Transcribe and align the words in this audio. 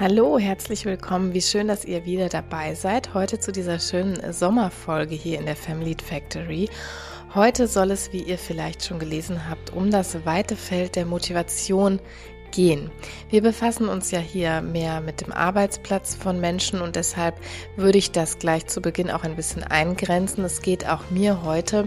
Hallo, 0.00 0.38
herzlich 0.38 0.84
willkommen. 0.84 1.34
Wie 1.34 1.42
schön, 1.42 1.66
dass 1.66 1.84
ihr 1.84 2.04
wieder 2.04 2.28
dabei 2.28 2.76
seid. 2.76 3.14
Heute 3.14 3.40
zu 3.40 3.50
dieser 3.50 3.80
schönen 3.80 4.32
Sommerfolge 4.32 5.16
hier 5.16 5.40
in 5.40 5.46
der 5.46 5.56
Family 5.56 5.96
Factory. 6.00 6.68
Heute 7.34 7.66
soll 7.66 7.90
es, 7.90 8.12
wie 8.12 8.22
ihr 8.22 8.38
vielleicht 8.38 8.84
schon 8.84 9.00
gelesen 9.00 9.50
habt, 9.50 9.72
um 9.72 9.90
das 9.90 10.24
weite 10.24 10.54
Feld 10.54 10.94
der 10.94 11.04
Motivation 11.04 11.98
gehen. 12.50 12.90
Wir 13.30 13.42
befassen 13.42 13.88
uns 13.88 14.10
ja 14.10 14.18
hier 14.18 14.60
mehr 14.60 15.00
mit 15.00 15.20
dem 15.20 15.32
Arbeitsplatz 15.32 16.14
von 16.14 16.40
Menschen 16.40 16.80
und 16.80 16.96
deshalb 16.96 17.36
würde 17.76 17.98
ich 17.98 18.10
das 18.10 18.38
gleich 18.38 18.66
zu 18.66 18.80
Beginn 18.80 19.10
auch 19.10 19.24
ein 19.24 19.36
bisschen 19.36 19.62
eingrenzen. 19.62 20.44
Es 20.44 20.62
geht 20.62 20.88
auch 20.88 21.10
mir 21.10 21.42
heute 21.42 21.84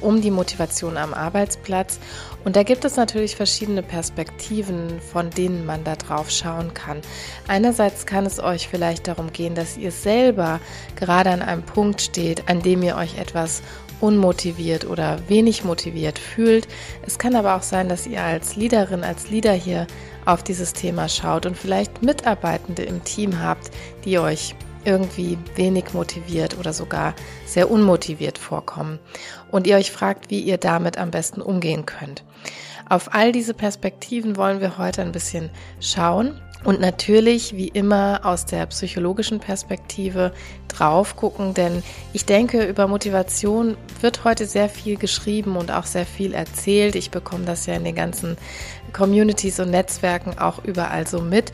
um 0.00 0.20
die 0.20 0.30
Motivation 0.30 0.96
am 0.96 1.14
Arbeitsplatz 1.14 1.98
und 2.44 2.56
da 2.56 2.62
gibt 2.62 2.84
es 2.84 2.96
natürlich 2.96 3.36
verschiedene 3.36 3.82
Perspektiven, 3.82 5.00
von 5.00 5.30
denen 5.30 5.64
man 5.64 5.82
da 5.82 5.96
drauf 5.96 6.30
schauen 6.30 6.74
kann. 6.74 7.00
Einerseits 7.48 8.04
kann 8.04 8.26
es 8.26 8.38
euch 8.38 8.68
vielleicht 8.68 9.08
darum 9.08 9.32
gehen, 9.32 9.54
dass 9.54 9.78
ihr 9.78 9.92
selber 9.92 10.60
gerade 10.96 11.30
an 11.30 11.42
einem 11.42 11.62
Punkt 11.62 12.02
steht, 12.02 12.48
an 12.48 12.60
dem 12.60 12.82
ihr 12.82 12.96
euch 12.96 13.18
etwas 13.18 13.62
unmotiviert 14.04 14.84
oder 14.84 15.18
wenig 15.28 15.64
motiviert 15.64 16.18
fühlt. 16.18 16.68
Es 17.06 17.18
kann 17.18 17.34
aber 17.34 17.56
auch 17.56 17.62
sein, 17.62 17.88
dass 17.88 18.06
ihr 18.06 18.22
als 18.22 18.54
Leaderin, 18.54 19.02
als 19.02 19.30
Leader 19.30 19.54
hier 19.54 19.86
auf 20.26 20.42
dieses 20.42 20.74
Thema 20.74 21.08
schaut 21.08 21.46
und 21.46 21.56
vielleicht 21.56 22.02
Mitarbeitende 22.02 22.82
im 22.82 23.02
Team 23.04 23.40
habt, 23.40 23.70
die 24.04 24.18
euch 24.18 24.54
irgendwie 24.84 25.38
wenig 25.56 25.94
motiviert 25.94 26.58
oder 26.58 26.74
sogar 26.74 27.14
sehr 27.46 27.70
unmotiviert 27.70 28.36
vorkommen 28.36 28.98
und 29.50 29.66
ihr 29.66 29.76
euch 29.76 29.90
fragt, 29.90 30.28
wie 30.28 30.40
ihr 30.40 30.58
damit 30.58 30.98
am 30.98 31.10
besten 31.10 31.40
umgehen 31.40 31.86
könnt. 31.86 32.24
Auf 32.86 33.14
all 33.14 33.32
diese 33.32 33.54
Perspektiven 33.54 34.36
wollen 34.36 34.60
wir 34.60 34.76
heute 34.76 35.00
ein 35.00 35.12
bisschen 35.12 35.48
schauen 35.80 36.38
und 36.64 36.80
natürlich, 36.80 37.56
wie 37.56 37.68
immer, 37.68 38.20
aus 38.24 38.46
der 38.46 38.66
psychologischen 38.66 39.38
Perspektive 39.38 40.32
drauf 40.68 41.14
gucken, 41.14 41.54
denn 41.54 41.82
ich 42.12 42.24
denke, 42.24 42.64
über 42.64 42.88
Motivation 42.88 43.76
wird 44.00 44.24
heute 44.24 44.46
sehr 44.46 44.70
viel 44.70 44.96
geschrieben 44.96 45.56
und 45.56 45.70
auch 45.70 45.84
sehr 45.84 46.06
viel 46.06 46.32
erzählt. 46.32 46.94
Ich 46.96 47.10
bekomme 47.10 47.44
das 47.44 47.66
ja 47.66 47.74
in 47.74 47.84
den 47.84 47.94
ganzen 47.94 48.36
Communities 48.92 49.60
und 49.60 49.70
Netzwerken 49.70 50.38
auch 50.38 50.64
überall 50.64 51.06
so 51.06 51.20
mit. 51.20 51.52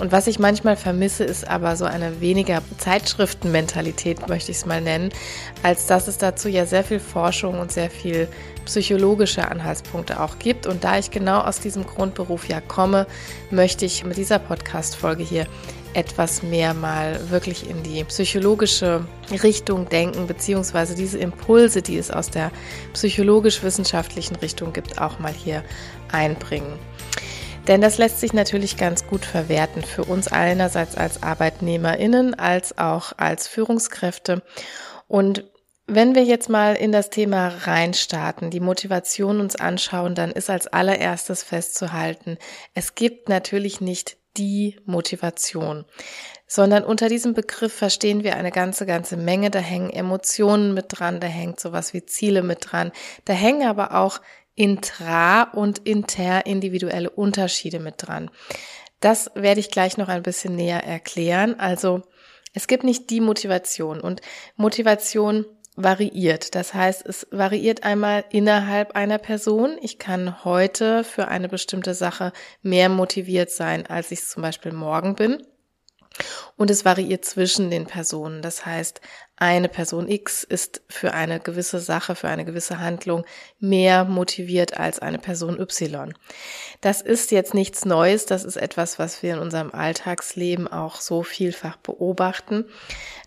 Und 0.00 0.12
was 0.12 0.26
ich 0.26 0.38
manchmal 0.38 0.76
vermisse, 0.76 1.24
ist 1.24 1.46
aber 1.46 1.76
so 1.76 1.84
eine 1.84 2.22
weniger 2.22 2.62
Zeitschriftenmentalität, 2.78 4.28
möchte 4.28 4.50
ich 4.50 4.56
es 4.56 4.66
mal 4.66 4.80
nennen, 4.80 5.10
als 5.62 5.86
dass 5.86 6.08
es 6.08 6.16
dazu 6.16 6.48
ja 6.48 6.64
sehr 6.64 6.84
viel 6.84 7.00
Forschung 7.00 7.60
und 7.60 7.70
sehr 7.70 7.90
viel 7.90 8.26
psychologische 8.64 9.46
Anhaltspunkte 9.46 10.18
auch 10.20 10.38
gibt. 10.38 10.66
Und 10.66 10.84
da 10.84 10.98
ich 10.98 11.10
genau 11.10 11.40
aus 11.40 11.60
diesem 11.60 11.84
Grundberuf 11.84 12.48
ja 12.48 12.62
komme, 12.62 13.06
möchte 13.50 13.84
ich 13.84 14.02
mit 14.04 14.16
dieser 14.16 14.38
Podcast-Folge 14.38 15.22
hier 15.22 15.46
etwas 15.92 16.42
mehr 16.42 16.72
mal 16.72 17.18
wirklich 17.30 17.68
in 17.68 17.82
die 17.82 18.02
psychologische 18.04 19.04
Richtung 19.42 19.88
denken, 19.88 20.26
beziehungsweise 20.26 20.94
diese 20.94 21.18
Impulse, 21.18 21.82
die 21.82 21.98
es 21.98 22.10
aus 22.10 22.30
der 22.30 22.52
psychologisch-wissenschaftlichen 22.94 24.36
Richtung 24.36 24.72
gibt, 24.72 24.98
auch 24.98 25.18
mal 25.18 25.32
hier 25.32 25.62
einbringen. 26.10 26.78
Denn 27.70 27.80
das 27.80 27.98
lässt 27.98 28.18
sich 28.18 28.32
natürlich 28.32 28.76
ganz 28.76 29.06
gut 29.06 29.24
verwerten 29.24 29.82
für 29.82 30.02
uns 30.02 30.26
einerseits 30.26 30.96
als 30.96 31.22
Arbeitnehmerinnen 31.22 32.34
als 32.34 32.76
auch 32.78 33.12
als 33.16 33.46
Führungskräfte. 33.46 34.42
Und 35.06 35.48
wenn 35.86 36.16
wir 36.16 36.24
jetzt 36.24 36.48
mal 36.48 36.74
in 36.74 36.90
das 36.90 37.10
Thema 37.10 37.46
reinstarten, 37.46 38.50
die 38.50 38.58
Motivation 38.58 39.38
uns 39.38 39.54
anschauen, 39.54 40.16
dann 40.16 40.32
ist 40.32 40.50
als 40.50 40.66
allererstes 40.66 41.44
festzuhalten, 41.44 42.38
es 42.74 42.96
gibt 42.96 43.28
natürlich 43.28 43.80
nicht 43.80 44.16
die 44.36 44.76
Motivation, 44.84 45.84
sondern 46.48 46.82
unter 46.82 47.08
diesem 47.08 47.34
Begriff 47.34 47.72
verstehen 47.72 48.24
wir 48.24 48.34
eine 48.34 48.50
ganze, 48.50 48.84
ganze 48.84 49.16
Menge. 49.16 49.50
Da 49.50 49.60
hängen 49.60 49.90
Emotionen 49.90 50.74
mit 50.74 50.86
dran, 50.88 51.20
da 51.20 51.28
hängt 51.28 51.60
sowas 51.60 51.94
wie 51.94 52.04
Ziele 52.04 52.42
mit 52.42 52.72
dran, 52.72 52.90
da 53.24 53.32
hängen 53.32 53.68
aber 53.68 53.94
auch 53.94 54.20
intra- 54.60 55.44
und 55.54 55.78
interindividuelle 55.86 57.08
Unterschiede 57.08 57.80
mit 57.80 57.94
dran. 57.96 58.30
Das 59.00 59.30
werde 59.34 59.58
ich 59.58 59.70
gleich 59.70 59.96
noch 59.96 60.08
ein 60.08 60.22
bisschen 60.22 60.54
näher 60.54 60.84
erklären. 60.84 61.58
Also 61.58 62.02
es 62.52 62.66
gibt 62.66 62.84
nicht 62.84 63.08
die 63.08 63.22
Motivation 63.22 64.02
und 64.02 64.20
Motivation 64.56 65.46
variiert. 65.76 66.54
Das 66.54 66.74
heißt, 66.74 67.06
es 67.06 67.26
variiert 67.30 67.84
einmal 67.84 68.24
innerhalb 68.28 68.96
einer 68.96 69.16
Person. 69.16 69.78
Ich 69.80 69.98
kann 69.98 70.44
heute 70.44 71.04
für 71.04 71.28
eine 71.28 71.48
bestimmte 71.48 71.94
Sache 71.94 72.34
mehr 72.60 72.90
motiviert 72.90 73.50
sein, 73.50 73.86
als 73.86 74.10
ich 74.10 74.26
zum 74.26 74.42
Beispiel 74.42 74.72
morgen 74.72 75.14
bin. 75.14 75.42
Und 76.56 76.70
es 76.70 76.84
variiert 76.84 77.24
zwischen 77.24 77.70
den 77.70 77.86
Personen. 77.86 78.42
Das 78.42 78.66
heißt, 78.66 79.00
eine 79.36 79.68
Person 79.68 80.08
X 80.08 80.44
ist 80.44 80.82
für 80.88 81.14
eine 81.14 81.40
gewisse 81.40 81.80
Sache, 81.80 82.14
für 82.14 82.28
eine 82.28 82.44
gewisse 82.44 82.78
Handlung 82.78 83.24
mehr 83.58 84.04
motiviert 84.04 84.78
als 84.78 84.98
eine 84.98 85.18
Person 85.18 85.58
Y. 85.58 86.12
Das 86.82 87.00
ist 87.00 87.30
jetzt 87.30 87.54
nichts 87.54 87.84
Neues. 87.84 88.26
Das 88.26 88.44
ist 88.44 88.56
etwas, 88.56 88.98
was 88.98 89.22
wir 89.22 89.34
in 89.34 89.40
unserem 89.40 89.70
Alltagsleben 89.70 90.68
auch 90.68 91.00
so 91.00 91.22
vielfach 91.22 91.76
beobachten. 91.78 92.66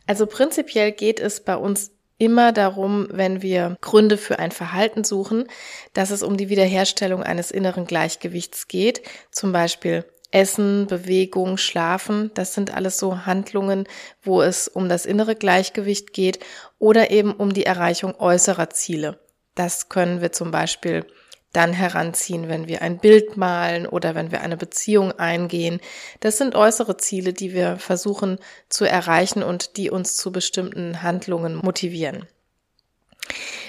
Also 0.06 0.28
prinzipiell 0.28 0.92
geht 0.92 1.20
es 1.20 1.40
bei 1.40 1.56
uns 1.56 1.92
immer 2.20 2.52
darum, 2.52 3.08
wenn 3.10 3.42
wir 3.42 3.78
Gründe 3.82 4.18
für 4.18 4.40
ein 4.40 4.52
Verhalten 4.52 5.04
suchen, 5.04 5.48
dass 5.94 6.12
es 6.12 6.22
um 6.24 6.38
die 6.38 6.50
Wiederherstellung 6.50 7.24
eines 7.24 7.52
inneren 7.52 7.86
Gleichgewichts 7.86 8.68
geht. 8.68 9.02
Zum 9.32 9.52
Beispiel 9.52 10.06
Essen, 10.34 10.88
Bewegung, 10.88 11.58
Schlafen, 11.58 12.32
das 12.34 12.54
sind 12.54 12.74
alles 12.74 12.98
so 12.98 13.26
Handlungen, 13.26 13.88
wo 14.24 14.42
es 14.42 14.68
um 14.68 14.90
das 14.90 15.06
innere 15.06 15.36
Gleichgewicht 15.36 16.14
geht 16.14 16.40
oder 16.80 17.12
eben 17.12 17.34
um 17.34 17.54
die 17.54 17.66
Erreichung 17.66 18.16
äußerer 18.20 18.70
Ziele. 18.72 19.20
Das 19.56 19.90
können 19.90 20.22
wir 20.22 20.32
zum 20.32 20.50
Beispiel 20.50 21.06
dann 21.54 21.72
heranziehen, 21.72 22.50
wenn 22.50 22.68
wir 22.68 22.82
ein 22.82 22.98
Bild 22.98 23.38
malen 23.38 23.86
oder 23.86 24.16
wenn 24.16 24.32
wir 24.32 24.42
eine 24.42 24.58
Beziehung 24.58 25.12
eingehen. 25.12 25.80
Das 26.20 26.40
sind 26.40 26.56
äußere 26.56 26.98
Ziele, 26.98 27.32
die 27.32 27.54
wir 27.54 27.78
versuchen 27.78 28.40
zu 28.70 28.86
erreichen 28.86 29.44
und 29.44 29.78
die 29.78 29.92
uns 29.92 30.16
zu 30.16 30.32
bestimmten 30.32 31.04
Handlungen 31.04 31.56
motivieren. 31.58 32.26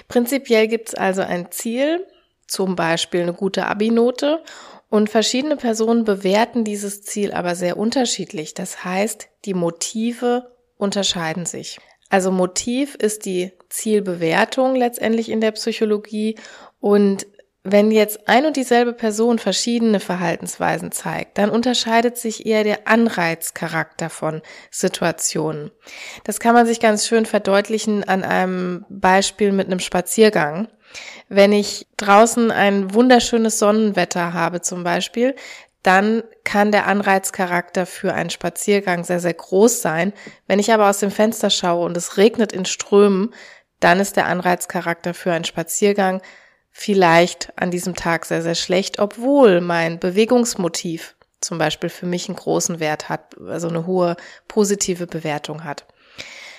Prinzipiell 0.09 0.67
gibt 0.67 0.89
es 0.89 0.95
also 0.95 1.21
ein 1.21 1.53
Ziel, 1.53 2.07
zum 2.47 2.75
Beispiel 2.75 3.23
eine 3.23 3.35
gute 3.35 3.67
Abi-Note 3.67 4.43
und 4.89 5.11
verschiedene 5.11 5.57
Personen 5.57 6.05
bewerten 6.05 6.65
dieses 6.65 7.03
Ziel 7.03 7.33
aber 7.33 7.55
sehr 7.55 7.77
unterschiedlich. 7.77 8.55
Das 8.55 8.85
heißt, 8.85 9.29
die 9.45 9.55
Motive 9.55 10.53
unterscheiden 10.77 11.47
sich. 11.47 11.79
Also 12.11 12.31
Motiv 12.31 12.95
ist 12.95 13.25
die 13.25 13.53
Zielbewertung 13.69 14.77
letztendlich 14.77 15.31
in 15.31 15.41
der 15.41 15.53
Psychologie 15.53 16.37
und 16.81 17.27
wenn 17.67 17.91
jetzt 17.91 18.29
ein 18.29 18.45
und 18.45 18.57
dieselbe 18.57 18.93
Person 18.93 19.39
verschiedene 19.39 19.99
Verhaltensweisen 19.99 20.93
zeigt, 20.93 21.39
dann 21.39 21.49
unterscheidet 21.49 22.19
sich 22.19 22.45
eher 22.45 22.63
der 22.63 22.87
Anreizcharakter 22.87 24.11
von 24.11 24.43
Situationen. 24.71 25.71
Das 26.25 26.41
kann 26.41 26.55
man 26.55 26.67
sich 26.67 26.79
ganz 26.79 27.07
schön 27.07 27.25
verdeutlichen 27.25 28.05
an 28.05 28.23
einem 28.23 28.85
Beispiel 28.91 29.51
mit 29.51 29.67
einem 29.67 29.81
Spaziergang. 29.81 30.69
Wenn 31.29 31.53
ich 31.53 31.87
draußen 31.97 32.51
ein 32.51 32.95
wunderschönes 32.95 33.59
Sonnenwetter 33.59 34.33
habe 34.33 34.61
zum 34.61 34.85
Beispiel, 34.85 35.35
dann 35.83 36.23
kann 36.45 36.73
der 36.73 36.87
Anreizcharakter 36.87 37.85
für 37.85 38.15
einen 38.15 38.31
Spaziergang 38.31 39.05
sehr, 39.05 39.21
sehr 39.21 39.35
groß 39.35 39.83
sein. 39.83 40.15
Wenn 40.47 40.59
ich 40.59 40.73
aber 40.73 40.89
aus 40.89 40.99
dem 40.99 41.11
Fenster 41.11 41.51
schaue 41.51 41.85
und 41.85 41.97
es 41.97 42.17
regnet 42.17 42.53
in 42.53 42.65
Strömen, 42.65 43.35
dann 43.81 44.01
ist 44.01 44.17
der 44.17 44.27
Anreizcharakter 44.27 45.13
für 45.13 45.33
einen 45.33 45.45
Spaziergang 45.45 46.23
vielleicht 46.71 47.53
an 47.57 47.71
diesem 47.71 47.95
Tag 47.95 48.25
sehr, 48.25 48.43
sehr 48.43 48.55
schlecht, 48.55 48.99
obwohl 48.99 49.61
mein 49.61 50.01
Bewegungsmotiv 50.01 51.17
zum 51.41 51.59
Beispiel 51.59 51.91
für 51.91 52.07
mich 52.07 52.29
einen 52.29 52.37
großen 52.37 52.81
Wert 52.81 53.09
hat, 53.09 53.37
also 53.39 53.69
eine 53.69 53.87
hohe 53.87 54.17
positive 54.49 55.07
Bewertung 55.07 55.65
hat. 55.65 55.85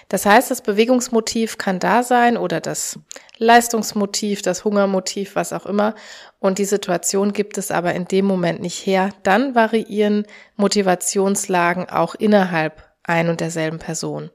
Das 0.10 0.26
heißt, 0.26 0.52
das 0.52 0.62
Bewegungsmotiv 0.62 1.58
kann 1.58 1.80
da 1.80 2.04
sein 2.04 2.38
oder 2.38 2.62
das 2.62 3.00
Leistungsmotiv, 3.38 4.42
das 4.42 4.64
Hungermotiv, 4.64 5.36
was 5.36 5.52
auch 5.52 5.66
immer. 5.66 5.96
Und 6.40 6.60
die 6.60 6.66
Situation 6.66 7.34
gibt 7.34 7.58
es 7.58 7.72
aber 7.72 7.94
in 7.94 8.06
dem 8.06 8.26
Moment 8.26 8.62
nicht 8.62 8.86
her. 8.86 9.10
Dann 9.24 9.56
variieren 9.56 10.26
Motivationslagen 10.56 11.90
auch 11.90 12.16
innerhalb 12.16 12.84
ein 13.04 13.30
und 13.30 13.42
derselben 13.42 13.80
Person. 13.80 14.30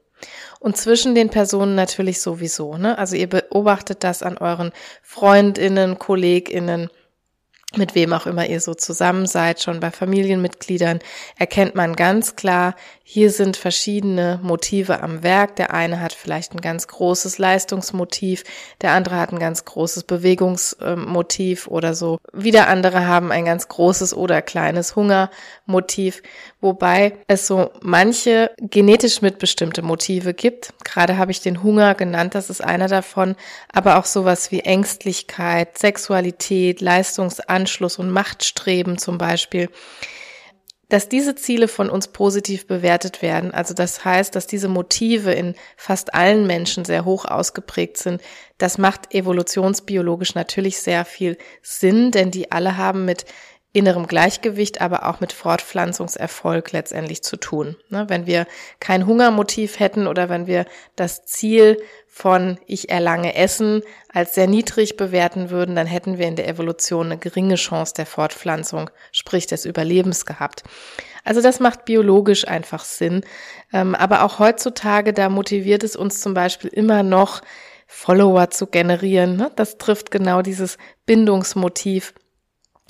Und 0.59 0.77
zwischen 0.77 1.15
den 1.15 1.29
Personen 1.29 1.75
natürlich 1.75 2.21
sowieso. 2.21 2.77
Ne? 2.77 2.97
Also 2.97 3.15
ihr 3.15 3.27
beobachtet 3.27 4.03
das 4.03 4.21
an 4.21 4.37
euren 4.37 4.71
Freundinnen, 5.01 5.97
Kolleginnen, 5.97 6.89
mit 7.77 7.95
wem 7.95 8.11
auch 8.11 8.25
immer 8.25 8.47
ihr 8.47 8.59
so 8.59 8.73
zusammen 8.73 9.25
seid, 9.25 9.61
schon 9.61 9.79
bei 9.79 9.91
Familienmitgliedern, 9.91 10.99
erkennt 11.37 11.73
man 11.73 11.95
ganz 11.95 12.35
klar, 12.35 12.75
hier 13.03 13.31
sind 13.31 13.57
verschiedene 13.57 14.39
Motive 14.41 15.01
am 15.01 15.23
Werk. 15.23 15.55
Der 15.55 15.73
eine 15.73 15.99
hat 15.99 16.13
vielleicht 16.13 16.53
ein 16.53 16.61
ganz 16.61 16.87
großes 16.87 17.37
Leistungsmotiv, 17.37 18.43
der 18.81 18.91
andere 18.91 19.17
hat 19.17 19.31
ein 19.31 19.39
ganz 19.39 19.65
großes 19.65 20.03
Bewegungsmotiv 20.03 21.67
oder 21.67 21.93
so. 21.93 22.19
Wieder 22.33 22.67
andere 22.67 23.05
haben 23.07 23.31
ein 23.31 23.45
ganz 23.45 23.67
großes 23.67 24.13
oder 24.13 24.41
kleines 24.41 24.95
Hungermotiv, 25.71 26.21
wobei 26.59 27.13
es 27.27 27.47
so 27.47 27.71
manche 27.81 28.51
genetisch 28.59 29.21
mitbestimmte 29.21 29.81
Motive 29.81 30.33
gibt. 30.33 30.73
Gerade 30.83 31.17
habe 31.17 31.31
ich 31.31 31.41
den 31.41 31.63
Hunger 31.63 31.95
genannt, 31.95 32.35
das 32.35 32.49
ist 32.49 32.63
einer 32.63 32.87
davon, 32.87 33.35
aber 33.71 33.97
auch 33.97 34.05
sowas 34.05 34.51
wie 34.51 34.59
Ängstlichkeit, 34.59 35.77
Sexualität, 35.77 36.81
Leistungsanschluss 36.81 37.97
und 37.97 38.11
Machtstreben 38.11 38.97
zum 38.97 39.17
Beispiel 39.17 39.69
dass 40.89 41.07
diese 41.07 41.35
Ziele 41.35 41.69
von 41.69 41.89
uns 41.89 42.09
positiv 42.09 42.67
bewertet 42.67 43.21
werden. 43.21 43.51
Also 43.51 43.73
das 43.73 44.03
heißt, 44.03 44.35
dass 44.35 44.45
diese 44.45 44.67
Motive 44.67 45.31
in 45.31 45.55
fast 45.77 46.13
allen 46.13 46.45
Menschen 46.45 46.83
sehr 46.83 47.05
hoch 47.05 47.23
ausgeprägt 47.23 47.95
sind. 47.95 48.21
Das 48.57 48.77
macht 48.77 49.15
evolutionsbiologisch 49.15 50.35
natürlich 50.35 50.81
sehr 50.81 51.05
viel 51.05 51.37
Sinn, 51.61 52.11
denn 52.11 52.29
die 52.29 52.51
alle 52.51 52.75
haben 52.75 53.05
mit 53.05 53.23
innerem 53.73 54.07
Gleichgewicht, 54.07 54.81
aber 54.81 55.07
auch 55.07 55.21
mit 55.21 55.31
Fortpflanzungserfolg 55.31 56.71
letztendlich 56.71 57.23
zu 57.23 57.37
tun. 57.37 57.77
Ne, 57.89 58.05
wenn 58.09 58.25
wir 58.25 58.45
kein 58.79 59.05
Hungermotiv 59.05 59.79
hätten 59.79 60.07
oder 60.07 60.29
wenn 60.29 60.45
wir 60.47 60.65
das 60.95 61.25
Ziel 61.25 61.77
von 62.07 62.59
ich 62.67 62.89
erlange 62.89 63.35
Essen 63.35 63.81
als 64.09 64.35
sehr 64.35 64.47
niedrig 64.47 64.97
bewerten 64.97 65.49
würden, 65.49 65.75
dann 65.75 65.87
hätten 65.87 66.17
wir 66.17 66.27
in 66.27 66.35
der 66.35 66.49
Evolution 66.49 67.05
eine 67.07 67.17
geringe 67.17 67.55
Chance 67.55 67.93
der 67.95 68.05
Fortpflanzung, 68.05 68.89
sprich 69.13 69.47
des 69.47 69.65
Überlebens 69.65 70.25
gehabt. 70.25 70.63
Also 71.23 71.41
das 71.41 71.59
macht 71.59 71.85
biologisch 71.85 72.47
einfach 72.47 72.83
Sinn. 72.83 73.21
Ähm, 73.71 73.95
aber 73.95 74.23
auch 74.23 74.39
heutzutage, 74.39 75.13
da 75.13 75.29
motiviert 75.29 75.83
es 75.83 75.95
uns 75.95 76.19
zum 76.19 76.33
Beispiel 76.33 76.69
immer 76.69 77.03
noch, 77.03 77.41
Follower 77.93 78.49
zu 78.49 78.67
generieren. 78.67 79.35
Ne? 79.35 79.51
Das 79.57 79.77
trifft 79.77 80.11
genau 80.11 80.41
dieses 80.41 80.77
Bindungsmotiv 81.05 82.13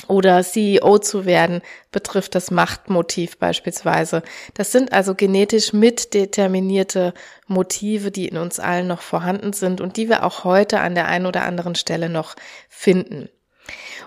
oder 0.08 0.44
CEO 0.44 0.98
zu 1.00 1.26
werden, 1.26 1.62
betrifft 1.92 2.36
das 2.36 2.52
Machtmotiv 2.52 3.38
beispielsweise. 3.38 4.24
Das 4.54 4.72
sind 4.72 4.94
also 4.94 5.16
genetisch 5.16 5.74
mitdeterminierte 5.74 7.14
Motive, 7.48 8.12
die 8.12 8.28
in 8.28 8.38
uns 8.38 8.60
allen 8.60 8.88
noch 8.88 9.02
vorhanden 9.02 9.54
sind 9.54 9.82
und 9.82 9.98
die 9.98 10.10
wir 10.10 10.24
auch 10.24 10.44
heute 10.44 10.80
an 10.80 10.96
der 10.96 11.08
einen 11.08 11.26
oder 11.26 11.44
anderen 11.44 11.76
Stelle 11.76 12.10
noch 12.10 12.36
finden. 12.70 13.30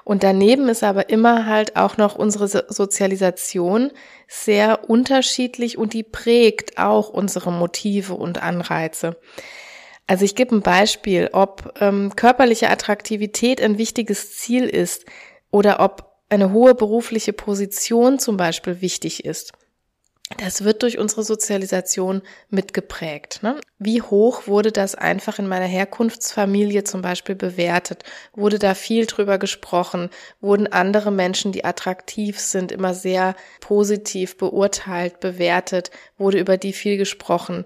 Und 0.04 0.22
daneben 0.22 0.68
ist 0.68 0.82
aber 0.82 1.08
immer 1.08 1.46
halt 1.46 1.76
auch 1.76 1.96
noch 1.96 2.14
unsere 2.14 2.48
Sozialisation 2.48 3.90
sehr 4.28 4.90
unterschiedlich 4.90 5.78
und 5.78 5.92
die 5.92 6.02
prägt 6.02 6.78
auch 6.78 7.08
unsere 7.08 7.52
Motive 7.52 8.14
und 8.14 8.42
Anreize. 8.42 9.16
Also 10.06 10.26
ich 10.26 10.34
gebe 10.34 10.54
ein 10.54 10.60
Beispiel, 10.60 11.30
ob 11.32 11.74
ähm, 11.80 12.14
körperliche 12.14 12.68
Attraktivität 12.68 13.62
ein 13.62 13.78
wichtiges 13.78 14.36
Ziel 14.36 14.64
ist, 14.64 15.06
oder 15.54 15.78
ob 15.78 16.16
eine 16.30 16.50
hohe 16.50 16.74
berufliche 16.74 17.32
Position 17.32 18.18
zum 18.18 18.36
Beispiel 18.36 18.80
wichtig 18.80 19.24
ist. 19.24 19.52
Das 20.38 20.64
wird 20.64 20.82
durch 20.82 20.98
unsere 20.98 21.22
Sozialisation 21.22 22.22
mitgeprägt. 22.50 23.40
Ne? 23.44 23.60
Wie 23.78 24.02
hoch 24.02 24.48
wurde 24.48 24.72
das 24.72 24.96
einfach 24.96 25.38
in 25.38 25.46
meiner 25.46 25.66
Herkunftsfamilie 25.66 26.82
zum 26.82 27.02
Beispiel 27.02 27.36
bewertet? 27.36 28.02
Wurde 28.32 28.58
da 28.58 28.74
viel 28.74 29.06
drüber 29.06 29.38
gesprochen? 29.38 30.10
Wurden 30.40 30.66
andere 30.66 31.12
Menschen, 31.12 31.52
die 31.52 31.64
attraktiv 31.64 32.40
sind, 32.40 32.72
immer 32.72 32.92
sehr 32.92 33.36
positiv 33.60 34.36
beurteilt, 34.36 35.20
bewertet? 35.20 35.92
Wurde 36.18 36.40
über 36.40 36.56
die 36.56 36.72
viel 36.72 36.96
gesprochen? 36.96 37.64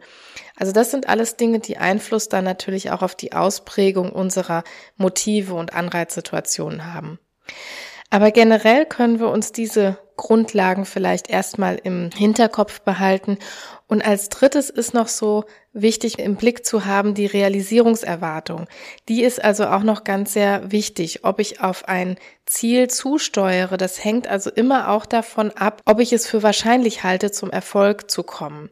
Also 0.57 0.73
das 0.73 0.91
sind 0.91 1.09
alles 1.09 1.37
Dinge, 1.37 1.61
die 1.61 1.79
Einfluss 1.79 2.29
dann 2.29 2.45
natürlich 2.45 2.91
auch 2.91 3.01
auf 3.01 3.15
die 3.15 3.33
Ausprägung 3.33 4.13
unserer 4.13 4.63
Motive 4.99 5.55
und 5.55 5.73
Anreizsituationen 5.73 6.93
haben. 6.93 7.19
Aber 8.11 8.31
generell 8.31 8.87
können 8.87 9.21
wir 9.21 9.29
uns 9.29 9.53
diese 9.53 9.99
Grundlagen 10.17 10.85
vielleicht 10.85 11.31
erstmal 11.31 11.77
im 11.77 12.11
Hinterkopf 12.15 12.81
behalten. 12.81 13.39
Und 13.87 14.05
als 14.05 14.29
drittes 14.29 14.69
ist 14.71 14.93
noch 14.93 15.09
so 15.09 15.45
wichtig 15.73 16.19
im 16.19 16.37
Blick 16.37 16.67
zu 16.67 16.85
haben 16.85 17.15
die 17.15 17.27
Realisierungserwartung. 17.27 18.67
Die 19.09 19.23
ist 19.23 19.43
also 19.43 19.67
auch 19.67 19.83
noch 19.83 20.05
ganz 20.05 20.33
sehr 20.33 20.73
wichtig, 20.73 21.25
ob 21.25 21.39
ich 21.39 21.61
auf 21.61 21.89
ein 21.89 22.17
Ziel 22.47 22.89
zusteuere. 22.89 23.77
Das 23.77 24.03
hängt 24.03 24.27
also 24.27 24.51
immer 24.51 24.91
auch 24.91 25.07
davon 25.07 25.51
ab, 25.53 25.83
ob 25.87 26.01
ich 26.01 26.13
es 26.13 26.27
für 26.27 26.43
wahrscheinlich 26.43 27.05
halte, 27.05 27.31
zum 27.31 27.51
Erfolg 27.51 28.11
zu 28.11 28.23
kommen. 28.23 28.71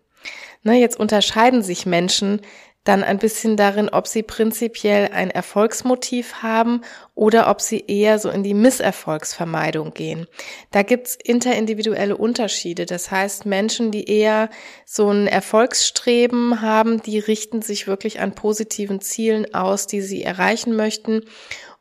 Ne, 0.62 0.80
jetzt 0.80 0.98
unterscheiden 0.98 1.62
sich 1.62 1.86
Menschen 1.86 2.40
dann 2.86 3.02
ein 3.02 3.18
bisschen 3.18 3.56
darin, 3.56 3.88
ob 3.88 4.06
sie 4.06 4.22
prinzipiell 4.22 5.08
ein 5.12 5.30
Erfolgsmotiv 5.30 6.42
haben 6.42 6.82
oder 7.14 7.50
ob 7.50 7.60
sie 7.60 7.84
eher 7.86 8.20
so 8.20 8.30
in 8.30 8.44
die 8.44 8.54
Misserfolgsvermeidung 8.54 9.92
gehen. 9.92 10.28
Da 10.70 10.82
gibt's 10.82 11.16
interindividuelle 11.16 12.16
Unterschiede. 12.16 12.86
Das 12.86 13.10
heißt, 13.10 13.44
Menschen, 13.44 13.90
die 13.90 14.08
eher 14.08 14.50
so 14.84 15.10
ein 15.10 15.26
Erfolgsstreben 15.26 16.62
haben, 16.62 17.02
die 17.02 17.18
richten 17.18 17.60
sich 17.60 17.88
wirklich 17.88 18.20
an 18.20 18.36
positiven 18.36 19.00
Zielen 19.00 19.52
aus, 19.52 19.88
die 19.88 20.00
sie 20.00 20.22
erreichen 20.22 20.76
möchten 20.76 21.22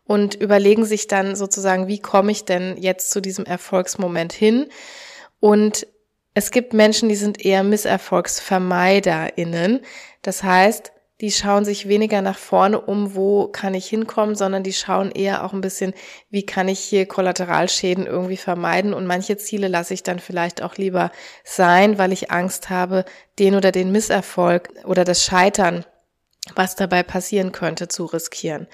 und 0.06 0.34
überlegen 0.34 0.86
sich 0.86 1.06
dann 1.08 1.36
sozusagen, 1.36 1.88
wie 1.88 2.00
komme 2.00 2.32
ich 2.32 2.46
denn 2.46 2.78
jetzt 2.78 3.12
zu 3.12 3.22
diesem 3.22 3.46
Erfolgsmoment 3.46 4.34
hin? 4.34 4.70
Und 5.40 5.86
es 6.34 6.50
gibt 6.52 6.74
Menschen, 6.74 7.10
die 7.10 7.16
sind 7.16 7.46
eher 7.46 7.62
MisserfolgsvermeiderInnen. 7.64 9.82
Das 10.22 10.44
heißt, 10.44 10.94
die 11.22 11.32
schauen 11.32 11.64
sich 11.64 11.88
weniger 11.88 12.22
nach 12.22 12.38
vorne 12.38 12.80
um, 12.82 13.16
wo 13.16 13.48
kann 13.48 13.74
ich 13.74 13.88
hinkommen, 13.88 14.36
sondern 14.36 14.64
die 14.64 14.74
schauen 14.74 15.12
eher 15.12 15.46
auch 15.46 15.54
ein 15.54 15.62
bisschen, 15.62 15.94
wie 16.30 16.46
kann 16.46 16.68
ich 16.68 16.80
hier 16.80 17.06
Kollateralschäden 17.06 18.06
irgendwie 18.06 18.38
vermeiden. 18.38 18.94
Und 18.94 19.08
manche 19.08 19.38
Ziele 19.38 19.70
lasse 19.70 19.94
ich 19.94 20.04
dann 20.04 20.20
vielleicht 20.20 20.62
auch 20.62 20.76
lieber 20.76 21.12
sein, 21.46 21.98
weil 21.98 22.12
ich 22.12 22.32
Angst 22.32 22.70
habe, 22.70 23.06
den 23.40 23.56
oder 23.56 23.72
den 23.72 23.92
Misserfolg 23.92 24.70
oder 24.86 25.06
das 25.06 25.24
Scheitern 25.24 25.86
was 26.54 26.76
dabei 26.76 27.02
passieren 27.02 27.52
könnte, 27.52 27.88
zu 27.88 28.06
riskieren. 28.06 28.68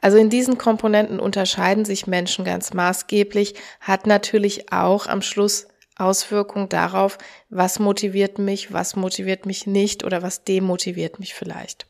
Also 0.00 0.16
in 0.16 0.30
diesen 0.30 0.58
Komponenten 0.58 1.18
unterscheiden 1.18 1.84
sich 1.84 2.06
Menschen 2.06 2.44
ganz 2.44 2.72
maßgeblich, 2.72 3.54
hat 3.80 4.06
natürlich 4.06 4.72
auch 4.72 5.08
am 5.08 5.22
Schluss 5.22 5.66
Auswirkung 5.96 6.68
darauf, 6.68 7.18
was 7.48 7.78
motiviert 7.78 8.38
mich, 8.38 8.72
was 8.72 8.96
motiviert 8.96 9.46
mich 9.46 9.66
nicht 9.66 10.04
oder 10.04 10.22
was 10.22 10.44
demotiviert 10.44 11.18
mich 11.18 11.34
vielleicht. 11.34 11.86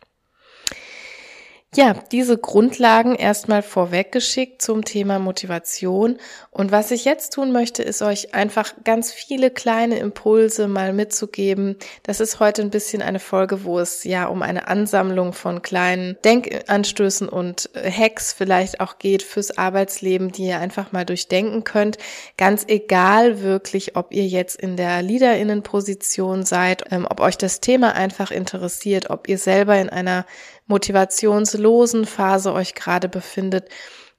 Ja, 1.76 1.92
diese 2.10 2.38
Grundlagen 2.38 3.16
erstmal 3.16 3.60
vorweggeschickt 3.60 4.62
zum 4.62 4.82
Thema 4.82 5.18
Motivation. 5.18 6.16
Und 6.50 6.72
was 6.72 6.90
ich 6.90 7.04
jetzt 7.04 7.34
tun 7.34 7.52
möchte, 7.52 7.82
ist 7.82 8.00
euch 8.00 8.34
einfach 8.34 8.72
ganz 8.82 9.12
viele 9.12 9.50
kleine 9.50 9.98
Impulse 9.98 10.68
mal 10.68 10.94
mitzugeben. 10.94 11.76
Das 12.02 12.20
ist 12.20 12.40
heute 12.40 12.62
ein 12.62 12.70
bisschen 12.70 13.02
eine 13.02 13.18
Folge, 13.18 13.64
wo 13.64 13.78
es 13.78 14.04
ja 14.04 14.24
um 14.24 14.40
eine 14.40 14.68
Ansammlung 14.68 15.34
von 15.34 15.60
kleinen 15.60 16.16
Denkanstößen 16.24 17.28
und 17.28 17.68
Hacks 17.74 18.32
vielleicht 18.32 18.80
auch 18.80 18.98
geht 18.98 19.22
fürs 19.22 19.58
Arbeitsleben, 19.58 20.32
die 20.32 20.46
ihr 20.46 20.60
einfach 20.60 20.92
mal 20.92 21.04
durchdenken 21.04 21.64
könnt. 21.64 21.98
Ganz 22.38 22.64
egal 22.68 23.42
wirklich, 23.42 23.96
ob 23.96 24.14
ihr 24.14 24.26
jetzt 24.26 24.58
in 24.58 24.78
der 24.78 25.02
Leaderinnenposition 25.02 26.46
seid, 26.46 26.84
ähm, 26.90 27.06
ob 27.06 27.20
euch 27.20 27.36
das 27.36 27.60
Thema 27.60 27.94
einfach 27.94 28.30
interessiert, 28.30 29.10
ob 29.10 29.28
ihr 29.28 29.36
selber 29.36 29.78
in 29.78 29.90
einer 29.90 30.24
motivationslosen 30.66 32.04
Phase 32.04 32.52
euch 32.52 32.74
gerade 32.74 33.08
befindet. 33.08 33.68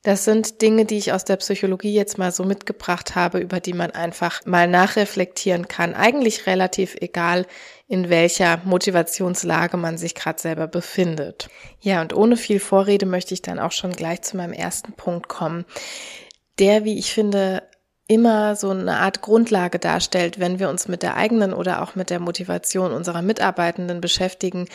Das 0.04 0.24
sind 0.24 0.62
Dinge, 0.62 0.86
die 0.86 0.98
ich 0.98 1.12
aus 1.12 1.26
der 1.26 1.36
Psychologie 1.38 1.94
jetzt 1.94 2.18
mal 2.18 2.32
so 2.32 2.46
mitgebracht 2.46 3.16
habe, 3.16 3.40
über 3.40 3.60
die 3.60 3.74
man 3.74 3.92
einfach 3.92 4.46
mal 4.46 4.68
nachreflektieren 4.68 5.68
kann. 5.68 5.96
Eigentlich 5.96 6.46
relativ 6.46 6.96
egal, 7.02 7.46
in 7.88 8.10
welcher 8.10 8.62
Motivationslage 8.64 9.76
man 9.76 9.98
sich 9.98 10.16
gerade 10.16 10.40
selber 10.40 10.68
befindet. 10.68 11.50
Ja, 11.82 12.02
und 12.02 12.16
ohne 12.16 12.38
viel 12.38 12.60
Vorrede 12.60 13.06
möchte 13.06 13.34
ich 13.34 13.42
dann 13.42 13.60
auch 13.60 13.72
schon 13.72 13.92
gleich 13.92 14.22
zu 14.22 14.38
meinem 14.38 14.54
ersten 14.54 14.94
Punkt 14.94 15.28
kommen, 15.28 15.66
der, 16.60 16.86
wie 16.86 16.98
ich 16.98 17.14
finde, 17.14 17.64
immer 18.08 18.56
so 18.56 18.70
eine 18.70 18.98
Art 18.98 19.22
Grundlage 19.22 19.80
darstellt, 19.80 20.40
wenn 20.40 20.60
wir 20.60 20.70
uns 20.70 20.88
mit 20.88 21.04
der 21.04 21.18
eigenen 21.18 21.54
oder 21.54 21.82
auch 21.82 21.96
mit 21.96 22.10
der 22.10 22.20
Motivation 22.20 22.94
unserer 22.94 23.22
Mitarbeitenden 23.22 24.00
beschäftigen. 24.00 24.68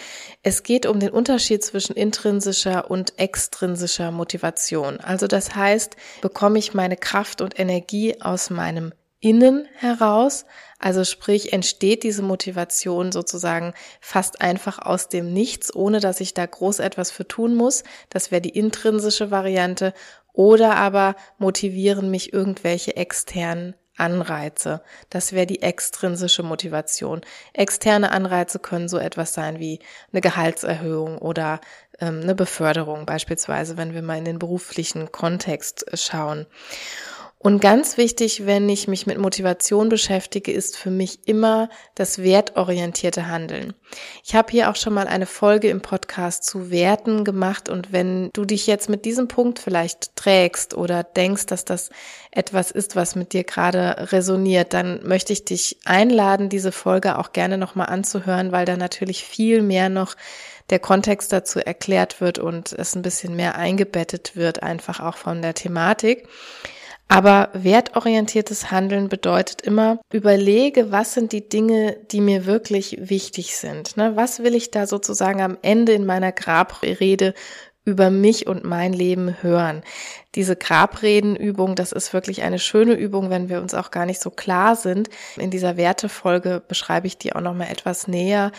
Es 0.42 0.62
geht 0.62 0.84
um 0.84 1.00
den 1.00 1.10
Unterschied 1.10 1.64
zwischen 1.64 1.96
intrinsischer 1.96 2.90
und 2.90 3.18
extrinsischer 3.18 4.10
Motivation. 4.10 5.00
Also 5.00 5.26
das 5.26 5.54
heißt, 5.54 5.96
bekomme 6.20 6.58
ich 6.58 6.74
meine 6.74 6.96
Kraft 6.96 7.40
und 7.40 7.58
Energie 7.58 8.20
aus 8.20 8.50
meinem 8.50 8.92
innen 9.22 9.68
heraus. 9.76 10.44
Also 10.78 11.04
sprich, 11.04 11.52
entsteht 11.52 12.02
diese 12.02 12.22
Motivation 12.22 13.12
sozusagen 13.12 13.72
fast 14.00 14.40
einfach 14.40 14.80
aus 14.80 15.08
dem 15.08 15.32
Nichts, 15.32 15.74
ohne 15.74 16.00
dass 16.00 16.20
ich 16.20 16.34
da 16.34 16.44
groß 16.44 16.80
etwas 16.80 17.12
für 17.12 17.26
tun 17.26 17.54
muss. 17.54 17.84
Das 18.10 18.32
wäre 18.32 18.42
die 18.42 18.50
intrinsische 18.50 19.30
Variante. 19.30 19.94
Oder 20.32 20.76
aber 20.76 21.14
motivieren 21.38 22.10
mich 22.10 22.32
irgendwelche 22.32 22.96
externen 22.96 23.74
Anreize. 23.96 24.82
Das 25.10 25.32
wäre 25.32 25.46
die 25.46 25.62
extrinsische 25.62 26.42
Motivation. 26.42 27.20
Externe 27.52 28.10
Anreize 28.10 28.58
können 28.58 28.88
so 28.88 28.98
etwas 28.98 29.34
sein 29.34 29.58
wie 29.58 29.80
eine 30.12 30.22
Gehaltserhöhung 30.22 31.18
oder 31.18 31.60
ähm, 32.00 32.20
eine 32.22 32.34
Beförderung 32.34 33.04
beispielsweise, 33.04 33.76
wenn 33.76 33.92
wir 33.92 34.02
mal 34.02 34.18
in 34.18 34.24
den 34.24 34.38
beruflichen 34.38 35.12
Kontext 35.12 35.84
schauen. 35.94 36.46
Und 37.42 37.60
ganz 37.60 37.96
wichtig, 37.96 38.46
wenn 38.46 38.68
ich 38.68 38.86
mich 38.86 39.08
mit 39.08 39.18
Motivation 39.18 39.88
beschäftige, 39.88 40.52
ist 40.52 40.76
für 40.76 40.90
mich 40.90 41.26
immer 41.26 41.70
das 41.96 42.22
wertorientierte 42.22 43.26
Handeln. 43.26 43.74
Ich 44.22 44.36
habe 44.36 44.52
hier 44.52 44.70
auch 44.70 44.76
schon 44.76 44.94
mal 44.94 45.08
eine 45.08 45.26
Folge 45.26 45.68
im 45.68 45.82
Podcast 45.82 46.44
zu 46.44 46.70
Werten 46.70 47.24
gemacht 47.24 47.68
und 47.68 47.92
wenn 47.92 48.30
du 48.32 48.44
dich 48.44 48.68
jetzt 48.68 48.88
mit 48.88 49.04
diesem 49.04 49.26
Punkt 49.26 49.58
vielleicht 49.58 50.14
trägst 50.14 50.74
oder 50.74 51.02
denkst, 51.02 51.46
dass 51.46 51.64
das 51.64 51.90
etwas 52.30 52.70
ist, 52.70 52.94
was 52.94 53.16
mit 53.16 53.32
dir 53.32 53.42
gerade 53.42 54.12
resoniert, 54.12 54.72
dann 54.72 55.00
möchte 55.04 55.32
ich 55.32 55.44
dich 55.44 55.78
einladen, 55.84 56.48
diese 56.48 56.70
Folge 56.70 57.18
auch 57.18 57.32
gerne 57.32 57.58
nochmal 57.58 57.88
anzuhören, 57.88 58.52
weil 58.52 58.66
da 58.66 58.76
natürlich 58.76 59.24
viel 59.24 59.62
mehr 59.62 59.88
noch 59.88 60.14
der 60.70 60.78
Kontext 60.78 61.32
dazu 61.32 61.58
erklärt 61.58 62.20
wird 62.20 62.38
und 62.38 62.72
es 62.72 62.94
ein 62.94 63.02
bisschen 63.02 63.34
mehr 63.34 63.56
eingebettet 63.56 64.36
wird, 64.36 64.62
einfach 64.62 65.00
auch 65.00 65.16
von 65.16 65.42
der 65.42 65.54
Thematik. 65.54 66.28
Aber 67.12 67.50
wertorientiertes 67.52 68.70
Handeln 68.70 69.10
bedeutet 69.10 69.60
immer, 69.60 69.98
überlege, 70.14 70.92
was 70.92 71.12
sind 71.12 71.32
die 71.32 71.46
Dinge, 71.46 71.98
die 72.10 72.22
mir 72.22 72.46
wirklich 72.46 72.96
wichtig 73.02 73.54
sind. 73.54 73.98
Ne? 73.98 74.16
Was 74.16 74.42
will 74.42 74.54
ich 74.54 74.70
da 74.70 74.86
sozusagen 74.86 75.42
am 75.42 75.58
Ende 75.60 75.92
in 75.92 76.06
meiner 76.06 76.32
Grabrede 76.32 77.34
über 77.84 78.08
mich 78.08 78.46
und 78.46 78.64
mein 78.64 78.94
Leben 78.94 79.42
hören. 79.42 79.82
Diese 80.36 80.56
Grabredenübung, 80.56 81.74
das 81.74 81.92
ist 81.92 82.14
wirklich 82.14 82.42
eine 82.42 82.60
schöne 82.60 82.94
Übung, 82.94 83.28
wenn 83.28 83.48
wir 83.50 83.60
uns 83.60 83.74
auch 83.74 83.90
gar 83.90 84.06
nicht 84.06 84.20
so 84.20 84.30
klar 84.30 84.76
sind. 84.76 85.10
In 85.36 85.50
dieser 85.50 85.76
Wertefolge 85.76 86.62
beschreibe 86.66 87.08
ich 87.08 87.18
die 87.18 87.34
auch 87.34 87.40
noch 87.40 87.54
mal 87.54 87.68
etwas 87.68 88.06
näher 88.06 88.52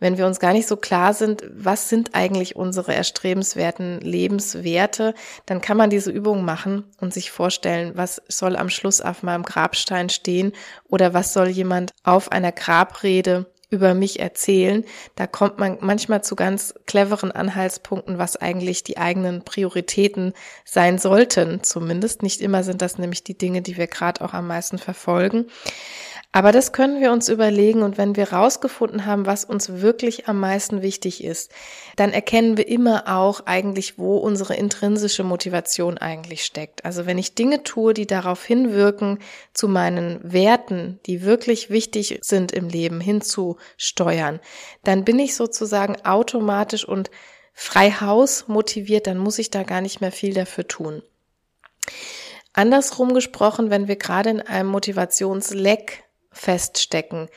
wenn 0.00 0.18
wir 0.18 0.26
uns 0.26 0.40
gar 0.40 0.52
nicht 0.52 0.68
so 0.68 0.76
klar 0.76 1.14
sind, 1.14 1.42
was 1.52 1.88
sind 1.88 2.14
eigentlich 2.14 2.56
unsere 2.56 2.94
erstrebenswerten 2.94 4.00
Lebenswerte, 4.00 5.14
dann 5.46 5.60
kann 5.60 5.76
man 5.76 5.90
diese 5.90 6.10
Übung 6.10 6.44
machen 6.44 6.84
und 7.00 7.12
sich 7.12 7.30
vorstellen, 7.30 7.92
was 7.94 8.22
soll 8.28 8.56
am 8.56 8.70
Schluss 8.70 9.00
auf 9.00 9.22
meinem 9.22 9.42
Grabstein 9.42 10.08
stehen 10.08 10.52
oder 10.88 11.14
was 11.14 11.32
soll 11.32 11.48
jemand 11.48 11.92
auf 12.04 12.32
einer 12.32 12.52
Grabrede 12.52 13.46
über 13.70 13.94
mich 13.94 14.18
erzählen. 14.20 14.84
Da 15.14 15.26
kommt 15.26 15.58
man 15.58 15.78
manchmal 15.80 16.24
zu 16.24 16.36
ganz 16.36 16.74
cleveren 16.86 17.32
Anhaltspunkten, 17.32 18.18
was 18.18 18.36
eigentlich 18.36 18.82
die 18.82 18.96
eigenen 18.96 19.42
Prioritäten 19.42 20.32
sein 20.64 20.98
sollten. 20.98 21.62
Zumindest 21.62 22.22
nicht 22.22 22.40
immer 22.40 22.62
sind 22.62 22.80
das 22.80 22.98
nämlich 22.98 23.24
die 23.24 23.36
Dinge, 23.36 23.60
die 23.60 23.76
wir 23.76 23.86
gerade 23.86 24.24
auch 24.24 24.32
am 24.32 24.46
meisten 24.46 24.78
verfolgen. 24.78 25.46
Aber 26.30 26.52
das 26.52 26.72
können 26.72 27.00
wir 27.00 27.10
uns 27.10 27.30
überlegen 27.30 27.82
und 27.82 27.96
wenn 27.96 28.14
wir 28.14 28.32
rausgefunden 28.34 29.06
haben, 29.06 29.24
was 29.24 29.46
uns 29.46 29.80
wirklich 29.80 30.28
am 30.28 30.38
meisten 30.38 30.82
wichtig 30.82 31.24
ist, 31.24 31.50
dann 31.96 32.12
erkennen 32.12 32.58
wir 32.58 32.68
immer 32.68 33.04
auch 33.16 33.46
eigentlich, 33.46 33.98
wo 33.98 34.18
unsere 34.18 34.54
intrinsische 34.54 35.24
Motivation 35.24 35.96
eigentlich 35.96 36.44
steckt. 36.44 36.84
Also 36.84 37.06
wenn 37.06 37.16
ich 37.16 37.34
Dinge 37.34 37.62
tue, 37.62 37.94
die 37.94 38.06
darauf 38.06 38.44
hinwirken, 38.44 39.20
zu 39.54 39.68
meinen 39.68 40.20
Werten, 40.22 41.00
die 41.06 41.22
wirklich 41.22 41.70
wichtig 41.70 42.18
sind 42.20 42.52
im 42.52 42.68
Leben, 42.68 43.00
hinzusteuern, 43.00 44.38
dann 44.84 45.04
bin 45.04 45.18
ich 45.18 45.34
sozusagen 45.34 45.96
automatisch 46.04 46.86
und 46.86 47.10
frei 47.54 47.90
Haus 47.90 48.48
motiviert, 48.48 49.06
dann 49.06 49.16
muss 49.16 49.38
ich 49.38 49.48
da 49.48 49.62
gar 49.62 49.80
nicht 49.80 50.02
mehr 50.02 50.12
viel 50.12 50.34
dafür 50.34 50.68
tun. 50.68 51.02
Andersrum 52.52 53.14
gesprochen, 53.14 53.70
wenn 53.70 53.88
wir 53.88 53.96
gerade 53.96 54.28
in 54.28 54.40
einem 54.42 54.68
Motivationsleck 54.68 56.04
feststecken, 56.38 57.28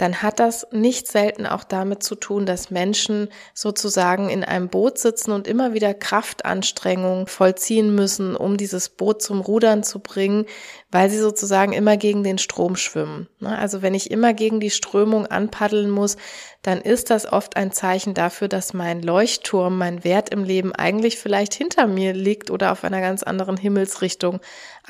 dann 0.00 0.22
hat 0.22 0.40
das 0.40 0.66
nicht 0.72 1.08
selten 1.08 1.44
auch 1.44 1.62
damit 1.62 2.02
zu 2.02 2.14
tun, 2.14 2.46
dass 2.46 2.70
Menschen 2.70 3.28
sozusagen 3.52 4.30
in 4.30 4.44
einem 4.44 4.68
Boot 4.68 4.98
sitzen 4.98 5.30
und 5.30 5.46
immer 5.46 5.74
wieder 5.74 5.92
Kraftanstrengungen 5.92 7.26
vollziehen 7.26 7.94
müssen, 7.94 8.34
um 8.34 8.56
dieses 8.56 8.88
Boot 8.88 9.20
zum 9.20 9.40
Rudern 9.40 9.82
zu 9.82 9.98
bringen, 9.98 10.46
weil 10.90 11.10
sie 11.10 11.18
sozusagen 11.18 11.74
immer 11.74 11.98
gegen 11.98 12.24
den 12.24 12.38
Strom 12.38 12.76
schwimmen. 12.76 13.28
Ne? 13.40 13.58
Also 13.58 13.82
wenn 13.82 13.92
ich 13.92 14.10
immer 14.10 14.32
gegen 14.32 14.58
die 14.58 14.70
Strömung 14.70 15.26
anpaddeln 15.26 15.90
muss, 15.90 16.16
dann 16.62 16.80
ist 16.80 17.10
das 17.10 17.30
oft 17.30 17.56
ein 17.56 17.70
Zeichen 17.72 18.14
dafür, 18.14 18.48
dass 18.48 18.72
mein 18.72 19.02
Leuchtturm, 19.02 19.76
mein 19.76 20.02
Wert 20.02 20.30
im 20.30 20.44
Leben 20.44 20.74
eigentlich 20.74 21.18
vielleicht 21.18 21.52
hinter 21.52 21.86
mir 21.86 22.14
liegt 22.14 22.50
oder 22.50 22.72
auf 22.72 22.84
einer 22.84 23.00
ganz 23.02 23.22
anderen 23.22 23.58
Himmelsrichtung 23.58 24.40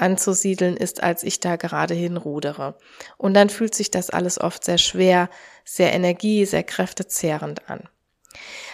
anzusiedeln 0.01 0.77
ist, 0.77 1.03
als 1.03 1.23
ich 1.23 1.41
da 1.41 1.57
gerade 1.57 1.95
hinrudere. 1.95 2.77
Und 3.17 3.35
dann 3.35 3.51
fühlt 3.51 3.75
sich 3.75 3.91
das 3.91 4.11
alles 4.11 4.41
oft 4.41 4.65
sehr 4.65 4.79
schwer, 4.79 5.29
sehr 5.65 5.93
energie, 5.93 6.45
sehr 6.45 6.63
kräftezehrend 6.63 7.69
an. 7.69 7.89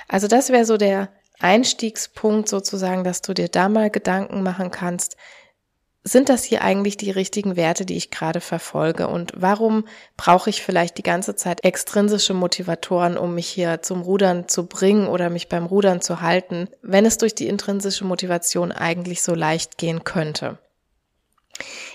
Also 0.08 0.28
das 0.28 0.50
wäre 0.50 0.64
so 0.64 0.76
der 0.76 1.08
Einstiegspunkt 1.38 2.48
sozusagen, 2.48 3.04
dass 3.04 3.22
du 3.22 3.34
dir 3.34 3.48
da 3.48 3.68
mal 3.68 3.90
Gedanken 3.90 4.42
machen 4.42 4.70
kannst, 4.70 5.16
sind 6.08 6.28
das 6.28 6.44
hier 6.44 6.62
eigentlich 6.62 6.96
die 6.96 7.10
richtigen 7.10 7.56
Werte, 7.56 7.84
die 7.84 7.96
ich 7.96 8.12
gerade 8.12 8.40
verfolge? 8.40 9.08
Und 9.08 9.32
warum 9.34 9.88
brauche 10.16 10.48
ich 10.48 10.62
vielleicht 10.62 10.98
die 10.98 11.02
ganze 11.02 11.34
Zeit 11.34 11.64
extrinsische 11.64 12.32
Motivatoren, 12.32 13.18
um 13.18 13.34
mich 13.34 13.48
hier 13.48 13.82
zum 13.82 14.02
Rudern 14.02 14.46
zu 14.46 14.66
bringen 14.66 15.08
oder 15.08 15.30
mich 15.30 15.48
beim 15.48 15.66
Rudern 15.66 16.00
zu 16.00 16.20
halten, 16.20 16.68
wenn 16.80 17.06
es 17.06 17.18
durch 17.18 17.34
die 17.34 17.48
intrinsische 17.48 18.04
Motivation 18.04 18.70
eigentlich 18.70 19.20
so 19.20 19.34
leicht 19.34 19.78
gehen 19.78 20.04
könnte? 20.04 20.58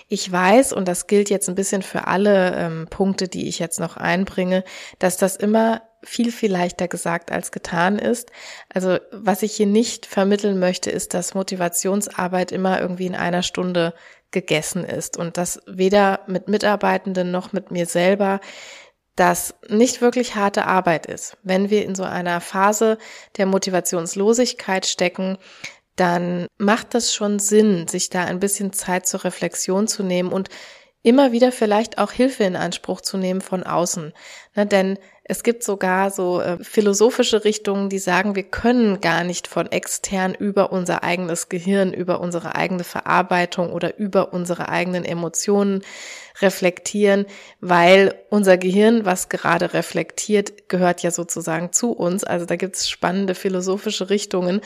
Ich 0.08 0.30
weiß, 0.30 0.72
und 0.72 0.88
das 0.88 1.06
gilt 1.06 1.30
jetzt 1.30 1.48
ein 1.48 1.54
bisschen 1.54 1.82
für 1.82 2.06
alle 2.06 2.54
ähm, 2.56 2.86
Punkte, 2.90 3.28
die 3.28 3.48
ich 3.48 3.58
jetzt 3.58 3.80
noch 3.80 3.96
einbringe, 3.96 4.64
dass 4.98 5.16
das 5.16 5.36
immer 5.36 5.82
viel, 6.04 6.32
viel 6.32 6.50
leichter 6.50 6.88
gesagt 6.88 7.30
als 7.30 7.52
getan 7.52 7.98
ist. 7.98 8.30
Also 8.72 8.98
was 9.12 9.42
ich 9.42 9.52
hier 9.52 9.66
nicht 9.66 10.06
vermitteln 10.06 10.58
möchte, 10.58 10.90
ist, 10.90 11.14
dass 11.14 11.34
Motivationsarbeit 11.34 12.50
immer 12.52 12.80
irgendwie 12.80 13.06
in 13.06 13.14
einer 13.14 13.42
Stunde 13.42 13.94
gegessen 14.32 14.84
ist 14.84 15.16
und 15.16 15.36
dass 15.36 15.60
weder 15.66 16.20
mit 16.26 16.48
Mitarbeitenden 16.48 17.30
noch 17.30 17.52
mit 17.52 17.70
mir 17.70 17.86
selber 17.86 18.40
das 19.14 19.54
nicht 19.68 20.00
wirklich 20.00 20.34
harte 20.34 20.66
Arbeit 20.66 21.06
ist. 21.06 21.36
Wenn 21.42 21.68
wir 21.68 21.84
in 21.84 21.94
so 21.94 22.02
einer 22.02 22.40
Phase 22.40 22.96
der 23.36 23.44
Motivationslosigkeit 23.44 24.86
stecken, 24.86 25.36
dann 25.96 26.46
macht 26.58 26.94
das 26.94 27.14
schon 27.14 27.38
Sinn, 27.38 27.86
sich 27.88 28.10
da 28.10 28.24
ein 28.24 28.40
bisschen 28.40 28.72
Zeit 28.72 29.06
zur 29.06 29.24
Reflexion 29.24 29.86
zu 29.86 30.02
nehmen 30.02 30.32
und 30.32 30.48
immer 31.02 31.32
wieder 31.32 31.50
vielleicht 31.50 31.98
auch 31.98 32.12
Hilfe 32.12 32.44
in 32.44 32.56
Anspruch 32.56 33.00
zu 33.00 33.16
nehmen 33.16 33.40
von 33.40 33.64
außen. 33.64 34.12
Ne, 34.54 34.66
denn 34.66 34.98
es 35.24 35.42
gibt 35.42 35.62
sogar 35.62 36.10
so 36.10 36.40
äh, 36.40 36.62
philosophische 36.62 37.44
Richtungen, 37.44 37.88
die 37.88 37.98
sagen, 37.98 38.34
wir 38.34 38.42
können 38.44 39.00
gar 39.00 39.24
nicht 39.24 39.46
von 39.46 39.70
extern 39.70 40.34
über 40.34 40.72
unser 40.72 41.02
eigenes 41.02 41.48
Gehirn, 41.48 41.92
über 41.92 42.20
unsere 42.20 42.54
eigene 42.54 42.84
Verarbeitung 42.84 43.72
oder 43.72 43.98
über 43.98 44.32
unsere 44.32 44.68
eigenen 44.68 45.04
Emotionen 45.04 45.82
reflektieren, 46.40 47.26
weil 47.60 48.14
unser 48.30 48.56
Gehirn, 48.56 49.04
was 49.04 49.28
gerade 49.28 49.74
reflektiert, 49.74 50.68
gehört 50.68 51.02
ja 51.02 51.10
sozusagen 51.10 51.72
zu 51.72 51.92
uns. 51.92 52.24
Also 52.24 52.46
da 52.46 52.56
gibt 52.56 52.76
es 52.76 52.88
spannende 52.88 53.34
philosophische 53.34 54.10
Richtungen 54.10 54.60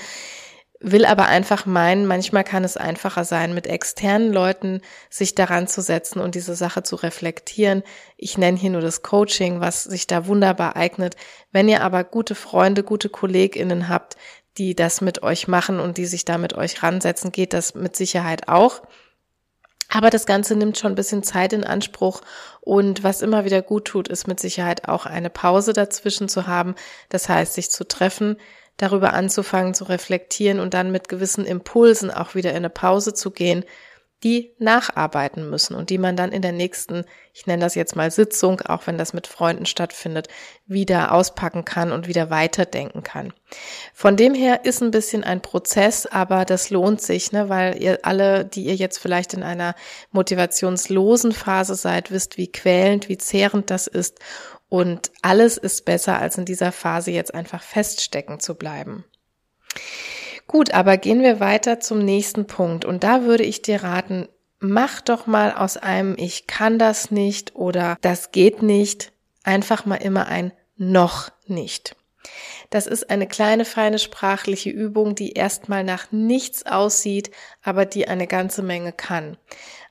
will 0.80 1.06
aber 1.06 1.26
einfach 1.26 1.66
meinen, 1.66 2.06
manchmal 2.06 2.44
kann 2.44 2.64
es 2.64 2.76
einfacher 2.76 3.24
sein, 3.24 3.54
mit 3.54 3.66
externen 3.66 4.32
Leuten 4.32 4.82
sich 5.08 5.34
daran 5.34 5.68
zu 5.68 5.80
setzen 5.80 6.20
und 6.20 6.34
diese 6.34 6.54
Sache 6.54 6.82
zu 6.82 6.96
reflektieren. 6.96 7.82
Ich 8.16 8.36
nenne 8.36 8.58
hier 8.58 8.70
nur 8.70 8.82
das 8.82 9.02
Coaching, 9.02 9.60
was 9.60 9.84
sich 9.84 10.06
da 10.06 10.26
wunderbar 10.26 10.76
eignet. 10.76 11.16
Wenn 11.50 11.68
ihr 11.68 11.82
aber 11.82 12.04
gute 12.04 12.34
Freunde, 12.34 12.82
gute 12.82 13.08
KollegInnen 13.08 13.88
habt, 13.88 14.16
die 14.58 14.74
das 14.74 15.00
mit 15.00 15.22
euch 15.22 15.48
machen 15.48 15.80
und 15.80 15.98
die 15.98 16.06
sich 16.06 16.24
da 16.24 16.38
mit 16.38 16.54
euch 16.54 16.82
ransetzen, 16.82 17.32
geht 17.32 17.52
das 17.52 17.74
mit 17.74 17.96
Sicherheit 17.96 18.48
auch. 18.48 18.82
Aber 19.88 20.10
das 20.10 20.26
Ganze 20.26 20.56
nimmt 20.56 20.78
schon 20.78 20.92
ein 20.92 20.96
bisschen 20.96 21.22
Zeit 21.22 21.52
in 21.52 21.64
Anspruch 21.64 22.20
und 22.60 23.04
was 23.04 23.22
immer 23.22 23.44
wieder 23.44 23.62
gut 23.62 23.86
tut, 23.86 24.08
ist 24.08 24.26
mit 24.26 24.40
Sicherheit 24.40 24.88
auch 24.88 25.06
eine 25.06 25.30
Pause 25.30 25.72
dazwischen 25.72 26.28
zu 26.28 26.46
haben. 26.46 26.74
Das 27.08 27.28
heißt, 27.28 27.54
sich 27.54 27.70
zu 27.70 27.86
treffen, 27.86 28.36
darüber 28.76 29.12
anzufangen 29.12 29.74
zu 29.74 29.84
reflektieren 29.84 30.60
und 30.60 30.74
dann 30.74 30.92
mit 30.92 31.08
gewissen 31.08 31.46
Impulsen 31.46 32.10
auch 32.10 32.34
wieder 32.34 32.50
in 32.50 32.56
eine 32.56 32.70
Pause 32.70 33.14
zu 33.14 33.30
gehen, 33.30 33.64
die 34.24 34.54
nacharbeiten 34.58 35.50
müssen 35.50 35.74
und 35.74 35.90
die 35.90 35.98
man 35.98 36.16
dann 36.16 36.32
in 36.32 36.40
der 36.40 36.52
nächsten, 36.52 37.04
ich 37.34 37.46
nenne 37.46 37.62
das 37.62 37.74
jetzt 37.74 37.96
mal 37.96 38.10
Sitzung, 38.10 38.62
auch 38.62 38.86
wenn 38.86 38.96
das 38.96 39.12
mit 39.12 39.26
Freunden 39.26 39.66
stattfindet, 39.66 40.28
wieder 40.66 41.12
auspacken 41.12 41.66
kann 41.66 41.92
und 41.92 42.08
wieder 42.08 42.30
weiterdenken 42.30 43.02
kann. 43.02 43.34
Von 43.92 44.16
dem 44.16 44.34
her 44.34 44.64
ist 44.64 44.82
ein 44.82 44.90
bisschen 44.90 45.22
ein 45.22 45.42
Prozess, 45.42 46.06
aber 46.06 46.46
das 46.46 46.70
lohnt 46.70 47.02
sich, 47.02 47.32
ne, 47.32 47.50
weil 47.50 47.80
ihr 47.82 48.00
alle, 48.04 48.46
die 48.46 48.64
ihr 48.64 48.74
jetzt 48.74 48.98
vielleicht 48.98 49.34
in 49.34 49.42
einer 49.42 49.74
motivationslosen 50.12 51.32
Phase 51.32 51.74
seid, 51.74 52.10
wisst, 52.10 52.38
wie 52.38 52.50
quälend, 52.50 53.10
wie 53.10 53.18
zehrend 53.18 53.70
das 53.70 53.86
ist 53.86 54.18
und 54.68 55.10
alles 55.22 55.56
ist 55.56 55.84
besser, 55.84 56.18
als 56.18 56.38
in 56.38 56.44
dieser 56.44 56.72
Phase 56.72 57.10
jetzt 57.10 57.34
einfach 57.34 57.62
feststecken 57.62 58.40
zu 58.40 58.54
bleiben. 58.54 59.04
Gut, 60.46 60.72
aber 60.72 60.96
gehen 60.96 61.22
wir 61.22 61.40
weiter 61.40 61.80
zum 61.80 61.98
nächsten 61.98 62.46
Punkt. 62.46 62.84
Und 62.84 63.02
da 63.02 63.24
würde 63.24 63.44
ich 63.44 63.62
dir 63.62 63.82
raten, 63.82 64.28
mach 64.58 65.00
doch 65.00 65.26
mal 65.26 65.52
aus 65.52 65.76
einem 65.76 66.16
Ich 66.18 66.46
kann 66.46 66.78
das 66.78 67.10
nicht 67.10 67.54
oder 67.56 67.96
das 68.00 68.32
geht 68.32 68.62
nicht 68.62 69.12
einfach 69.42 69.86
mal 69.86 69.96
immer 69.96 70.26
ein 70.26 70.52
noch 70.76 71.30
nicht. 71.46 71.96
Das 72.70 72.86
ist 72.86 73.10
eine 73.10 73.28
kleine, 73.28 73.64
feine 73.64 73.98
sprachliche 73.98 74.70
Übung, 74.70 75.14
die 75.14 75.32
erstmal 75.32 75.84
nach 75.84 76.10
nichts 76.10 76.66
aussieht, 76.66 77.30
aber 77.62 77.84
die 77.86 78.08
eine 78.08 78.26
ganze 78.26 78.62
Menge 78.62 78.92
kann. 78.92 79.36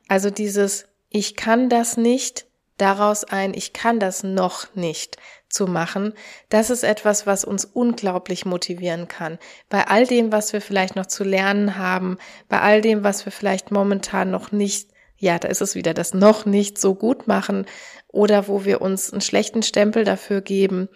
Also 0.08 0.30
dieses 0.30 0.88
Ich 1.10 1.36
kann 1.36 1.70
das 1.70 1.96
nicht, 1.96 2.46
daraus 2.78 3.24
ein 3.24 3.54
Ich 3.54 3.74
kann 3.74 4.00
das 4.00 4.24
noch 4.24 4.74
nicht 4.76 5.18
zu 5.50 5.68
machen, 5.68 6.14
das 6.50 6.70
ist 6.70 6.84
etwas, 6.84 7.26
was 7.26 7.46
uns 7.46 7.66
unglaublich 7.66 8.46
motivieren 8.46 9.08
kann. 9.08 9.40
Bei 9.70 9.88
all 9.88 10.06
dem, 10.06 10.32
was 10.32 10.54
wir 10.54 10.62
vielleicht 10.62 10.96
noch 10.96 11.06
zu 11.06 11.24
lernen 11.24 11.78
haben, 11.78 12.18
bei 12.50 12.60
all 12.60 12.82
dem, 12.82 13.04
was 13.04 13.26
wir 13.26 13.32
vielleicht 13.32 13.72
momentan 13.72 14.32
noch 14.32 14.52
nicht, 14.52 14.90
ja, 15.18 15.40
da 15.40 15.48
ist 15.48 15.62
es 15.62 15.76
wieder 15.76 15.94
das 15.94 16.14
noch 16.14 16.46
nicht 16.46 16.78
so 16.78 16.94
gut 16.94 17.28
machen 17.28 17.66
oder 18.08 18.48
wo 18.48 18.66
wir 18.66 18.82
uns 18.82 19.12
einen 19.12 19.22
schlechten 19.22 19.64
Stempel 19.64 20.04
dafür 20.04 20.42
geben. 20.42 20.90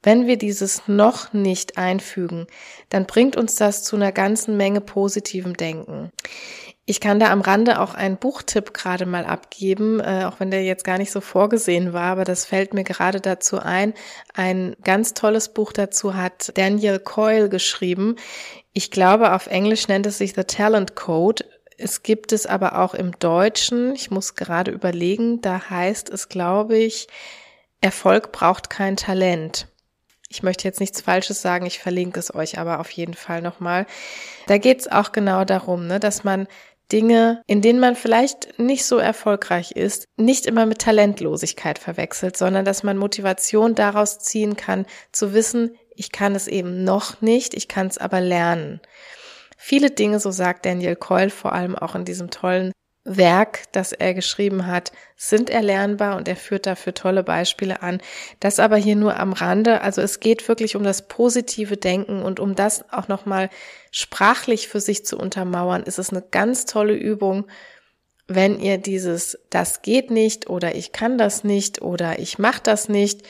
Wenn 0.00 0.28
wir 0.28 0.38
dieses 0.38 0.86
noch 0.86 1.32
nicht 1.32 1.76
einfügen, 1.76 2.46
dann 2.88 3.06
bringt 3.06 3.36
uns 3.36 3.56
das 3.56 3.82
zu 3.82 3.96
einer 3.96 4.12
ganzen 4.12 4.56
Menge 4.56 4.80
positivem 4.80 5.56
Denken. 5.56 6.12
Ich 6.90 7.00
kann 7.00 7.20
da 7.20 7.30
am 7.30 7.42
Rande 7.42 7.80
auch 7.80 7.92
einen 7.92 8.16
Buchtipp 8.16 8.72
gerade 8.72 9.04
mal 9.04 9.26
abgeben, 9.26 10.00
äh, 10.00 10.24
auch 10.24 10.40
wenn 10.40 10.50
der 10.50 10.64
jetzt 10.64 10.84
gar 10.84 10.96
nicht 10.96 11.12
so 11.12 11.20
vorgesehen 11.20 11.92
war, 11.92 12.12
aber 12.12 12.24
das 12.24 12.46
fällt 12.46 12.72
mir 12.72 12.82
gerade 12.82 13.20
dazu 13.20 13.58
ein. 13.58 13.92
Ein 14.32 14.74
ganz 14.82 15.12
tolles 15.12 15.50
Buch 15.50 15.74
dazu 15.74 16.14
hat 16.14 16.50
Daniel 16.56 16.98
Coyle 16.98 17.50
geschrieben. 17.50 18.16
Ich 18.72 18.90
glaube, 18.90 19.34
auf 19.34 19.48
Englisch 19.48 19.86
nennt 19.88 20.06
es 20.06 20.16
sich 20.16 20.32
The 20.32 20.44
Talent 20.44 20.96
Code. 20.96 21.44
Es 21.76 22.02
gibt 22.02 22.32
es 22.32 22.46
aber 22.46 22.78
auch 22.78 22.94
im 22.94 23.12
Deutschen. 23.18 23.94
Ich 23.94 24.10
muss 24.10 24.34
gerade 24.34 24.70
überlegen. 24.70 25.42
Da 25.42 25.68
heißt 25.68 26.08
es, 26.08 26.30
glaube 26.30 26.78
ich, 26.78 27.08
Erfolg 27.82 28.32
braucht 28.32 28.70
kein 28.70 28.96
Talent. 28.96 29.68
Ich 30.30 30.42
möchte 30.42 30.68
jetzt 30.68 30.80
nichts 30.80 31.00
Falsches 31.00 31.40
sagen, 31.40 31.64
ich 31.64 31.78
verlinke 31.78 32.20
es 32.20 32.34
euch 32.34 32.58
aber 32.58 32.80
auf 32.80 32.90
jeden 32.90 33.14
Fall 33.14 33.40
nochmal. 33.40 33.86
Da 34.46 34.58
geht 34.58 34.80
es 34.80 34.92
auch 34.92 35.12
genau 35.12 35.44
darum, 35.44 35.86
ne, 35.86 36.00
dass 36.00 36.22
man 36.22 36.46
Dinge, 36.90 37.42
in 37.46 37.60
denen 37.60 37.80
man 37.80 37.96
vielleicht 37.96 38.58
nicht 38.58 38.84
so 38.84 38.96
erfolgreich 38.98 39.72
ist, 39.72 40.06
nicht 40.16 40.46
immer 40.46 40.66
mit 40.66 40.80
Talentlosigkeit 40.80 41.78
verwechselt, 41.78 42.36
sondern 42.36 42.64
dass 42.64 42.82
man 42.82 42.96
Motivation 42.96 43.74
daraus 43.74 44.18
ziehen 44.18 44.56
kann, 44.56 44.86
zu 45.12 45.34
wissen, 45.34 45.76
ich 45.94 46.12
kann 46.12 46.34
es 46.34 46.48
eben 46.48 46.84
noch 46.84 47.20
nicht, 47.20 47.54
ich 47.54 47.68
kann 47.68 47.88
es 47.88 47.98
aber 47.98 48.20
lernen. 48.20 48.80
Viele 49.56 49.90
Dinge, 49.90 50.20
so 50.20 50.30
sagt 50.30 50.64
Daniel 50.64 50.96
Coyle 50.96 51.30
vor 51.30 51.52
allem 51.52 51.76
auch 51.76 51.94
in 51.94 52.04
diesem 52.04 52.30
tollen 52.30 52.72
Werk, 53.16 53.64
das 53.72 53.92
er 53.92 54.14
geschrieben 54.14 54.66
hat, 54.66 54.92
sind 55.16 55.50
erlernbar 55.50 56.16
und 56.16 56.28
er 56.28 56.36
führt 56.36 56.66
dafür 56.66 56.94
tolle 56.94 57.22
Beispiele 57.22 57.82
an. 57.82 58.00
Das 58.40 58.60
aber 58.60 58.76
hier 58.76 58.96
nur 58.96 59.18
am 59.18 59.32
Rande. 59.32 59.80
Also 59.80 60.00
es 60.00 60.20
geht 60.20 60.46
wirklich 60.48 60.76
um 60.76 60.84
das 60.84 61.08
positive 61.08 61.76
Denken 61.76 62.22
und 62.22 62.40
um 62.40 62.54
das 62.54 62.90
auch 62.92 63.08
nochmal 63.08 63.50
sprachlich 63.90 64.68
für 64.68 64.80
sich 64.80 65.04
zu 65.04 65.18
untermauern, 65.18 65.82
ist 65.82 65.98
es 65.98 66.10
eine 66.10 66.22
ganz 66.22 66.66
tolle 66.66 66.94
Übung, 66.94 67.46
wenn 68.26 68.60
ihr 68.60 68.78
dieses 68.78 69.38
das 69.50 69.82
geht 69.82 70.10
nicht 70.10 70.50
oder 70.50 70.74
ich 70.74 70.92
kann 70.92 71.16
das 71.16 71.44
nicht 71.44 71.80
oder 71.80 72.18
ich 72.18 72.38
mach 72.38 72.58
das 72.58 72.88
nicht 72.88 73.26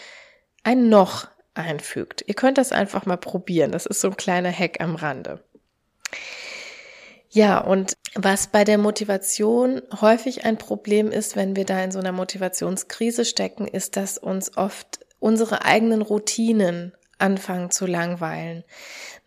ein 0.65 0.89
noch 0.89 1.29
einfügt. 1.55 2.25
Ihr 2.27 2.35
könnt 2.35 2.59
das 2.59 2.73
einfach 2.73 3.07
mal 3.07 3.17
probieren. 3.17 3.73
Das 3.73 3.87
ist 3.87 4.01
so 4.01 4.09
ein 4.09 4.17
kleiner 4.17 4.53
Hack 4.53 4.81
am 4.81 4.97
Rande. 4.97 5.43
Ja, 7.31 7.59
und 7.59 7.97
was 8.15 8.47
bei 8.47 8.65
der 8.65 8.79
Motivation 8.79 9.83
häufig 10.01 10.45
ein 10.45 10.57
Problem 10.57 11.11
ist, 11.11 11.37
wenn 11.37 11.57
wir 11.57 11.67
da 11.67 11.83
in 11.83 11.91
so 11.91 11.99
einer 11.99 12.13
Motivationskrise 12.13 13.25
stecken, 13.25 13.67
ist, 13.67 13.97
dass 13.97 14.17
uns 14.17 14.57
oft 14.57 15.01
unsere 15.21 15.65
eigenen 15.65 16.01
Routinen 16.01 16.93
anfangen 17.19 17.71
zu 17.71 17.87
langweilen. 17.87 18.65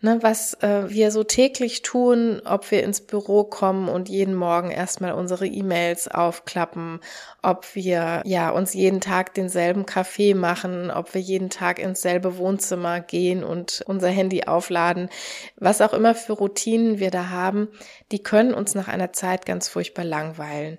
Ne, 0.04 0.18
was 0.20 0.54
äh, 0.54 0.90
wir 0.90 1.12
so 1.12 1.22
täglich 1.22 1.82
tun, 1.82 2.42
ob 2.44 2.72
wir 2.72 2.82
ins 2.82 3.00
Büro 3.02 3.44
kommen 3.44 3.88
und 3.88 4.08
jeden 4.08 4.34
Morgen 4.34 4.72
erstmal 4.72 5.12
unsere 5.12 5.46
E-Mails 5.46 6.08
aufklappen, 6.08 6.98
ob 7.40 7.76
wir 7.76 8.20
ja 8.24 8.50
uns 8.50 8.74
jeden 8.74 9.00
Tag 9.00 9.32
denselben 9.34 9.86
Kaffee 9.86 10.34
machen, 10.34 10.90
ob 10.90 11.14
wir 11.14 11.20
jeden 11.20 11.50
Tag 11.50 11.78
ins 11.78 12.02
selbe 12.02 12.36
Wohnzimmer 12.36 12.98
gehen 12.98 13.44
und 13.44 13.84
unser 13.86 14.08
Handy 14.08 14.42
aufladen, 14.42 15.08
was 15.54 15.80
auch 15.80 15.92
immer 15.92 16.16
für 16.16 16.32
Routinen 16.32 16.98
wir 16.98 17.12
da 17.12 17.30
haben, 17.30 17.68
die 18.10 18.24
können 18.24 18.54
uns 18.54 18.74
nach 18.74 18.88
einer 18.88 19.12
Zeit 19.12 19.46
ganz 19.46 19.68
furchtbar 19.68 20.04
langweilen. 20.04 20.78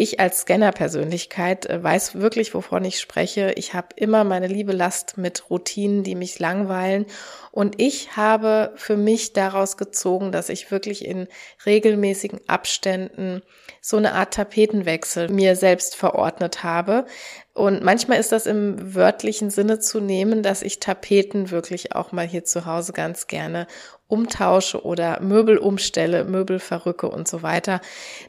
Ich 0.00 0.18
als 0.18 0.40
Scanner-Persönlichkeit 0.40 1.66
äh, 1.66 1.82
weiß 1.82 2.14
wirklich, 2.14 2.54
wovon 2.54 2.86
ich 2.86 2.98
spreche. 3.00 3.52
Ich 3.56 3.74
habe 3.74 3.88
immer 3.96 4.24
meine 4.24 4.46
liebe 4.46 4.72
Last 4.72 5.18
mit 5.18 5.50
Routinen, 5.50 6.04
die 6.04 6.14
mich 6.14 6.38
langweilen. 6.38 7.04
Und 7.52 7.78
ich 7.78 8.16
habe 8.16 8.72
für 8.76 8.96
mich 8.96 9.34
daraus 9.34 9.76
gezogen, 9.76 10.32
dass 10.32 10.48
ich 10.48 10.70
wirklich 10.70 11.04
in 11.04 11.28
regelmäßigen 11.66 12.40
Abständen 12.46 13.42
so 13.82 13.98
eine 13.98 14.14
Art 14.14 14.32
Tapetenwechsel 14.32 15.28
mir 15.28 15.54
selbst 15.54 15.96
verordnet 15.96 16.64
habe. 16.64 17.04
Und 17.52 17.82
manchmal 17.82 18.20
ist 18.20 18.32
das 18.32 18.46
im 18.46 18.94
wörtlichen 18.94 19.50
Sinne 19.50 19.80
zu 19.80 20.00
nehmen, 20.00 20.42
dass 20.42 20.62
ich 20.62 20.80
Tapeten 20.80 21.50
wirklich 21.50 21.94
auch 21.94 22.10
mal 22.10 22.26
hier 22.26 22.46
zu 22.46 22.64
Hause 22.64 22.94
ganz 22.94 23.26
gerne 23.26 23.66
umtausche 24.08 24.82
oder 24.82 25.20
Möbel 25.20 25.58
umstelle, 25.58 26.24
Möbel 26.24 26.58
verrücke 26.58 27.10
und 27.10 27.28
so 27.28 27.42
weiter. 27.42 27.82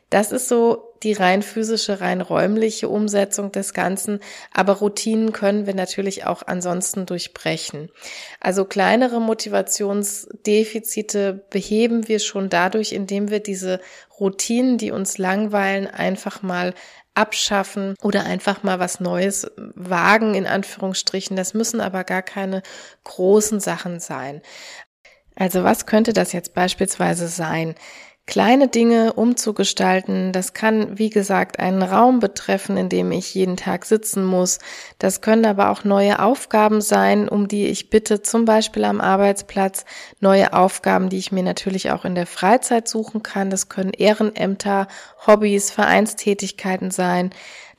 Das 0.10 0.34
ist 0.34 0.49
so 0.49 0.90
die 1.03 1.13
rein 1.13 1.41
physische, 1.41 2.01
rein 2.01 2.19
räumliche 2.21 2.89
Umsetzung 2.89 3.51
des 3.51 3.73
Ganzen. 3.73 4.19
Aber 4.53 4.73
Routinen 4.73 5.31
können 5.31 5.65
wir 5.65 5.73
natürlich 5.73 6.25
auch 6.25 6.43
ansonsten 6.45 7.05
durchbrechen. 7.05 7.89
Also 8.39 8.65
kleinere 8.65 9.21
Motivationsdefizite 9.21 11.45
beheben 11.49 12.07
wir 12.07 12.19
schon 12.19 12.49
dadurch, 12.49 12.93
indem 12.93 13.31
wir 13.31 13.39
diese 13.39 13.79
Routinen, 14.19 14.77
die 14.77 14.91
uns 14.91 15.17
langweilen, 15.17 15.87
einfach 15.87 16.43
mal 16.43 16.75
abschaffen 17.13 17.95
oder 18.01 18.23
einfach 18.23 18.63
mal 18.63 18.79
was 18.79 18.99
Neues 18.99 19.51
wagen, 19.75 20.35
in 20.35 20.47
Anführungsstrichen. 20.47 21.35
Das 21.35 21.53
müssen 21.53 21.81
aber 21.81 22.03
gar 22.03 22.21
keine 22.21 22.61
großen 23.03 23.59
Sachen 23.59 23.99
sein. 23.99 24.41
Also 25.35 25.63
was 25.63 25.85
könnte 25.85 26.13
das 26.13 26.33
jetzt 26.33 26.53
beispielsweise 26.53 27.27
sein? 27.27 27.75
Kleine 28.31 28.69
Dinge 28.69 29.11
umzugestalten. 29.11 30.31
Das 30.31 30.53
kann, 30.53 30.97
wie 30.97 31.09
gesagt, 31.09 31.59
einen 31.59 31.83
Raum 31.83 32.21
betreffen, 32.21 32.77
in 32.77 32.87
dem 32.87 33.11
ich 33.11 33.35
jeden 33.35 33.57
Tag 33.57 33.83
sitzen 33.83 34.23
muss. 34.23 34.59
Das 34.99 35.19
können 35.19 35.45
aber 35.45 35.69
auch 35.69 35.83
neue 35.83 36.17
Aufgaben 36.19 36.79
sein, 36.79 37.27
um 37.27 37.49
die 37.49 37.67
ich 37.67 37.89
bitte, 37.89 38.21
zum 38.21 38.45
Beispiel 38.45 38.85
am 38.85 39.01
Arbeitsplatz, 39.01 39.83
neue 40.21 40.53
Aufgaben, 40.53 41.09
die 41.09 41.17
ich 41.17 41.33
mir 41.33 41.43
natürlich 41.43 41.91
auch 41.91 42.05
in 42.05 42.15
der 42.15 42.25
Freizeit 42.25 42.87
suchen 42.87 43.21
kann. 43.21 43.49
Das 43.49 43.67
können 43.67 43.91
Ehrenämter, 43.91 44.87
Hobbys, 45.27 45.69
Vereinstätigkeiten 45.69 46.89
sein. 46.89 47.31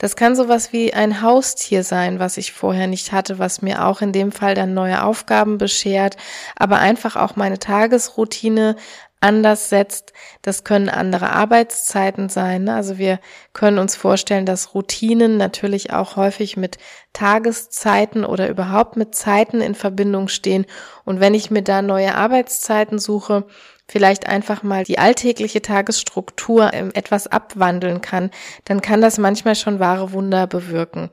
Das 0.03 0.17
kann 0.17 0.35
sowas 0.35 0.73
wie 0.73 0.93
ein 0.93 1.23
Haustier 1.23 1.85
sein, 1.85 2.19
was 2.19 2.37
ich 2.37 2.51
vorher 2.51 2.89
nicht 2.89 3.13
hatte, 3.13 3.39
was 3.39 3.63
mir 3.63 3.87
auch 3.87 4.01
in 4.01 4.13
dem 4.13 4.33
Fall 4.33 4.57
dann 4.57 4.75
neue 4.75 5.05
Aufgaben 5.05 5.59
beschert, 5.59 6.17
aber 6.57 6.81
einfach 6.81 7.15
auch 7.15 7.37
meine 7.37 7.61
Tagesroutine 7.61 8.75
anders 9.21 9.69
setzt. 9.69 10.13
Das 10.43 10.65
können 10.65 10.89
andere 10.89 11.31
Arbeitszeiten 11.31 12.29
sein. 12.29 12.65
Ne? 12.65 12.75
Also 12.75 12.99
wir 12.99 13.21
können 13.53 13.79
uns 13.79 13.95
vorstellen, 13.95 14.45
dass 14.45 14.75
Routinen 14.75 15.37
natürlich 15.37 15.93
auch 15.93 16.17
häufig 16.17 16.57
mit 16.57 16.79
Tageszeiten 17.13 18.25
oder 18.25 18.49
überhaupt 18.49 18.97
mit 18.97 19.15
Zeiten 19.15 19.61
in 19.61 19.77
Verbindung 19.77 20.27
stehen. 20.27 20.67
Und 21.05 21.21
wenn 21.21 21.35
ich 21.35 21.53
mir 21.53 21.63
da 21.63 21.81
neue 21.81 22.17
Arbeitszeiten 22.17 22.99
suche, 22.99 23.45
vielleicht 23.93 24.27
einfach 24.27 24.63
mal 24.63 24.85
die 24.85 24.99
alltägliche 24.99 25.61
Tagesstruktur 25.61 26.73
ähm, 26.73 26.91
etwas 26.95 27.27
abwandeln 27.27 28.01
kann, 28.01 28.31
dann 28.65 28.81
kann 28.81 29.03
das 29.03 29.19
manchmal 29.19 29.55
schon 29.55 29.81
wahre 29.81 30.13
Wunder 30.13 30.47
bewirken. 30.47 31.11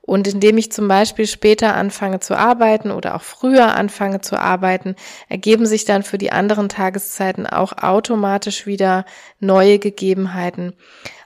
Und 0.00 0.26
indem 0.26 0.56
ich 0.56 0.72
zum 0.72 0.88
Beispiel 0.88 1.26
später 1.26 1.74
anfange 1.76 2.20
zu 2.20 2.34
arbeiten 2.36 2.90
oder 2.90 3.14
auch 3.14 3.22
früher 3.22 3.76
anfange 3.76 4.22
zu 4.22 4.40
arbeiten, 4.40 4.96
ergeben 5.28 5.66
sich 5.66 5.84
dann 5.84 6.02
für 6.02 6.18
die 6.18 6.32
anderen 6.32 6.70
Tageszeiten 6.70 7.46
auch 7.46 7.74
automatisch 7.76 8.66
wieder 8.66 9.04
neue 9.38 9.78
Gegebenheiten. 9.78 10.72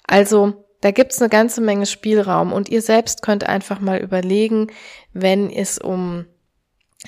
Also 0.06 0.66
da 0.80 0.90
gibt's 0.90 1.20
eine 1.20 1.30
ganze 1.30 1.60
Menge 1.60 1.86
Spielraum 1.86 2.52
und 2.52 2.68
ihr 2.68 2.82
selbst 2.82 3.22
könnt 3.22 3.48
einfach 3.48 3.78
mal 3.80 3.98
überlegen, 3.98 4.66
wenn 5.12 5.50
es 5.50 5.78
um 5.78 6.26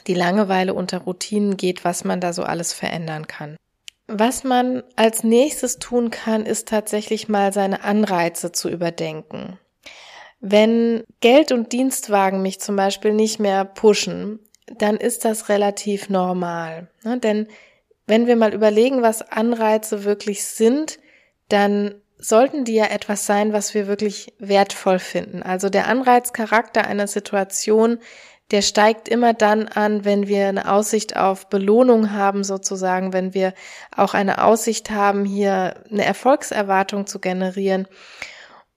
die 0.06 0.14
Langeweile 0.14 0.72
unter 0.72 0.98
Routinen 0.98 1.56
geht, 1.56 1.84
was 1.84 2.04
man 2.04 2.20
da 2.20 2.32
so 2.32 2.44
alles 2.44 2.72
verändern 2.72 3.26
kann. 3.26 3.56
Was 4.08 4.42
man 4.42 4.82
als 4.96 5.22
nächstes 5.22 5.78
tun 5.78 6.10
kann, 6.10 6.46
ist 6.46 6.68
tatsächlich 6.68 7.28
mal 7.28 7.52
seine 7.52 7.84
Anreize 7.84 8.52
zu 8.52 8.70
überdenken. 8.70 9.58
Wenn 10.40 11.04
Geld 11.20 11.52
und 11.52 11.72
Dienstwagen 11.72 12.40
mich 12.40 12.58
zum 12.58 12.74
Beispiel 12.74 13.12
nicht 13.12 13.38
mehr 13.38 13.66
pushen, 13.66 14.40
dann 14.66 14.96
ist 14.96 15.24
das 15.26 15.50
relativ 15.50 16.08
normal. 16.08 16.88
Ne? 17.02 17.18
Denn 17.18 17.48
wenn 18.06 18.26
wir 18.26 18.36
mal 18.36 18.54
überlegen, 18.54 19.02
was 19.02 19.20
Anreize 19.22 20.04
wirklich 20.04 20.44
sind, 20.44 20.98
dann 21.48 21.94
sollten 22.16 22.64
die 22.64 22.74
ja 22.74 22.86
etwas 22.86 23.26
sein, 23.26 23.52
was 23.52 23.74
wir 23.74 23.86
wirklich 23.86 24.32
wertvoll 24.38 24.98
finden. 24.98 25.42
Also 25.42 25.68
der 25.68 25.86
Anreizcharakter 25.86 26.86
einer 26.86 27.06
Situation, 27.06 27.98
der 28.50 28.62
steigt 28.62 29.08
immer 29.08 29.34
dann 29.34 29.68
an, 29.68 30.04
wenn 30.04 30.26
wir 30.26 30.48
eine 30.48 30.72
Aussicht 30.72 31.16
auf 31.16 31.48
Belohnung 31.48 32.12
haben, 32.12 32.44
sozusagen, 32.44 33.12
wenn 33.12 33.34
wir 33.34 33.52
auch 33.94 34.14
eine 34.14 34.42
Aussicht 34.42 34.90
haben, 34.90 35.24
hier 35.24 35.74
eine 35.90 36.04
Erfolgserwartung 36.04 37.06
zu 37.06 37.18
generieren. 37.18 37.86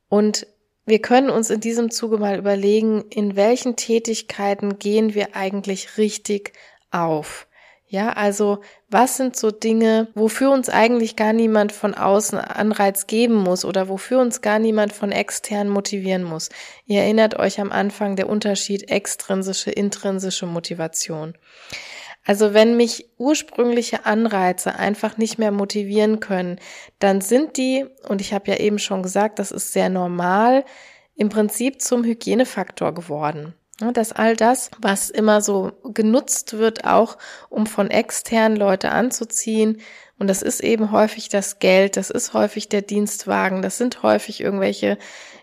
Und 0.10 0.46
wir 0.86 1.00
können 1.00 1.30
uns 1.30 1.50
in 1.50 1.62
diesem 1.62 1.90
Zuge 1.90 2.18
mal 2.18 2.38
überlegen, 2.38 3.06
in 3.10 3.36
welchen 3.38 3.78
Tätigkeiten 3.78 4.78
gehen 4.78 5.14
wir 5.14 5.36
eigentlich 5.36 5.98
richtig 5.98 6.52
auf. 6.90 7.48
Ja, 7.92 8.14
also 8.14 8.62
was 8.90 9.18
sind 9.18 9.36
so 9.36 9.52
Dinge, 9.52 10.08
wofür 10.16 10.52
uns 10.52 10.70
eigentlich 10.70 11.18
gar 11.18 11.34
niemand 11.34 11.74
von 11.74 11.94
außen 11.94 12.38
Anreiz 12.40 13.06
geben 13.06 13.36
muss 13.36 13.66
oder 13.66 13.90
wofür 13.90 14.22
uns 14.22 14.40
gar 14.40 14.60
niemand 14.60 14.94
von 14.94 15.12
extern 15.12 15.68
motivieren 15.68 16.24
muss? 16.24 16.48
Ihr 16.86 17.02
erinnert 17.02 17.38
euch 17.38 17.60
am 17.60 17.70
Anfang 17.70 18.16
der 18.16 18.30
Unterschied 18.30 18.90
extrinsische, 18.90 19.72
intrinsische 19.72 20.46
Motivation. 20.46 21.34
Also 22.26 22.54
wenn 22.54 22.78
mich 22.78 23.10
ursprüngliche 23.18 24.06
Anreize 24.06 24.76
einfach 24.76 25.18
nicht 25.18 25.38
mehr 25.38 25.52
motivieren 25.52 26.22
können, 26.22 26.60
dann 27.00 27.20
sind 27.20 27.58
die, 27.58 27.86
und 28.08 28.22
ich 28.22 28.34
habe 28.34 28.52
ja 28.52 28.58
eben 28.58 28.80
schon 28.80 29.04
gesagt, 29.04 29.38
das 29.38 29.52
ist 29.52 29.74
sehr 29.74 29.90
normal, 29.90 30.64
im 31.16 31.28
Prinzip 31.28 31.82
zum 31.82 32.06
Hygienefaktor 32.06 32.94
geworden. 32.94 33.54
Dass 33.94 34.12
all 34.12 34.36
das, 34.36 34.70
was 34.80 35.10
immer 35.10 35.42
so 35.42 35.72
genutzt 35.84 36.58
wird, 36.58 36.86
auch 36.86 37.18
um 37.50 37.66
von 37.66 37.90
externen 37.90 38.58
Leute 38.58 38.92
anzuziehen, 38.92 39.82
und 40.22 40.28
das 40.28 40.42
ist 40.44 40.60
eben 40.60 40.92
häufig 40.92 41.30
das 41.30 41.58
Geld, 41.58 41.98
das 41.98 42.12
ist 42.12 42.36
häufig 42.36 42.70
der 42.70 42.84
Dienstwagen, 42.84 43.64
das 43.64 43.80
sind 43.80 44.04
häufig 44.04 44.40
irgendwelche 44.40 45.00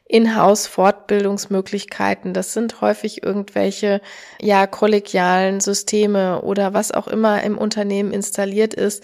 Inhouse-Fortbildungsmöglichkeiten, 0.06 2.32
das 2.32 2.52
sind 2.52 2.80
häufig 2.80 3.24
irgendwelche, 3.24 4.00
ja, 4.40 4.68
kollegialen 4.68 5.60
Systeme 5.60 6.42
oder 6.42 6.74
was 6.74 6.92
auch 6.92 7.08
immer 7.08 7.42
im 7.42 7.58
Unternehmen 7.58 8.12
installiert 8.12 8.72
ist, 8.72 9.02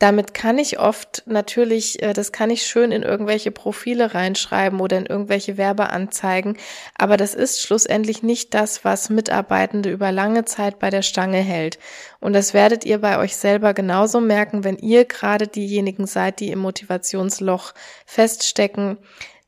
damit 0.00 0.32
kann 0.32 0.58
ich 0.58 0.80
oft 0.80 1.22
natürlich, 1.26 2.02
äh, 2.02 2.14
das 2.14 2.32
kann 2.32 2.50
ich 2.50 2.66
schön 2.66 2.90
in 2.90 3.02
irgendwelche 3.02 3.50
Profile 3.50 4.14
reinschreiben 4.14 4.80
oder 4.80 4.96
in 4.96 5.06
irgendwelche 5.06 5.58
Werbeanzeigen, 5.58 6.56
aber 6.96 7.16
das 7.18 7.34
ist 7.34 7.60
schlussendlich 7.60 8.22
nicht 8.22 8.54
das, 8.54 8.84
was 8.84 9.10
Mitarbeitende 9.10 9.90
über 9.90 10.10
lange 10.10 10.46
Zeit 10.46 10.78
bei 10.78 10.88
der 10.88 11.02
Stange 11.02 11.38
hält. 11.38 11.78
Und 12.18 12.32
das 12.32 12.54
werdet 12.54 12.84
ihr 12.86 12.98
bei 12.98 13.18
euch 13.18 13.36
selber 13.36 13.74
genauso 13.74 14.20
merken, 14.20 14.64
wenn 14.64 14.78
ihr 14.78 15.04
gerade 15.04 15.46
diejenigen 15.46 16.06
seid, 16.06 16.40
die 16.40 16.50
im 16.50 16.60
Motivationsloch 16.60 17.74
feststecken, 18.06 18.96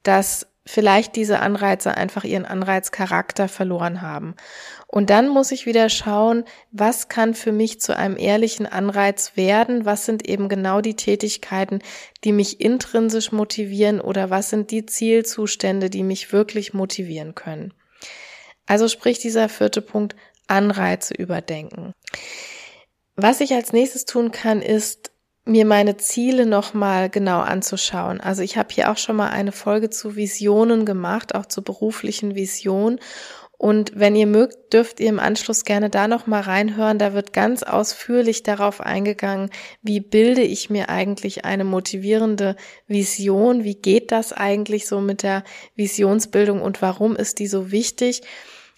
dass 0.02 0.51
vielleicht 0.64 1.16
diese 1.16 1.40
Anreize 1.40 1.96
einfach 1.96 2.24
ihren 2.24 2.44
Anreizcharakter 2.44 3.48
verloren 3.48 4.00
haben. 4.00 4.34
Und 4.86 5.10
dann 5.10 5.28
muss 5.28 5.50
ich 5.50 5.66
wieder 5.66 5.88
schauen, 5.88 6.44
was 6.70 7.08
kann 7.08 7.34
für 7.34 7.52
mich 7.52 7.80
zu 7.80 7.96
einem 7.96 8.16
ehrlichen 8.16 8.66
Anreiz 8.66 9.36
werden? 9.36 9.84
Was 9.84 10.06
sind 10.06 10.28
eben 10.28 10.48
genau 10.48 10.80
die 10.80 10.96
Tätigkeiten, 10.96 11.80
die 12.24 12.32
mich 12.32 12.60
intrinsisch 12.60 13.32
motivieren 13.32 14.00
oder 14.00 14.30
was 14.30 14.50
sind 14.50 14.70
die 14.70 14.86
Zielzustände, 14.86 15.90
die 15.90 16.02
mich 16.02 16.32
wirklich 16.32 16.74
motivieren 16.74 17.34
können? 17.34 17.74
Also 18.66 18.88
sprich 18.88 19.18
dieser 19.18 19.48
vierte 19.48 19.82
Punkt, 19.82 20.14
Anreize 20.46 21.14
überdenken. 21.14 21.92
Was 23.16 23.40
ich 23.40 23.52
als 23.54 23.72
nächstes 23.72 24.04
tun 24.04 24.30
kann, 24.30 24.62
ist 24.62 25.11
mir 25.44 25.64
meine 25.64 25.96
Ziele 25.96 26.46
nochmal 26.46 27.10
genau 27.10 27.40
anzuschauen. 27.40 28.20
Also 28.20 28.42
ich 28.42 28.56
habe 28.56 28.68
hier 28.72 28.90
auch 28.90 28.96
schon 28.96 29.16
mal 29.16 29.30
eine 29.30 29.52
Folge 29.52 29.90
zu 29.90 30.14
Visionen 30.14 30.86
gemacht, 30.86 31.34
auch 31.34 31.46
zu 31.46 31.62
beruflichen 31.62 32.34
Visionen. 32.34 33.00
Und 33.62 33.92
wenn 33.94 34.16
ihr 34.16 34.26
mögt, 34.26 34.72
dürft 34.72 34.98
ihr 34.98 35.08
im 35.08 35.20
Anschluss 35.20 35.64
gerne 35.64 35.88
da 35.88 36.08
noch 36.08 36.26
mal 36.26 36.40
reinhören. 36.40 36.98
Da 36.98 37.14
wird 37.14 37.32
ganz 37.32 37.62
ausführlich 37.62 38.42
darauf 38.42 38.80
eingegangen, 38.80 39.50
wie 39.82 40.00
bilde 40.00 40.42
ich 40.42 40.68
mir 40.68 40.88
eigentlich 40.88 41.44
eine 41.44 41.62
motivierende 41.62 42.56
Vision? 42.88 43.62
Wie 43.62 43.76
geht 43.76 44.10
das 44.10 44.32
eigentlich 44.32 44.88
so 44.88 45.00
mit 45.00 45.22
der 45.22 45.44
Visionsbildung 45.76 46.60
und 46.60 46.82
warum 46.82 47.14
ist 47.14 47.38
die 47.38 47.46
so 47.46 47.70
wichtig? 47.70 48.22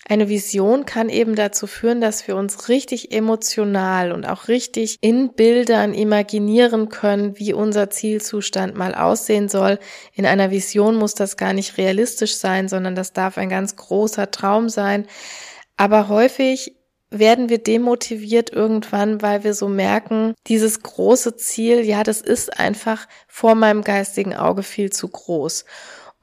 Eine 0.07 0.29
Vision 0.29 0.85
kann 0.85 1.09
eben 1.09 1.35
dazu 1.35 1.67
führen, 1.67 2.03
dass 2.03 2.29
wir 2.29 2.37
uns 2.37 2.69
richtig 2.69 3.13
emotional 3.13 4.13
und 4.13 4.27
auch 4.27 4.49
richtig 4.49 4.99
in 5.01 5.33
Bildern 5.33 5.95
imaginieren 5.95 6.91
können, 6.91 7.39
wie 7.39 7.55
unser 7.55 7.89
Zielzustand 7.89 8.75
mal 8.75 8.95
aussehen 8.95 9.49
soll. 9.49 9.79
In 10.13 10.27
einer 10.27 10.51
Vision 10.51 10.97
muss 10.97 11.15
das 11.15 11.39
gar 11.39 11.55
nicht 11.55 11.79
realistisch 11.79 12.37
sein, 12.37 12.69
sondern 12.69 12.95
das 12.95 13.15
darf 13.15 13.39
ein 13.39 13.49
ganz 13.49 13.77
großer 13.77 14.31
Traum 14.31 14.69
sein. 14.69 15.07
Aber 15.79 16.09
häufig 16.09 16.77
werden 17.11 17.49
wir 17.49 17.59
demotiviert 17.59 18.51
irgendwann, 18.51 19.23
weil 19.23 19.45
wir 19.45 19.55
so 19.55 19.69
merken, 19.69 20.35
dieses 20.49 20.83
große 20.83 21.37
Ziel, 21.37 21.81
ja, 21.81 22.03
das 22.03 22.21
ist 22.21 22.59
einfach 22.59 23.07
vor 23.29 23.55
meinem 23.55 23.83
geistigen 23.83 24.35
Auge 24.35 24.63
viel 24.63 24.91
zu 24.91 25.09
groß. 25.09 25.65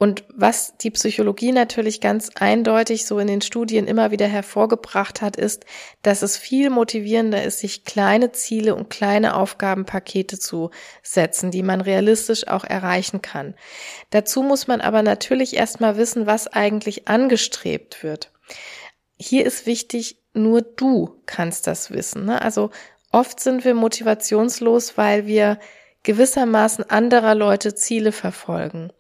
Und 0.02 0.24
was 0.30 0.78
die 0.78 0.90
Psychologie 0.90 1.52
natürlich 1.52 2.02
ganz 2.02 2.32
eindeutig 2.34 3.06
so 3.06 3.20
in 3.20 3.28
den 3.28 3.42
Studien 3.42 3.86
immer 3.86 4.10
wieder 4.10 4.26
hervorgebracht 4.26 5.22
hat, 5.22 5.36
ist, 5.36 5.64
dass 6.02 6.24
es 6.24 6.38
viel 6.38 6.72
motivierender 6.72 7.44
ist, 7.44 7.60
sich 7.60 7.86
kleine 7.86 8.32
Ziele 8.32 8.74
und 8.74 8.90
kleine 8.90 9.36
Aufgabenpakete 9.36 10.40
zu 10.40 10.72
setzen, 11.04 11.52
die 11.52 11.62
man 11.62 11.82
realistisch 11.82 12.48
auch 12.48 12.64
erreichen 12.64 13.22
kann. 13.22 13.54
Dazu 14.10 14.42
muss 14.42 14.66
man 14.66 14.82
aber 14.82 15.04
natürlich 15.04 15.56
erstmal 15.56 15.98
wissen, 15.98 16.26
was 16.26 16.48
eigentlich 16.48 17.08
angestrebt 17.08 18.02
wird. 18.02 18.32
Hier 19.20 19.46
ist 19.46 19.68
wichtig, 19.68 20.18
nur 20.34 20.64
du 20.64 21.22
kannst 21.28 21.68
das 21.68 21.92
wissen. 21.92 22.26
Ne? 22.26 22.42
Also 22.42 22.72
oft 23.12 23.40
sind 23.40 23.66
wir 23.66 23.76
motivationslos, 23.76 24.98
weil 24.98 25.28
wir 25.28 25.60
gewissermaßen 26.02 26.90
anderer 26.90 27.36
Leute 27.36 27.76
Ziele 27.76 28.12
verfolgen. 28.12 28.92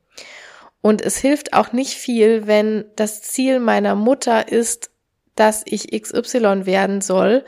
Und 0.81 1.01
es 1.01 1.17
hilft 1.17 1.53
auch 1.53 1.73
nicht 1.73 1.93
viel, 1.93 2.47
wenn 2.47 2.85
das 2.95 3.21
Ziel 3.21 3.59
meiner 3.59 3.95
Mutter 3.95 4.51
ist, 4.51 4.89
dass 5.35 5.61
ich 5.65 5.91
XY 5.91 6.65
werden 6.65 7.01
soll, 7.01 7.45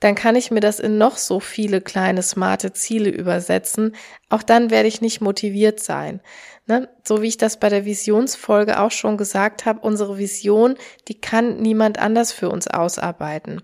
dann 0.00 0.14
kann 0.14 0.36
ich 0.36 0.50
mir 0.50 0.60
das 0.60 0.80
in 0.80 0.98
noch 0.98 1.16
so 1.16 1.40
viele 1.40 1.80
kleine 1.80 2.22
smarte 2.22 2.72
Ziele 2.74 3.08
übersetzen. 3.08 3.96
Auch 4.28 4.42
dann 4.42 4.70
werde 4.70 4.88
ich 4.88 5.00
nicht 5.00 5.22
motiviert 5.22 5.80
sein. 5.80 6.20
Ne? 6.66 6.90
So 7.04 7.22
wie 7.22 7.28
ich 7.28 7.38
das 7.38 7.58
bei 7.58 7.70
der 7.70 7.86
Visionsfolge 7.86 8.80
auch 8.80 8.90
schon 8.90 9.16
gesagt 9.16 9.64
habe, 9.64 9.80
unsere 9.80 10.18
Vision, 10.18 10.76
die 11.08 11.18
kann 11.20 11.56
niemand 11.56 11.98
anders 11.98 12.32
für 12.32 12.50
uns 12.50 12.68
ausarbeiten. 12.68 13.62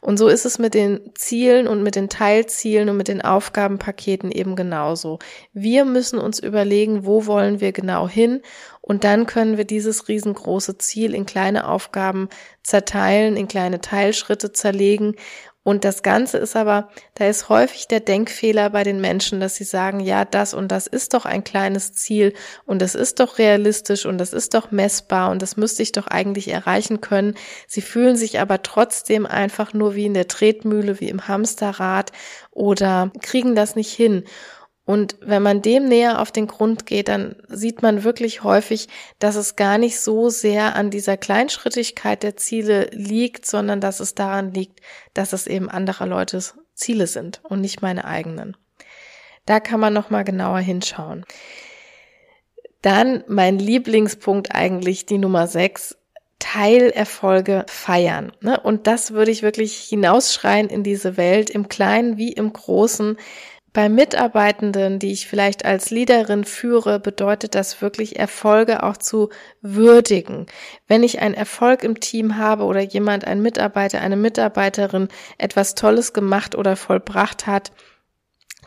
Und 0.00 0.18
so 0.18 0.28
ist 0.28 0.44
es 0.44 0.58
mit 0.58 0.74
den 0.74 1.00
Zielen 1.14 1.66
und 1.66 1.82
mit 1.82 1.96
den 1.96 2.08
Teilzielen 2.08 2.88
und 2.88 2.96
mit 2.96 3.08
den 3.08 3.22
Aufgabenpaketen 3.22 4.30
eben 4.30 4.56
genauso. 4.56 5.18
Wir 5.52 5.84
müssen 5.84 6.18
uns 6.18 6.38
überlegen, 6.38 7.04
wo 7.04 7.26
wollen 7.26 7.60
wir 7.60 7.72
genau 7.72 8.08
hin 8.08 8.42
und 8.80 9.04
dann 9.04 9.26
können 9.26 9.56
wir 9.56 9.64
dieses 9.64 10.08
riesengroße 10.08 10.78
Ziel 10.78 11.14
in 11.14 11.26
kleine 11.26 11.68
Aufgaben 11.68 12.28
zerteilen, 12.62 13.36
in 13.36 13.46
kleine 13.46 13.80
Teilschritte 13.80 14.52
zerlegen 14.52 15.14
und 15.70 15.84
das 15.84 16.02
Ganze 16.02 16.38
ist 16.38 16.56
aber, 16.56 16.88
da 17.14 17.28
ist 17.28 17.48
häufig 17.48 17.86
der 17.86 18.00
Denkfehler 18.00 18.70
bei 18.70 18.82
den 18.82 19.00
Menschen, 19.00 19.38
dass 19.38 19.54
sie 19.54 19.62
sagen, 19.62 20.00
ja, 20.00 20.24
das 20.24 20.52
und 20.52 20.66
das 20.72 20.88
ist 20.88 21.14
doch 21.14 21.26
ein 21.26 21.44
kleines 21.44 21.92
Ziel 21.92 22.34
und 22.66 22.82
das 22.82 22.96
ist 22.96 23.20
doch 23.20 23.38
realistisch 23.38 24.04
und 24.04 24.18
das 24.18 24.32
ist 24.32 24.54
doch 24.54 24.72
messbar 24.72 25.30
und 25.30 25.42
das 25.42 25.56
müsste 25.56 25.84
ich 25.84 25.92
doch 25.92 26.08
eigentlich 26.08 26.48
erreichen 26.48 27.00
können. 27.00 27.34
Sie 27.68 27.82
fühlen 27.82 28.16
sich 28.16 28.40
aber 28.40 28.62
trotzdem 28.64 29.26
einfach 29.26 29.72
nur 29.72 29.94
wie 29.94 30.06
in 30.06 30.14
der 30.14 30.26
Tretmühle, 30.26 30.98
wie 30.98 31.08
im 31.08 31.28
Hamsterrad 31.28 32.10
oder 32.50 33.12
kriegen 33.22 33.54
das 33.54 33.76
nicht 33.76 33.92
hin. 33.92 34.24
Und 34.90 35.14
wenn 35.20 35.44
man 35.44 35.62
dem 35.62 35.84
näher 35.84 36.20
auf 36.20 36.32
den 36.32 36.48
Grund 36.48 36.84
geht, 36.84 37.06
dann 37.06 37.36
sieht 37.46 37.80
man 37.80 38.02
wirklich 38.02 38.42
häufig, 38.42 38.88
dass 39.20 39.36
es 39.36 39.54
gar 39.54 39.78
nicht 39.78 40.00
so 40.00 40.30
sehr 40.30 40.74
an 40.74 40.90
dieser 40.90 41.16
Kleinschrittigkeit 41.16 42.24
der 42.24 42.36
Ziele 42.36 42.88
liegt, 42.90 43.46
sondern 43.46 43.80
dass 43.80 44.00
es 44.00 44.16
daran 44.16 44.52
liegt, 44.52 44.80
dass 45.14 45.32
es 45.32 45.46
eben 45.46 45.70
anderer 45.70 46.06
Leute 46.06 46.42
Ziele 46.74 47.06
sind 47.06 47.40
und 47.44 47.60
nicht 47.60 47.82
meine 47.82 48.04
eigenen. 48.04 48.56
Da 49.46 49.60
kann 49.60 49.78
man 49.78 49.92
noch 49.92 50.10
mal 50.10 50.24
genauer 50.24 50.58
hinschauen. 50.58 51.24
Dann 52.82 53.22
mein 53.28 53.60
Lieblingspunkt 53.60 54.56
eigentlich 54.56 55.06
die 55.06 55.18
Nummer 55.18 55.46
sechs. 55.46 55.96
Teilerfolge 56.40 57.64
feiern. 57.68 58.32
Ne? 58.40 58.58
Und 58.58 58.86
das 58.88 59.12
würde 59.12 59.30
ich 59.30 59.42
wirklich 59.42 59.74
hinausschreien 59.74 60.68
in 60.68 60.82
diese 60.82 61.16
Welt, 61.16 61.50
im 61.50 61.68
Kleinen 61.68 62.16
wie 62.16 62.32
im 62.32 62.52
Großen. 62.52 63.18
Bei 63.72 63.88
Mitarbeitenden, 63.88 64.98
die 64.98 65.12
ich 65.12 65.28
vielleicht 65.28 65.64
als 65.64 65.90
Leaderin 65.90 66.42
führe, 66.42 66.98
bedeutet 66.98 67.54
das 67.54 67.80
wirklich 67.80 68.18
Erfolge 68.18 68.82
auch 68.82 68.96
zu 68.96 69.30
würdigen. 69.60 70.46
Wenn 70.88 71.04
ich 71.04 71.20
einen 71.20 71.34
Erfolg 71.34 71.84
im 71.84 72.00
Team 72.00 72.36
habe 72.36 72.64
oder 72.64 72.80
jemand, 72.80 73.26
ein 73.26 73.40
Mitarbeiter, 73.42 74.00
eine 74.00 74.16
Mitarbeiterin 74.16 75.06
etwas 75.38 75.76
Tolles 75.76 76.12
gemacht 76.12 76.56
oder 76.56 76.74
vollbracht 76.74 77.46
hat, 77.46 77.70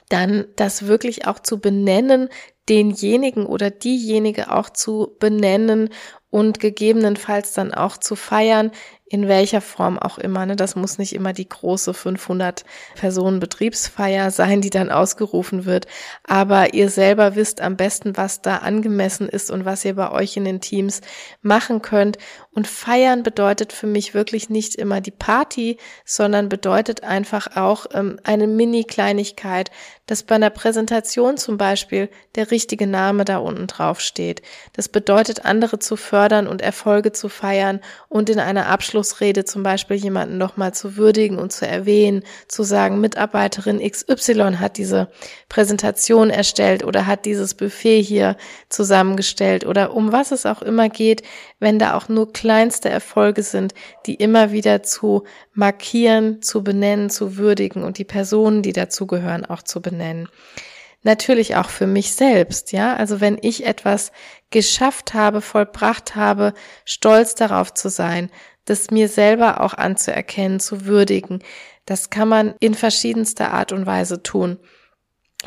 dann 0.08 0.46
das 0.56 0.88
wirklich 0.88 1.28
auch 1.28 1.40
zu 1.40 1.60
benennen, 1.60 2.30
denjenigen 2.70 3.46
oder 3.46 3.70
diejenige 3.70 4.52
auch 4.52 4.70
zu 4.70 5.16
benennen 5.20 5.90
und 6.34 6.60
gegebenenfalls 6.60 7.54
dann 7.54 7.76
auch 7.76 7.96
zu 7.98 8.16
feiern, 8.16 8.72
in 9.06 9.28
welcher 9.28 9.62
Form 9.62 10.00
auch 10.00 10.18
immer. 10.18 10.44
Ne? 10.48 10.56
Das 10.56 10.76
muss 10.76 10.98
nicht 10.98 11.14
immer 11.14 11.32
die 11.32 11.48
große 11.48 11.94
500 11.94 12.66
Personen 12.96 13.40
Betriebsfeier 13.40 14.32
sein, 14.32 14.60
die 14.60 14.72
dann 14.72 14.90
ausgerufen 14.90 15.66
wird. 15.66 15.86
Aber 16.24 16.74
ihr 16.74 16.90
selber 16.90 17.36
wisst 17.36 17.62
am 17.62 17.78
besten, 17.78 18.18
was 18.18 18.42
da 18.42 18.58
angemessen 18.58 19.30
ist 19.30 19.52
und 19.52 19.66
was 19.66 19.86
ihr 19.86 19.94
bei 19.94 20.12
euch 20.12 20.36
in 20.36 20.46
den 20.46 20.62
Teams 20.62 21.02
machen 21.44 21.84
könnt. 21.84 22.18
Und 22.50 22.66
feiern 22.66 23.22
bedeutet 23.22 23.72
für 23.72 23.86
mich 23.86 24.16
wirklich 24.16 24.50
nicht 24.50 24.74
immer 24.74 25.02
die 25.02 25.12
Party, 25.12 25.78
sondern 26.04 26.50
bedeutet 26.50 27.04
einfach 27.04 27.56
auch 27.56 27.86
ähm, 27.94 28.20
eine 28.24 28.48
Mini-Kleinigkeit, 28.48 29.70
dass 30.06 30.24
bei 30.24 30.36
einer 30.36 30.50
Präsentation 30.50 31.38
zum 31.38 31.58
Beispiel 31.58 32.10
der 32.36 32.52
richtige 32.52 32.88
Name 32.88 33.26
da 33.26 33.38
unten 33.38 33.68
drauf 33.68 34.02
steht. 34.02 34.42
Das 34.74 34.90
bedeutet, 34.90 35.46
andere 35.46 35.80
zu 35.80 35.96
fördern 35.96 36.48
und 36.48 36.62
Erfolge 36.62 37.12
zu 37.12 37.30
feiern 37.30 37.80
und 38.10 38.30
in 38.30 38.40
einer 38.40 38.68
Abschluss 38.68 39.14
Abschlussrede 39.14 39.46
zum 39.46 39.64
Beispiel 39.64 39.98
jemanden 39.98 40.38
nochmal 40.38 40.74
zu 40.74 40.98
würdigen 40.98 41.38
und 41.38 41.52
zu 41.52 41.66
erwähnen, 41.66 42.24
zu 42.48 42.64
sagen, 42.64 43.00
Mitarbeiterin 43.00 43.80
XY 43.80 44.58
hat 44.60 44.78
diese 44.78 45.10
Präsentation 45.50 46.30
erstellt 46.30 46.84
oder 46.84 47.06
hat 47.06 47.26
dieses 47.26 47.54
Buffet 47.54 48.02
hier 48.02 48.36
zusammengestellt 48.70 49.66
oder 49.66 49.94
um 49.94 50.12
was 50.12 50.32
es 50.32 50.46
auch 50.46 50.62
immer 50.62 50.90
geht, 50.90 51.24
wenn 51.60 51.80
da 51.80 51.96
auch 51.96 52.10
nur 52.10 52.34
kleinste 52.34 52.90
Erfolge 52.90 53.42
sind, 53.42 53.74
die 54.06 54.16
immer 54.16 54.52
wieder 54.52 54.84
zu 54.84 55.24
markieren, 55.54 56.42
zu 56.42 56.64
benennen, 56.64 57.10
zu 57.10 57.38
würdigen 57.38 57.84
und 57.84 57.98
die 57.98 58.06
Personen, 58.06 58.62
die 58.62 58.74
dazugehören, 58.74 59.46
auch 59.46 59.64
zu 59.64 59.82
benennen 59.82 59.93
natürlich 61.04 61.56
auch 61.56 61.70
für 61.70 61.88
mich 61.88 62.14
selbst, 62.14 62.72
ja. 62.72 62.96
Also 62.96 63.22
wenn 63.22 63.38
ich 63.42 63.66
etwas 63.66 64.12
geschafft 64.50 65.14
habe, 65.14 65.42
vollbracht 65.42 66.16
habe, 66.16 66.54
stolz 66.86 67.36
darauf 67.36 67.74
zu 67.74 67.90
sein, 67.90 68.30
das 68.66 68.92
mir 68.92 69.10
selber 69.10 69.62
auch 69.62 69.74
anzuerkennen, 69.74 70.60
zu 70.60 70.86
würdigen. 70.86 71.44
Das 71.86 72.10
kann 72.10 72.30
man 72.30 72.56
in 72.60 72.76
verschiedenster 72.76 73.52
Art 73.52 73.72
und 73.74 73.86
Weise 73.86 74.24
tun. 74.24 74.60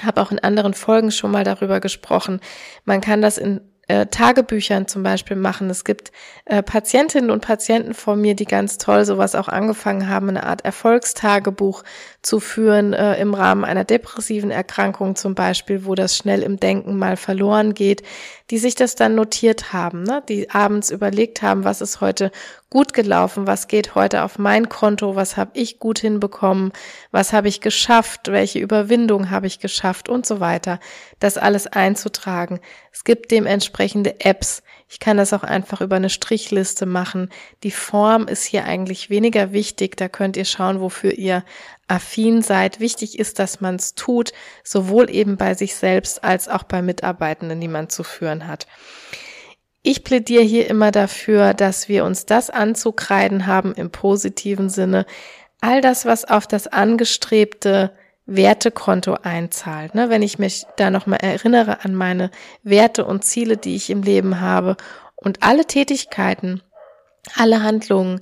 Habe 0.03 0.21
auch 0.21 0.31
in 0.31 0.39
anderen 0.39 0.75
Folgen 0.75 1.11
schon 1.11 1.31
mal 1.31 1.45
darüber 1.45 1.81
gesprochen. 1.81 2.41
Man 2.85 3.01
kann 3.01 3.23
das 3.23 3.39
in 3.39 3.63
äh, 3.89 4.07
Tagebüchern 4.07 4.89
zum 4.89 5.03
Beispiel 5.03 5.37
machen. 5.37 5.71
Es 5.71 5.85
gibt 5.85 6.11
äh, 6.45 6.63
Patientinnen 6.63 7.31
und 7.31 7.41
Patienten 7.41 7.95
von 7.95 8.21
mir, 8.21 8.35
die 8.35 8.45
ganz 8.45 8.79
toll 8.79 9.05
sowas 9.05 9.35
auch 9.35 9.49
angefangen 9.49 10.09
haben, 10.09 10.29
eine 10.29 10.45
Art 10.45 10.65
Erfolgstagebuch 10.65 11.85
zu 12.27 12.41
führen 12.41 12.93
äh, 12.93 13.21
im 13.21 13.35
Rahmen 13.35 13.65
einer 13.65 13.85
depressiven 13.85 14.51
Erkrankung 14.51 15.15
zum 15.15 15.37
Beispiel, 15.37 15.85
wo 15.85 15.95
das 15.95 16.17
schnell 16.17 16.43
im 16.43 16.59
Denken 16.59 16.99
mal 16.99 17.17
verloren 17.17 17.73
geht, 17.73 18.03
die 18.51 18.59
sich 18.59 18.75
das 18.75 18.97
dann 18.97 19.15
notiert 19.15 19.73
haben, 19.73 20.03
ne? 20.03 20.25
die 20.29 20.51
abends 20.51 20.91
überlegt 20.91 21.43
haben, 21.43 21.63
was 21.63 21.81
ist 21.81 22.01
heute 22.01 22.33
gut 22.69 22.93
gelaufen, 22.93 23.47
was 23.47 23.69
geht 23.69 23.95
heute 23.95 24.25
auf 24.25 24.41
mein 24.41 24.69
Konto, 24.69 25.15
was 25.15 25.37
habe 25.37 25.53
ich 25.55 25.79
gut 25.79 26.01
hinbekommen, 26.01 26.73
was 27.13 27.33
habe 27.33 27.47
ich 27.47 27.61
geschafft, 27.61 28.27
welche 28.27 28.59
Überwindung 28.59 29.31
habe 29.31 29.47
ich 29.47 29.61
geschafft 29.61 30.09
und 30.09 30.27
so 30.27 30.41
weiter, 30.41 30.81
das 31.21 31.39
alles 31.39 31.69
einzutragen. 31.69 32.59
Es 32.93 33.05
gibt 33.05 33.31
dementsprechende 33.31 34.19
Apps. 34.19 34.65
Ich 34.89 35.01
kann 35.01 35.17
das 35.17 35.33
auch 35.33 35.43
einfach 35.43 35.81
über 35.81 35.97
eine 35.97 36.11
Strichliste 36.11 36.87
machen. 36.87 37.31
Die 37.65 37.73
Form 37.73 38.29
ist 38.29 38.45
hier 38.45 38.65
eigentlich 38.65 39.11
weniger 39.11 39.53
wichtig. 39.53 39.97
Da 39.97 40.09
könnt 40.09 40.37
ihr 40.37 40.45
schauen, 40.45 40.81
wofür 40.81 41.13
ihr 41.13 41.45
affin 41.89 42.41
seid. 42.41 42.79
Wichtig 42.79 43.19
ist, 43.19 43.41
dass 43.41 43.61
man 43.61 43.77
es 43.77 43.97
tut, 43.97 44.33
sowohl 44.63 45.11
eben 45.11 45.37
bei 45.37 45.55
sich 45.55 45.75
selbst 45.75 46.23
als 46.23 46.49
auch 46.49 46.63
bei 46.63 46.83
Mitarbeitenden, 46.83 47.61
die 47.61 47.69
man 47.69 47.89
zu 47.89 48.05
führen 48.05 48.47
hat. 48.47 48.69
Ich 49.83 50.05
plädiere 50.05 50.43
hier 50.43 50.69
immer 50.69 50.93
dafür, 50.93 51.55
dass 51.55 51.89
wir 51.89 52.05
uns 52.05 52.27
das 52.27 52.51
anzukreiden 52.51 53.47
haben 53.47 53.75
im 53.75 53.91
positiven 53.91 54.69
Sinne. 54.69 55.05
All 55.61 55.81
das, 55.81 56.05
was 56.07 56.25
auf 56.25 56.47
das 56.47 56.69
angestrebte 56.69 57.93
Wertekonto 58.27 59.15
einzahlt. 59.23 59.95
Ne? 59.95 60.11
Wenn 60.11 60.23
ich 60.23 60.39
mich 60.39 60.67
da 60.77 60.91
nochmal 60.91 61.21
erinnere 61.23 61.85
an 61.85 61.95
meine 61.95 62.31
Werte 62.63 63.05
und 63.05 63.25
Ziele, 63.25 63.57
die 63.57 63.77
ich 63.77 63.91
im 63.91 64.03
Leben 64.03 64.41
habe 64.41 64.77
und 65.15 65.43
alle 65.43 65.65
Tätigkeiten, 65.65 66.63
alle 67.37 67.63
Handlungen, 67.63 68.21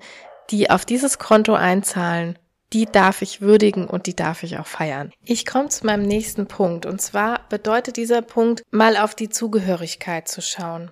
die 0.51 0.71
auf 0.71 0.85
dieses 0.85 1.19
Konto 1.19 1.55
einzahlen, 1.55 2.39
die 2.73 2.87
darf 2.87 3.23
ich 3.23 3.41
würdigen 3.41 3.87
und 3.87 4.07
die 4.07 4.17
darf 4.17 4.43
ich 4.43 4.59
auch 4.59 4.67
feiern. 4.67 5.13
Ich 5.25 5.47
komme 5.47 5.69
zu 5.69 5.87
meinem 5.87 6.03
nächsten 6.03 6.47
Punkt 6.47 6.87
und 6.87 7.01
zwar 7.01 7.49
bedeutet 7.49 7.97
dieser 7.97 8.21
Punkt 8.21 8.63
mal 8.71 8.97
auf 8.97 9.15
die 9.15 9.29
Zugehörigkeit 9.29 10.29
zu 10.29 10.43
schauen. 10.43 10.91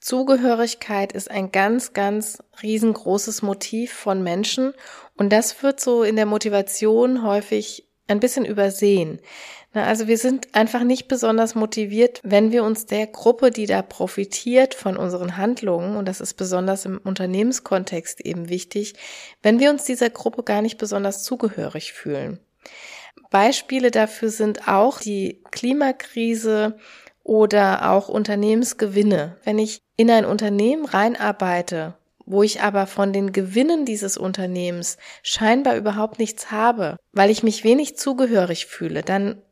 Zugehörigkeit 0.00 1.12
ist 1.12 1.30
ein 1.30 1.52
ganz, 1.52 1.92
ganz 1.92 2.42
riesengroßes 2.62 3.42
Motiv 3.42 3.92
von 3.92 4.22
Menschen 4.22 4.72
und 5.18 5.30
das 5.30 5.62
wird 5.62 5.78
so 5.78 6.02
in 6.02 6.16
der 6.16 6.24
Motivation 6.24 7.22
häufig 7.22 7.86
ein 8.10 8.20
bisschen 8.20 8.44
übersehen. 8.44 9.20
Na, 9.72 9.84
also 9.84 10.08
wir 10.08 10.18
sind 10.18 10.48
einfach 10.54 10.82
nicht 10.82 11.06
besonders 11.06 11.54
motiviert, 11.54 12.20
wenn 12.24 12.50
wir 12.50 12.64
uns 12.64 12.86
der 12.86 13.06
Gruppe, 13.06 13.50
die 13.50 13.66
da 13.66 13.82
profitiert 13.82 14.74
von 14.74 14.96
unseren 14.96 15.36
Handlungen, 15.36 15.96
und 15.96 16.06
das 16.06 16.20
ist 16.20 16.34
besonders 16.34 16.84
im 16.84 16.98
Unternehmenskontext 16.98 18.20
eben 18.20 18.48
wichtig, 18.48 18.94
wenn 19.42 19.60
wir 19.60 19.70
uns 19.70 19.84
dieser 19.84 20.10
Gruppe 20.10 20.42
gar 20.42 20.60
nicht 20.60 20.76
besonders 20.76 21.22
zugehörig 21.22 21.92
fühlen. 21.92 22.40
Beispiele 23.30 23.92
dafür 23.92 24.30
sind 24.30 24.66
auch 24.66 24.98
die 24.98 25.40
Klimakrise 25.52 26.76
oder 27.22 27.92
auch 27.92 28.08
Unternehmensgewinne. 28.08 29.36
Wenn 29.44 29.58
ich 29.60 29.82
in 29.96 30.10
ein 30.10 30.24
Unternehmen 30.24 30.84
reinarbeite, 30.84 31.94
wo 32.26 32.42
ich 32.42 32.62
aber 32.62 32.86
von 32.86 33.12
den 33.12 33.32
Gewinnen 33.32 33.84
dieses 33.84 34.16
Unternehmens 34.16 34.96
scheinbar 35.22 35.76
überhaupt 35.76 36.18
nichts 36.18 36.50
habe, 36.50 36.96
weil 37.12 37.30
ich 37.30 37.42
mich 37.42 37.64
wenig 37.64 37.96
zugehörig 37.96 38.66
fühle, 38.66 39.02
dann 39.02 39.42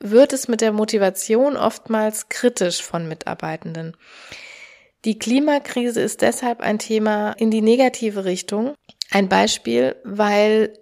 wird 0.00 0.32
es 0.32 0.48
mit 0.48 0.60
der 0.60 0.72
Motivation 0.72 1.56
oftmals 1.56 2.28
kritisch 2.28 2.82
von 2.82 3.08
Mitarbeitenden. 3.08 3.96
Die 5.04 5.18
Klimakrise 5.18 6.00
ist 6.00 6.22
deshalb 6.22 6.60
ein 6.60 6.78
Thema 6.78 7.32
in 7.32 7.50
die 7.50 7.62
negative 7.62 8.24
Richtung. 8.24 8.74
Ein 9.10 9.28
Beispiel, 9.28 9.96
weil 10.04 10.72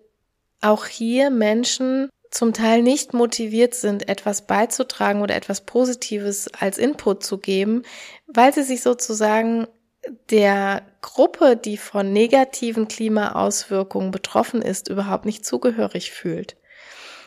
auch 0.61 0.87
hier 0.87 1.31
Menschen 1.31 2.09
zum 2.31 2.53
Teil 2.53 2.83
nicht 2.83 3.15
motiviert 3.15 3.75
sind, 3.75 4.09
etwas 4.09 4.47
beizutragen 4.47 5.23
oder 5.23 5.37
etwas 5.37 5.61
Positives 5.61 6.49
als 6.59 6.79
Input 6.79 7.23
zu 7.23 7.39
geben, 7.39 7.83
weil 8.27 8.53
sie 8.53 8.65
sich 8.65 8.83
sozusagen 8.83 9.69
der 10.31 10.83
Gruppe, 11.01 11.57
die 11.57 11.77
von 11.77 12.13
negativen 12.13 12.89
Klimaauswirkungen 12.89 14.11
betroffen 14.11 14.63
ist, 14.63 14.89
überhaupt 14.89 15.25
nicht 15.25 15.45
zugehörig 15.45 16.13
fühlt. 16.13 16.57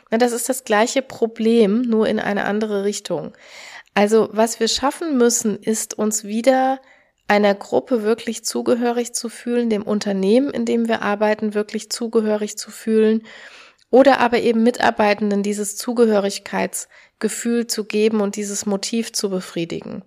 Na, 0.10 0.18
das 0.18 0.32
ist 0.32 0.50
das 0.50 0.64
gleiche 0.64 1.02
Problem, 1.02 1.82
nur 1.82 2.08
in 2.08 2.20
eine 2.20 2.46
andere 2.46 2.84
Richtung. 2.84 3.34
Also 3.94 4.30
was 4.32 4.60
wir 4.60 4.68
schaffen 4.68 5.18
müssen, 5.18 5.58
ist 5.58 5.98
uns 5.98 6.24
wieder 6.24 6.80
einer 7.28 7.56
Gruppe 7.56 8.04
wirklich 8.04 8.46
zugehörig 8.46 9.14
zu 9.14 9.28
fühlen, 9.30 9.70
dem 9.70 9.84
Unternehmen, 9.84 10.50
in 10.50 10.66
dem 10.66 10.88
wir 10.88 11.02
arbeiten, 11.02 11.54
wirklich 11.54 11.90
zugehörig 11.90 12.58
zu 12.58 12.72
fühlen 12.72 13.24
oder 13.90 14.20
aber 14.20 14.40
eben 14.40 14.64
Mitarbeitenden 14.64 15.44
dieses 15.44 15.78
Zugehörigkeitsgefühl 15.78 17.68
zu 17.68 17.86
geben 17.86 18.22
und 18.22 18.36
dieses 18.36 18.66
Motiv 18.66 19.14
zu 19.14 19.30
befriedigen. 19.30 20.04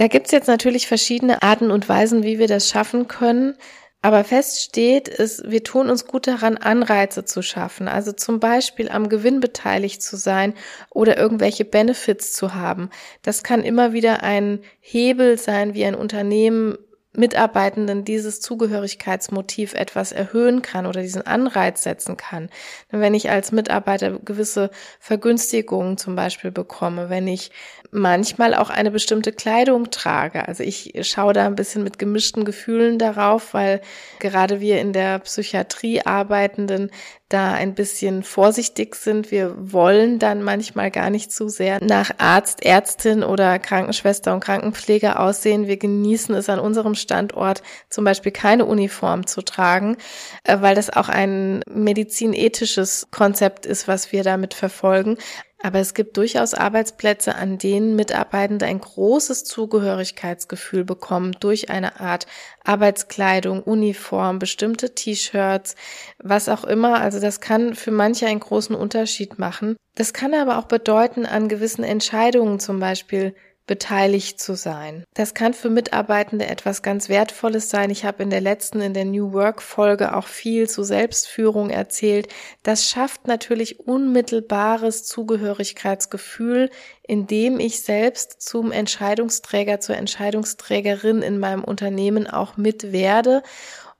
Da 0.00 0.06
gibt's 0.06 0.30
jetzt 0.30 0.48
natürlich 0.48 0.86
verschiedene 0.86 1.42
Arten 1.42 1.70
und 1.70 1.86
Weisen, 1.86 2.22
wie 2.22 2.38
wir 2.38 2.48
das 2.48 2.70
schaffen 2.70 3.06
können. 3.06 3.58
Aber 4.00 4.24
fest 4.24 4.62
steht, 4.62 5.08
ist, 5.08 5.50
wir 5.50 5.62
tun 5.62 5.90
uns 5.90 6.06
gut 6.06 6.26
daran, 6.26 6.56
Anreize 6.56 7.26
zu 7.26 7.42
schaffen. 7.42 7.86
Also 7.86 8.12
zum 8.12 8.40
Beispiel 8.40 8.88
am 8.88 9.10
Gewinn 9.10 9.40
beteiligt 9.40 10.02
zu 10.02 10.16
sein 10.16 10.54
oder 10.88 11.18
irgendwelche 11.18 11.66
Benefits 11.66 12.32
zu 12.32 12.54
haben. 12.54 12.88
Das 13.20 13.42
kann 13.42 13.62
immer 13.62 13.92
wieder 13.92 14.22
ein 14.22 14.60
Hebel 14.80 15.36
sein, 15.36 15.74
wie 15.74 15.84
ein 15.84 15.94
Unternehmen 15.94 16.78
Mitarbeitenden 17.12 18.04
dieses 18.04 18.40
Zugehörigkeitsmotiv 18.40 19.74
etwas 19.74 20.12
erhöhen 20.12 20.62
kann 20.62 20.86
oder 20.86 21.02
diesen 21.02 21.26
Anreiz 21.26 21.82
setzen 21.82 22.16
kann. 22.16 22.50
Wenn 22.90 23.14
ich 23.14 23.30
als 23.30 23.50
Mitarbeiter 23.50 24.18
gewisse 24.20 24.70
Vergünstigungen 25.00 25.98
zum 25.98 26.14
Beispiel 26.14 26.52
bekomme, 26.52 27.10
wenn 27.10 27.26
ich 27.26 27.50
manchmal 27.90 28.54
auch 28.54 28.70
eine 28.70 28.92
bestimmte 28.92 29.32
Kleidung 29.32 29.90
trage. 29.90 30.46
Also 30.46 30.62
ich 30.62 30.92
schaue 31.02 31.32
da 31.32 31.46
ein 31.46 31.56
bisschen 31.56 31.82
mit 31.82 31.98
gemischten 31.98 32.44
Gefühlen 32.44 32.98
darauf, 32.98 33.54
weil 33.54 33.80
gerade 34.20 34.60
wir 34.60 34.80
in 34.80 34.92
der 34.92 35.18
Psychiatrie 35.18 36.02
arbeitenden 36.02 36.90
da 37.30 37.52
ein 37.52 37.74
bisschen 37.74 38.22
vorsichtig 38.22 38.96
sind. 38.96 39.30
Wir 39.30 39.54
wollen 39.56 40.18
dann 40.18 40.42
manchmal 40.42 40.90
gar 40.90 41.10
nicht 41.10 41.32
zu 41.32 41.48
sehr 41.48 41.82
nach 41.82 42.10
Arzt, 42.18 42.64
Ärztin 42.64 43.22
oder 43.22 43.58
Krankenschwester 43.58 44.34
und 44.34 44.40
Krankenpfleger 44.40 45.18
aussehen. 45.20 45.68
Wir 45.68 45.76
genießen 45.76 46.34
es 46.34 46.48
an 46.48 46.58
unserem 46.58 46.94
Standort 46.94 47.62
zum 47.88 48.04
Beispiel 48.04 48.32
keine 48.32 48.66
Uniform 48.66 49.26
zu 49.26 49.42
tragen, 49.42 49.96
äh, 50.44 50.60
weil 50.60 50.74
das 50.74 50.90
auch 50.90 51.08
ein 51.08 51.62
medizinethisches 51.70 53.06
Konzept 53.12 53.64
ist, 53.64 53.86
was 53.86 54.12
wir 54.12 54.24
damit 54.24 54.52
verfolgen. 54.52 55.16
Aber 55.62 55.78
es 55.78 55.92
gibt 55.92 56.16
durchaus 56.16 56.54
Arbeitsplätze, 56.54 57.34
an 57.34 57.58
denen 57.58 57.94
Mitarbeitende 57.94 58.64
ein 58.64 58.80
großes 58.80 59.44
Zugehörigkeitsgefühl 59.44 60.84
bekommen 60.84 61.36
durch 61.38 61.68
eine 61.68 62.00
Art 62.00 62.26
Arbeitskleidung, 62.64 63.62
Uniform, 63.62 64.38
bestimmte 64.38 64.94
T-Shirts, 64.94 65.76
was 66.18 66.48
auch 66.48 66.64
immer. 66.64 67.00
Also 67.00 67.20
das 67.20 67.40
kann 67.40 67.74
für 67.74 67.90
manche 67.90 68.26
einen 68.26 68.40
großen 68.40 68.74
Unterschied 68.74 69.38
machen. 69.38 69.76
Das 69.96 70.14
kann 70.14 70.32
aber 70.32 70.58
auch 70.58 70.64
bedeuten, 70.64 71.26
an 71.26 71.48
gewissen 71.48 71.84
Entscheidungen 71.84 72.58
zum 72.58 72.80
Beispiel 72.80 73.34
beteiligt 73.70 74.40
zu 74.40 74.56
sein. 74.56 75.04
Das 75.14 75.32
kann 75.32 75.54
für 75.54 75.70
Mitarbeitende 75.70 76.44
etwas 76.48 76.82
ganz 76.82 77.08
Wertvolles 77.08 77.70
sein. 77.70 77.90
Ich 77.90 78.04
habe 78.04 78.20
in 78.24 78.28
der 78.28 78.40
letzten, 78.40 78.80
in 78.80 78.94
der 78.94 79.04
New 79.04 79.32
Work 79.32 79.62
Folge 79.62 80.16
auch 80.16 80.26
viel 80.26 80.68
zu 80.68 80.82
Selbstführung 80.82 81.70
erzählt. 81.70 82.26
Das 82.64 82.88
schafft 82.88 83.28
natürlich 83.28 83.78
unmittelbares 83.78 85.04
Zugehörigkeitsgefühl, 85.04 86.68
indem 87.06 87.60
ich 87.60 87.82
selbst 87.82 88.42
zum 88.42 88.72
Entscheidungsträger, 88.72 89.78
zur 89.78 89.96
Entscheidungsträgerin 89.96 91.22
in 91.22 91.38
meinem 91.38 91.62
Unternehmen 91.62 92.26
auch 92.26 92.56
mit 92.56 92.90
werde 92.90 93.44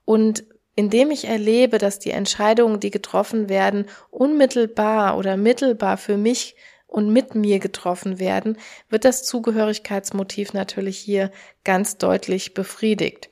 und 0.05 0.43
indem 0.75 1.13
ich 1.13 1.29
erlebe, 1.29 1.79
dass 1.79 2.01
die 2.01 2.11
Entscheidungen, 2.11 2.81
die 2.81 2.91
getroffen 2.91 3.49
werden, 3.49 3.87
unmittelbar 4.11 5.17
oder 5.17 5.37
mittelbar 5.37 5.97
für 5.97 6.17
mich 6.17 6.57
und 6.91 7.13
mit 7.13 7.35
mir 7.35 7.61
getroffen 7.61 8.19
werden, 8.19 8.59
wird 8.89 9.05
das 9.05 9.23
Zugehörigkeitsmotiv 9.25 10.53
natürlich 10.53 10.99
hier 10.99 11.31
ganz 11.65 11.97
deutlich 11.97 12.53
befriedigt. 12.53 13.31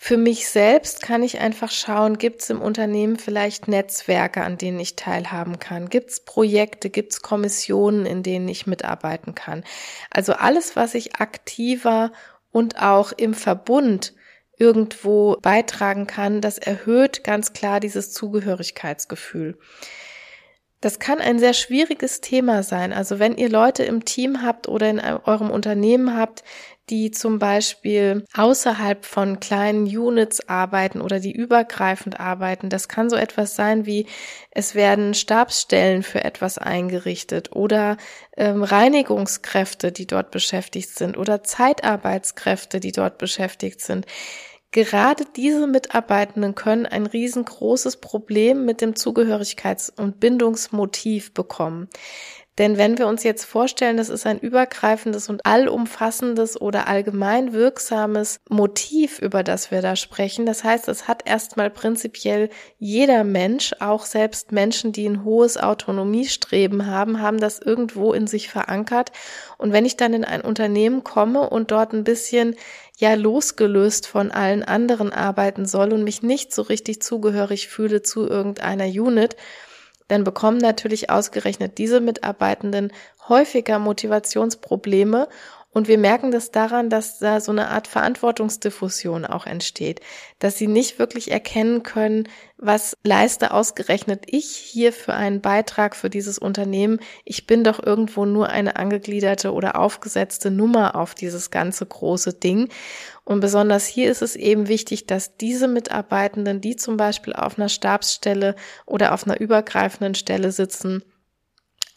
Für 0.00 0.16
mich 0.16 0.48
selbst 0.48 1.02
kann 1.02 1.24
ich 1.24 1.40
einfach 1.40 1.72
schauen, 1.72 2.18
gibt 2.18 2.42
es 2.42 2.50
im 2.50 2.62
Unternehmen 2.62 3.18
vielleicht 3.18 3.66
Netzwerke, 3.66 4.42
an 4.42 4.56
denen 4.56 4.78
ich 4.78 4.94
teilhaben 4.94 5.58
kann? 5.58 5.88
Gibt 5.88 6.10
es 6.10 6.20
Projekte, 6.20 6.88
gibt 6.88 7.12
es 7.12 7.20
Kommissionen, 7.20 8.06
in 8.06 8.22
denen 8.22 8.46
ich 8.46 8.68
mitarbeiten 8.68 9.34
kann? 9.34 9.64
Also 10.10 10.34
alles, 10.34 10.76
was 10.76 10.94
ich 10.94 11.16
aktiver 11.16 12.12
und 12.52 12.80
auch 12.80 13.10
im 13.10 13.34
Verbund 13.34 14.14
irgendwo 14.56 15.36
beitragen 15.42 16.06
kann, 16.06 16.40
das 16.40 16.58
erhöht 16.58 17.24
ganz 17.24 17.52
klar 17.52 17.80
dieses 17.80 18.12
Zugehörigkeitsgefühl. 18.12 19.58
Das 20.80 21.00
kann 21.00 21.18
ein 21.18 21.40
sehr 21.40 21.54
schwieriges 21.54 22.20
Thema 22.20 22.62
sein. 22.62 22.92
Also 22.92 23.18
wenn 23.18 23.36
ihr 23.36 23.48
Leute 23.48 23.82
im 23.82 24.04
Team 24.04 24.42
habt 24.42 24.68
oder 24.68 24.88
in 24.88 25.00
eurem 25.00 25.50
Unternehmen 25.50 26.16
habt, 26.16 26.44
die 26.90 27.10
zum 27.10 27.38
Beispiel 27.38 28.24
außerhalb 28.34 29.04
von 29.04 29.40
kleinen 29.40 29.84
Units 29.84 30.48
arbeiten 30.48 31.00
oder 31.00 31.20
die 31.20 31.32
übergreifend 31.32 32.18
arbeiten. 32.18 32.70
Das 32.70 32.88
kann 32.88 33.10
so 33.10 33.16
etwas 33.16 33.56
sein 33.56 33.84
wie, 33.86 34.06
es 34.50 34.74
werden 34.74 35.14
Stabsstellen 35.14 36.02
für 36.02 36.24
etwas 36.24 36.58
eingerichtet 36.58 37.54
oder 37.54 37.96
ähm, 38.36 38.62
Reinigungskräfte, 38.62 39.92
die 39.92 40.06
dort 40.06 40.30
beschäftigt 40.30 40.90
sind 40.90 41.18
oder 41.18 41.42
Zeitarbeitskräfte, 41.42 42.80
die 42.80 42.92
dort 42.92 43.18
beschäftigt 43.18 43.80
sind. 43.80 44.06
Gerade 44.70 45.24
diese 45.34 45.66
Mitarbeitenden 45.66 46.54
können 46.54 46.84
ein 46.84 47.06
riesengroßes 47.06 47.98
Problem 47.98 48.66
mit 48.66 48.82
dem 48.82 48.94
Zugehörigkeits- 48.94 49.90
und 49.98 50.20
Bindungsmotiv 50.20 51.32
bekommen. 51.32 51.88
Denn 52.58 52.76
wenn 52.76 52.98
wir 52.98 53.06
uns 53.06 53.22
jetzt 53.22 53.44
vorstellen, 53.44 53.96
das 53.96 54.08
ist 54.08 54.26
ein 54.26 54.40
übergreifendes 54.40 55.28
und 55.28 55.46
allumfassendes 55.46 56.60
oder 56.60 56.88
allgemein 56.88 57.52
wirksames 57.52 58.40
Motiv, 58.48 59.20
über 59.20 59.44
das 59.44 59.70
wir 59.70 59.80
da 59.80 59.94
sprechen, 59.94 60.44
das 60.44 60.64
heißt, 60.64 60.88
es 60.88 61.06
hat 61.06 61.22
erstmal 61.24 61.70
prinzipiell 61.70 62.50
jeder 62.78 63.22
Mensch, 63.22 63.74
auch 63.78 64.04
selbst 64.04 64.50
Menschen, 64.50 64.90
die 64.90 65.08
ein 65.08 65.22
hohes 65.24 65.56
Autonomiestreben 65.56 66.86
haben, 66.86 67.22
haben 67.22 67.38
das 67.38 67.60
irgendwo 67.60 68.12
in 68.12 68.26
sich 68.26 68.48
verankert. 68.48 69.12
Und 69.56 69.72
wenn 69.72 69.86
ich 69.86 69.96
dann 69.96 70.12
in 70.12 70.24
ein 70.24 70.40
Unternehmen 70.40 71.04
komme 71.04 71.48
und 71.48 71.70
dort 71.70 71.92
ein 71.92 72.02
bisschen 72.02 72.56
ja 72.98 73.14
losgelöst 73.14 74.06
von 74.08 74.30
allen 74.32 74.64
anderen 74.64 75.12
arbeiten 75.12 75.66
soll 75.66 75.92
und 75.92 76.02
mich 76.02 76.22
nicht 76.22 76.52
so 76.52 76.62
richtig 76.62 77.00
zugehörig 77.00 77.68
fühle 77.68 78.02
zu 78.02 78.28
irgendeiner 78.28 78.86
Unit, 78.86 79.36
dann 80.08 80.24
bekommen 80.24 80.58
natürlich 80.58 81.08
ausgerechnet 81.08 81.78
diese 81.78 82.00
Mitarbeitenden 82.00 82.92
häufiger 83.28 83.78
Motivationsprobleme 83.78 85.28
und 85.78 85.86
wir 85.86 85.96
merken 85.96 86.32
das 86.32 86.50
daran, 86.50 86.90
dass 86.90 87.20
da 87.20 87.40
so 87.40 87.52
eine 87.52 87.68
Art 87.68 87.86
Verantwortungsdiffusion 87.86 89.24
auch 89.24 89.46
entsteht, 89.46 90.00
dass 90.40 90.58
sie 90.58 90.66
nicht 90.66 90.98
wirklich 90.98 91.30
erkennen 91.30 91.84
können, 91.84 92.28
was 92.56 92.96
leiste 93.04 93.52
ausgerechnet 93.52 94.24
ich 94.26 94.56
hier 94.56 94.92
für 94.92 95.14
einen 95.14 95.40
Beitrag 95.40 95.94
für 95.94 96.10
dieses 96.10 96.36
Unternehmen. 96.36 96.98
Ich 97.24 97.46
bin 97.46 97.62
doch 97.62 97.80
irgendwo 97.80 98.24
nur 98.24 98.48
eine 98.48 98.74
angegliederte 98.74 99.52
oder 99.52 99.78
aufgesetzte 99.78 100.50
Nummer 100.50 100.96
auf 100.96 101.14
dieses 101.14 101.52
ganze 101.52 101.86
große 101.86 102.32
Ding. 102.32 102.70
Und 103.22 103.38
besonders 103.38 103.86
hier 103.86 104.10
ist 104.10 104.20
es 104.22 104.34
eben 104.34 104.66
wichtig, 104.66 105.06
dass 105.06 105.36
diese 105.36 105.68
Mitarbeitenden, 105.68 106.60
die 106.60 106.74
zum 106.74 106.96
Beispiel 106.96 107.34
auf 107.34 107.56
einer 107.56 107.68
Stabsstelle 107.68 108.56
oder 108.84 109.14
auf 109.14 109.28
einer 109.28 109.38
übergreifenden 109.38 110.16
Stelle 110.16 110.50
sitzen, 110.50 111.04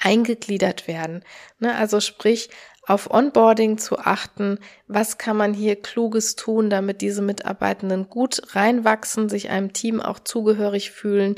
eingegliedert 0.03 0.87
werden. 0.87 1.23
Ne, 1.59 1.75
also 1.75 1.99
sprich, 1.99 2.49
auf 2.87 3.11
Onboarding 3.11 3.77
zu 3.77 3.99
achten, 3.99 4.59
was 4.87 5.17
kann 5.17 5.37
man 5.37 5.53
hier 5.53 5.75
Kluges 5.75 6.35
tun, 6.35 6.69
damit 6.69 7.01
diese 7.01 7.21
Mitarbeitenden 7.21 8.09
gut 8.09 8.41
reinwachsen, 8.55 9.29
sich 9.29 9.49
einem 9.49 9.73
Team 9.73 10.01
auch 10.01 10.19
zugehörig 10.19 10.91
fühlen. 10.91 11.35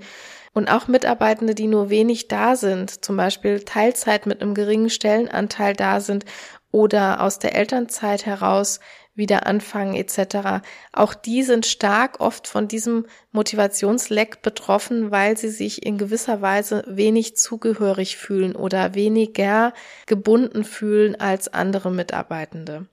Und 0.54 0.70
auch 0.70 0.88
Mitarbeitende, 0.88 1.56
die 1.56 1.68
nur 1.68 1.90
wenig 1.90 2.28
da 2.28 2.56
sind, 2.56 3.04
zum 3.04 3.18
Beispiel 3.18 3.62
Teilzeit 3.62 4.26
mit 4.26 4.42
einem 4.42 4.54
geringen 4.54 4.90
Stellenanteil 4.90 5.74
da 5.74 6.00
sind 6.00 6.26
oder 6.72 7.22
aus 7.22 7.40
der 7.40 7.56
Elternzeit 7.56 8.26
heraus 8.26 8.80
wieder 9.16 9.46
anfangen 9.46 9.96
etc. 9.96 10.64
Auch 10.92 11.14
die 11.14 11.44
sind 11.44 11.66
stark 11.66 12.20
oft 12.20 12.48
von 12.48 12.68
diesem 12.68 13.06
Motivationsleck 13.32 14.42
betroffen, 14.42 15.12
weil 15.12 15.38
sie 15.38 15.50
sich 15.50 15.86
in 15.86 15.98
gewisser 15.98 16.42
Weise 16.42 16.84
wenig 16.88 17.38
zugehörig 17.38 18.18
fühlen 18.18 18.56
oder 18.56 18.96
weniger 18.96 19.74
gebunden 20.06 20.64
fühlen 20.64 21.20
als 21.20 21.48
andere 21.54 21.92
Mitarbeitende. 21.92 22.88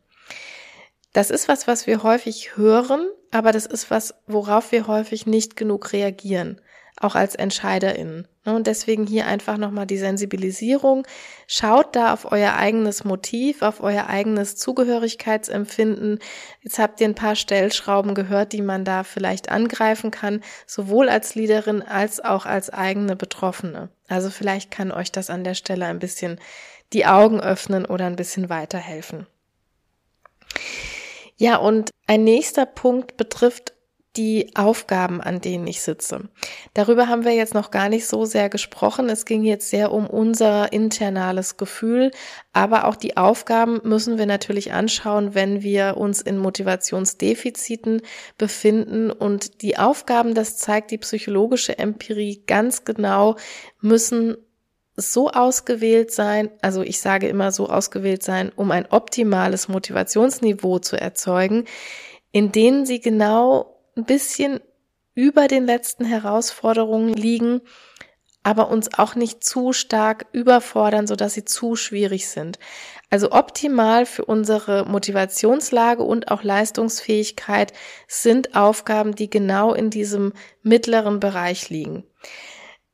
Das 1.13 1.31
ist 1.31 1.49
was, 1.49 1.67
was 1.67 1.87
wir 1.87 2.03
häufig 2.03 2.57
hören, 2.57 3.09
aber 3.31 3.53
das 3.53 3.67
ist 3.67 3.91
was, 3.91 4.15
worauf 4.27 4.71
wir 4.73 4.87
häufig 4.87 5.27
nicht 5.27 5.57
genug 5.57 5.93
reagieren 5.93 6.61
auch 7.01 7.15
als 7.15 7.35
EntscheiderInnen. 7.35 8.29
Ne, 8.46 8.55
und 8.55 8.66
deswegen 8.66 9.07
hier 9.07 9.26
einfach 9.26 9.59
nochmal 9.59 9.87
die 9.87 9.98
Sensibilisierung. 9.98 11.07
Schaut 11.46 11.94
da 11.94 12.14
auf 12.14 12.33
euer 12.33 12.55
eigenes 12.55 13.05
Motiv, 13.05 13.61
auf 13.61 13.83
euer 13.83 14.07
eigenes 14.07 14.57
Zugehörigkeitsempfinden. 14.57 16.20
Jetzt 16.62 16.79
habt 16.79 17.03
ihr 17.03 17.09
ein 17.09 17.14
paar 17.14 17.37
Stellschrauben 17.37 18.14
gehört, 18.14 18.55
die 18.55 18.62
man 18.62 18.87
da 18.87 19.05
vielleicht 19.05 19.50
angreifen 19.50 20.11
kann, 20.11 20.42
sowohl 20.66 21.11
als 21.11 21.35
Leaderin 21.35 21.83
als 21.83 22.18
auch 22.24 22.46
als 22.46 22.70
eigene 22.70 23.14
Betroffene. 23.14 23.90
Also 24.09 24.31
vielleicht 24.31 24.70
kann 24.70 24.90
euch 24.90 25.12
das 25.12 25.29
an 25.29 25.44
der 25.44 25.55
Stelle 25.55 25.85
ein 25.85 25.98
bisschen 25.98 26.40
die 26.94 27.05
Augen 27.05 27.40
öffnen 27.40 27.85
oder 27.85 28.07
ein 28.07 28.16
bisschen 28.16 28.48
weiterhelfen. 28.48 29.26
Ja, 31.37 31.57
und 31.57 31.90
ein 32.07 32.24
nächster 32.24 32.66
Punkt 32.66 33.16
betrifft 33.16 33.74
die 34.16 34.51
Aufgaben, 34.57 35.20
an 35.20 35.40
denen 35.40 35.68
ich 35.68 35.83
sitze. 35.83 36.29
Darüber 36.75 37.07
haben 37.07 37.25
wir 37.25 37.33
jetzt 37.33 37.55
noch 37.55 37.70
gar 37.70 37.88
nicht 37.88 38.07
so 38.09 38.25
sehr 38.25 38.49
gesprochen. 38.49 39.09
Es 39.09 39.25
ging 39.25 39.44
jetzt 39.44 39.70
sehr 39.70 39.92
um 39.92 40.09
unser 40.09 40.73
internales 40.73 41.57
Gefühl, 41.57 42.11
aber 42.53 42.87
auch 42.87 42.97
die 42.97 43.16
Aufgaben 43.16 43.80
müssen 43.85 44.18
wir 44.18 44.26
natürlich 44.26 44.72
anschauen, 44.72 45.35
wenn 45.37 45.62
wir 45.62 45.97
uns 45.97 46.20
in 46.22 46.39
Motivationsdefiziten 46.39 48.03
befinden. 48.37 49.12
Und 49.12 49.62
die 49.62 49.78
Aufgaben, 49.78 50.35
das 50.35 50.57
zeigt 50.57 50.91
die 50.91 50.99
psychologische 50.99 51.78
Empirie 51.78 52.43
ganz 52.47 52.85
genau, 52.85 53.37
müssen 53.80 54.37
so 54.97 55.30
ausgewählt 55.30 56.11
sein, 56.11 56.51
also 56.61 56.82
ich 56.82 57.01
sage 57.01 57.28
immer 57.28 57.53
so 57.53 57.68
ausgewählt 57.68 58.22
sein, 58.22 58.51
um 58.55 58.70
ein 58.70 58.87
optimales 58.91 59.68
Motivationsniveau 59.68 60.80
zu 60.80 61.01
erzeugen, 61.01 61.64
in 62.32 62.53
denen 62.53 62.85
sie 62.85 63.01
genau 63.01 63.80
ein 64.01 64.05
bisschen 64.05 64.61
über 65.14 65.48
den 65.48 65.66
letzten 65.66 66.05
Herausforderungen 66.05 67.12
liegen, 67.12 67.61
aber 68.42 68.70
uns 68.70 68.98
auch 68.98 69.14
nicht 69.14 69.44
zu 69.44 69.74
stark 69.74 70.26
überfordern, 70.32 71.07
so 71.07 71.14
dass 71.14 71.34
sie 71.34 71.44
zu 71.44 71.76
schwierig 71.76 72.28
sind. 72.28 72.59
Also 73.11 73.32
optimal 73.32 74.07
für 74.07 74.24
unsere 74.24 74.86
Motivationslage 74.86 76.03
und 76.03 76.30
auch 76.30 76.42
Leistungsfähigkeit 76.42 77.72
sind 78.09 78.57
Aufgaben, 78.57 79.14
die 79.14 79.28
genau 79.28 79.74
in 79.74 79.90
diesem 79.90 80.32
mittleren 80.62 81.20
Bereich 81.20 81.68
liegen. 81.68 82.05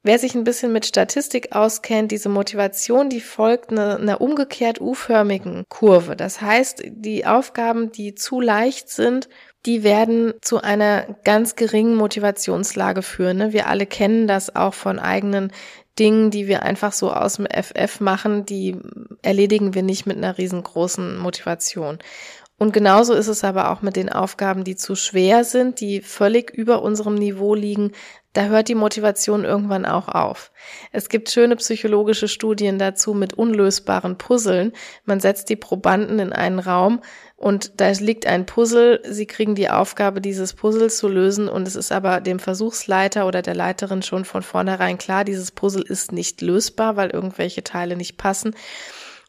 Wer 0.02 0.18
sich 0.18 0.34
ein 0.36 0.44
bisschen 0.44 0.72
mit 0.72 0.86
Statistik 0.86 1.52
auskennt, 1.52 2.12
diese 2.12 2.28
Motivation, 2.28 3.08
die 3.08 3.20
folgt 3.20 3.70
einer, 3.72 3.98
einer 3.98 4.20
umgekehrt 4.20 4.80
U-förmigen 4.80 5.64
Kurve. 5.68 6.14
Das 6.14 6.40
heißt, 6.40 6.82
die 6.86 7.26
Aufgaben, 7.26 7.90
die 7.90 8.14
zu 8.14 8.40
leicht 8.40 8.88
sind, 8.88 9.28
die 9.66 9.82
werden 9.82 10.32
zu 10.40 10.62
einer 10.62 11.04
ganz 11.24 11.56
geringen 11.56 11.96
Motivationslage 11.96 13.02
führen. 13.02 13.38
Ne? 13.38 13.52
Wir 13.52 13.68
alle 13.68 13.86
kennen 13.86 14.26
das 14.26 14.54
auch 14.54 14.74
von 14.74 14.98
eigenen 14.98 15.52
Dingen, 15.98 16.30
die 16.30 16.46
wir 16.46 16.62
einfach 16.62 16.92
so 16.92 17.12
aus 17.12 17.36
dem 17.36 17.46
FF 17.46 18.00
machen, 18.00 18.46
die 18.46 18.76
erledigen 19.22 19.74
wir 19.74 19.82
nicht 19.82 20.06
mit 20.06 20.16
einer 20.16 20.38
riesengroßen 20.38 21.18
Motivation. 21.18 21.98
Und 22.58 22.72
genauso 22.72 23.12
ist 23.12 23.28
es 23.28 23.44
aber 23.44 23.70
auch 23.70 23.82
mit 23.82 23.96
den 23.96 24.10
Aufgaben, 24.10 24.64
die 24.64 24.76
zu 24.76 24.94
schwer 24.94 25.44
sind, 25.44 25.80
die 25.80 26.00
völlig 26.00 26.50
über 26.50 26.80
unserem 26.80 27.14
Niveau 27.14 27.54
liegen. 27.54 27.92
Da 28.32 28.46
hört 28.46 28.68
die 28.68 28.74
Motivation 28.74 29.44
irgendwann 29.44 29.84
auch 29.84 30.08
auf. 30.08 30.52
Es 30.90 31.10
gibt 31.10 31.30
schöne 31.30 31.56
psychologische 31.56 32.28
Studien 32.28 32.78
dazu 32.78 33.12
mit 33.12 33.34
unlösbaren 33.34 34.16
Puzzeln. 34.16 34.72
Man 35.04 35.20
setzt 35.20 35.50
die 35.50 35.56
Probanden 35.56 36.18
in 36.18 36.32
einen 36.32 36.58
Raum 36.58 37.02
und 37.36 37.78
da 37.78 37.90
liegt 37.90 38.26
ein 38.26 38.46
Puzzle. 38.46 39.02
Sie 39.04 39.26
kriegen 39.26 39.54
die 39.54 39.68
Aufgabe, 39.68 40.22
dieses 40.22 40.54
Puzzle 40.54 40.90
zu 40.90 41.08
lösen 41.08 41.50
und 41.50 41.68
es 41.68 41.76
ist 41.76 41.92
aber 41.92 42.22
dem 42.22 42.38
Versuchsleiter 42.38 43.26
oder 43.26 43.42
der 43.42 43.54
Leiterin 43.54 44.00
schon 44.00 44.24
von 44.24 44.42
vornherein 44.42 44.96
klar, 44.96 45.24
dieses 45.24 45.50
Puzzle 45.50 45.82
ist 45.82 46.10
nicht 46.10 46.40
lösbar, 46.40 46.96
weil 46.96 47.10
irgendwelche 47.10 47.64
Teile 47.64 47.96
nicht 47.96 48.16
passen. 48.16 48.56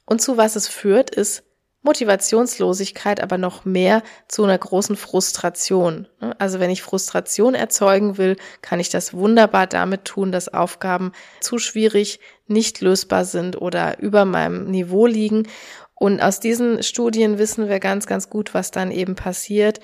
Und 0.06 0.22
zu 0.22 0.38
was 0.38 0.56
es 0.56 0.70
führt, 0.70 1.10
ist 1.10 1.44
Motivationslosigkeit 1.84 3.22
aber 3.22 3.38
noch 3.38 3.64
mehr 3.64 4.04
zu 4.28 4.44
einer 4.44 4.58
großen 4.58 4.96
Frustration. 4.96 6.08
Also 6.38 6.60
wenn 6.60 6.70
ich 6.70 6.82
Frustration 6.82 7.56
erzeugen 7.56 8.18
will, 8.18 8.36
kann 8.62 8.80
ich 8.80 8.90
das 8.90 9.14
wunderbar 9.14 9.68
damit 9.68 10.06
tun, 10.06 10.32
dass 10.32 10.54
Aufgaben 10.54 11.12
zu 11.40 11.60
schwierig, 11.60 12.20
nicht 12.48 12.82
lösbar 12.82 13.26
sind 13.26 13.62
oder 13.62 14.00
über 14.00 14.26
meinem 14.26 14.66
Niveau 14.66 15.06
liegen. 15.06 15.48
Und 15.96 16.22
aus 16.22 16.40
diesen 16.40 16.84
Studien 16.84 17.38
wissen 17.38 17.70
wir 17.70 17.80
ganz, 17.80 18.06
ganz 18.06 18.30
gut, 18.30 18.54
was 18.54 18.72
dann 18.72 18.92
eben 18.92 19.16
passiert. 19.16 19.80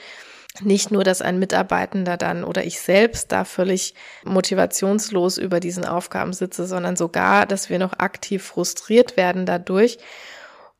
Nicht 0.61 0.91
nur, 0.91 1.03
dass 1.03 1.23
ein 1.23 1.39
Mitarbeitender 1.39 2.15
dann 2.15 2.43
oder 2.43 2.63
ich 2.63 2.79
selbst 2.79 3.31
da 3.31 3.43
völlig 3.43 3.95
motivationslos 4.23 5.39
über 5.39 5.59
diesen 5.59 5.85
Aufgaben 5.85 6.31
sitze, 6.33 6.67
sondern 6.67 6.95
sogar, 6.95 7.47
dass 7.47 7.71
wir 7.71 7.79
noch 7.79 7.93
aktiv 7.93 8.43
frustriert 8.43 9.17
werden 9.17 9.47
dadurch. 9.47 9.97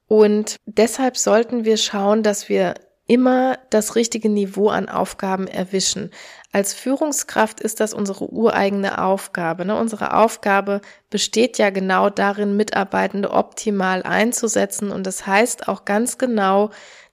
Und 0.08 0.58
deshalb 0.66 1.18
sollten 1.18 1.66
wir 1.66 1.78
schauen, 1.78 2.24
dass 2.24 2.50
wir 2.50 2.76
immer 3.06 3.58
das 3.70 3.96
richtige 3.96 4.30
Niveau 4.30 4.70
an 4.70 4.88
Aufgaben 4.88 5.48
erwischen. 5.48 6.12
Als 6.52 6.74
Führungskraft 6.74 7.60
ist 7.60 7.80
das 7.80 7.94
unsere 7.94 8.32
ureigene 8.32 9.04
Aufgabe. 9.04 9.66
Ne? 9.66 9.78
Unsere 9.78 10.16
Aufgabe 10.16 10.82
besteht 11.10 11.58
ja 11.58 11.70
genau 11.70 12.10
darin, 12.10 12.56
Mitarbeitende 12.56 13.32
optimal 13.32 14.04
einzusetzen. 14.04 14.92
Und 14.92 15.06
das 15.06 15.28
heißt 15.28 15.68
auch 15.68 15.84
ganz 15.84 16.18
genau, 16.18 16.70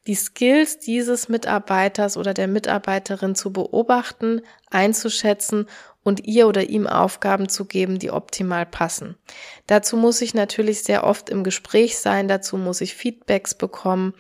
die 0.06 0.14
Skills 0.14 0.78
dieses 0.78 1.28
Mitarbeiters 1.28 2.16
oder 2.16 2.34
der 2.34 2.48
Mitarbeiterin 2.48 3.34
zu 3.34 3.52
beobachten, 3.52 4.42
einzuschätzen 4.70 5.66
und 6.02 6.26
ihr 6.26 6.48
oder 6.48 6.68
ihm 6.68 6.86
Aufgaben 6.86 7.48
zu 7.48 7.64
geben, 7.64 7.98
die 7.98 8.10
optimal 8.10 8.66
passen. 8.66 9.16
Dazu 9.66 9.96
muss 9.96 10.20
ich 10.20 10.34
natürlich 10.34 10.82
sehr 10.82 11.04
oft 11.04 11.28
im 11.28 11.44
Gespräch 11.44 11.98
sein, 11.98 12.28
dazu 12.28 12.56
muss 12.56 12.80
ich 12.80 12.94
Feedbacks 12.94 13.54
bekommen 13.54 14.14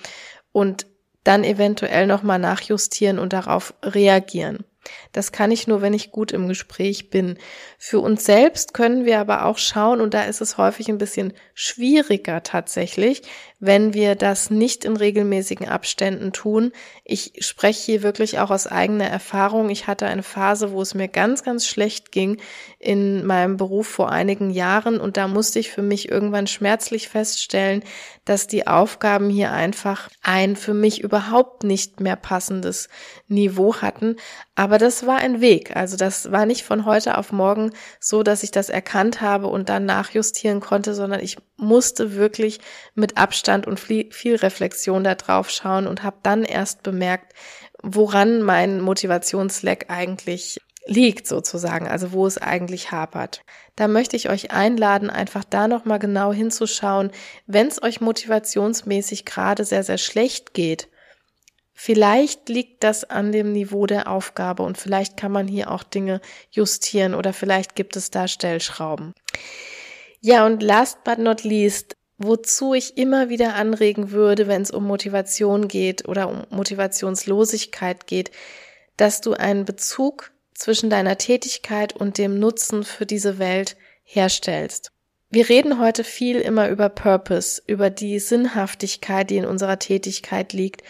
und 0.52 0.86
dann 1.24 1.44
eventuell 1.44 2.06
nochmal 2.06 2.38
nachjustieren 2.38 3.18
und 3.18 3.32
darauf 3.32 3.74
reagieren. 3.82 4.64
Das 5.12 5.30
kann 5.32 5.50
ich 5.50 5.66
nur, 5.66 5.82
wenn 5.82 5.92
ich 5.92 6.10
gut 6.10 6.32
im 6.32 6.48
Gespräch 6.48 7.10
bin. 7.10 7.38
Für 7.78 8.00
uns 8.00 8.24
selbst 8.24 8.72
können 8.72 9.04
wir 9.04 9.20
aber 9.20 9.44
auch 9.44 9.58
schauen, 9.58 10.00
und 10.00 10.14
da 10.14 10.22
ist 10.22 10.40
es 10.40 10.56
häufig 10.56 10.88
ein 10.88 10.98
bisschen 10.98 11.34
schwieriger 11.54 12.42
tatsächlich, 12.42 13.22
wenn 13.60 13.92
wir 13.92 14.14
das 14.14 14.50
nicht 14.50 14.86
in 14.86 14.96
regelmäßigen 14.96 15.68
Abständen 15.68 16.32
tun. 16.32 16.72
Ich 17.04 17.32
spreche 17.40 17.82
hier 17.84 18.02
wirklich 18.02 18.38
auch 18.38 18.50
aus 18.50 18.66
eigener 18.66 19.06
Erfahrung. 19.06 19.68
Ich 19.68 19.86
hatte 19.86 20.06
eine 20.06 20.22
Phase, 20.22 20.72
wo 20.72 20.80
es 20.80 20.94
mir 20.94 21.08
ganz, 21.08 21.44
ganz 21.44 21.66
schlecht 21.66 22.10
ging 22.10 22.40
in 22.78 23.26
meinem 23.26 23.58
Beruf 23.58 23.86
vor 23.86 24.10
einigen 24.10 24.48
Jahren 24.48 24.98
und 24.98 25.18
da 25.18 25.28
musste 25.28 25.58
ich 25.58 25.70
für 25.70 25.82
mich 25.82 26.08
irgendwann 26.08 26.46
schmerzlich 26.46 27.08
feststellen, 27.08 27.84
dass 28.24 28.46
die 28.46 28.66
Aufgaben 28.66 29.28
hier 29.28 29.52
einfach 29.52 30.08
ein 30.22 30.56
für 30.56 30.72
mich 30.72 31.02
überhaupt 31.02 31.62
nicht 31.62 32.00
mehr 32.00 32.16
passendes 32.16 32.88
Niveau 33.28 33.76
hatten. 33.76 34.16
Aber 34.54 34.78
das 34.78 35.06
war 35.06 35.18
ein 35.18 35.40
Weg. 35.40 35.76
Also 35.76 35.96
das 35.96 36.32
war 36.32 36.46
nicht 36.46 36.64
von 36.64 36.86
heute 36.86 37.18
auf 37.18 37.32
morgen 37.32 37.72
so, 37.98 38.22
dass 38.22 38.42
ich 38.42 38.50
das 38.50 38.70
erkannt 38.70 39.20
habe 39.20 39.48
und 39.48 39.68
dann 39.68 39.84
nachjustieren 39.84 40.60
konnte, 40.60 40.94
sondern 40.94 41.20
ich 41.20 41.36
musste 41.56 42.14
wirklich 42.14 42.60
mit 42.94 43.18
Abstand 43.18 43.49
und 43.66 43.78
viel 43.78 44.36
Reflexion 44.36 45.04
da 45.04 45.14
drauf 45.14 45.50
schauen 45.50 45.86
und 45.86 46.02
habe 46.02 46.18
dann 46.22 46.44
erst 46.44 46.82
bemerkt, 46.82 47.34
woran 47.82 48.42
mein 48.42 48.80
Motivationsleck 48.80 49.86
eigentlich 49.88 50.58
liegt 50.86 51.26
sozusagen, 51.26 51.86
also 51.86 52.12
wo 52.12 52.26
es 52.26 52.38
eigentlich 52.38 52.90
hapert. 52.90 53.42
Da 53.76 53.86
möchte 53.86 54.16
ich 54.16 54.28
euch 54.28 54.50
einladen, 54.50 55.10
einfach 55.10 55.44
da 55.44 55.68
nochmal 55.68 55.98
genau 55.98 56.32
hinzuschauen, 56.32 57.10
wenn 57.46 57.68
es 57.68 57.82
euch 57.82 58.00
motivationsmäßig 58.00 59.24
gerade 59.24 59.64
sehr, 59.64 59.84
sehr 59.84 59.98
schlecht 59.98 60.54
geht. 60.54 60.88
Vielleicht 61.72 62.48
liegt 62.48 62.84
das 62.84 63.04
an 63.08 63.32
dem 63.32 63.52
Niveau 63.52 63.86
der 63.86 64.10
Aufgabe 64.10 64.62
und 64.62 64.76
vielleicht 64.76 65.16
kann 65.16 65.32
man 65.32 65.48
hier 65.48 65.70
auch 65.70 65.82
Dinge 65.82 66.20
justieren 66.50 67.14
oder 67.14 67.32
vielleicht 67.32 67.74
gibt 67.74 67.96
es 67.96 68.10
da 68.10 68.28
Stellschrauben. 68.28 69.14
Ja, 70.20 70.44
und 70.44 70.62
last 70.62 71.02
but 71.04 71.18
not 71.18 71.42
least, 71.44 71.96
wozu 72.20 72.74
ich 72.74 72.98
immer 72.98 73.30
wieder 73.30 73.54
anregen 73.54 74.10
würde, 74.10 74.46
wenn 74.46 74.60
es 74.62 74.70
um 74.70 74.84
Motivation 74.84 75.68
geht 75.68 76.06
oder 76.06 76.28
um 76.28 76.44
Motivationslosigkeit 76.50 78.06
geht, 78.06 78.30
dass 78.98 79.22
du 79.22 79.32
einen 79.32 79.64
Bezug 79.64 80.30
zwischen 80.54 80.90
deiner 80.90 81.16
Tätigkeit 81.16 81.96
und 81.96 82.18
dem 82.18 82.38
Nutzen 82.38 82.84
für 82.84 83.06
diese 83.06 83.38
Welt 83.38 83.76
herstellst. 84.04 84.92
Wir 85.30 85.48
reden 85.48 85.80
heute 85.80 86.04
viel 86.04 86.40
immer 86.40 86.68
über 86.68 86.90
Purpose, 86.90 87.62
über 87.66 87.88
die 87.88 88.18
Sinnhaftigkeit, 88.18 89.30
die 89.30 89.38
in 89.38 89.46
unserer 89.46 89.78
Tätigkeit 89.78 90.52
liegt, 90.52 90.82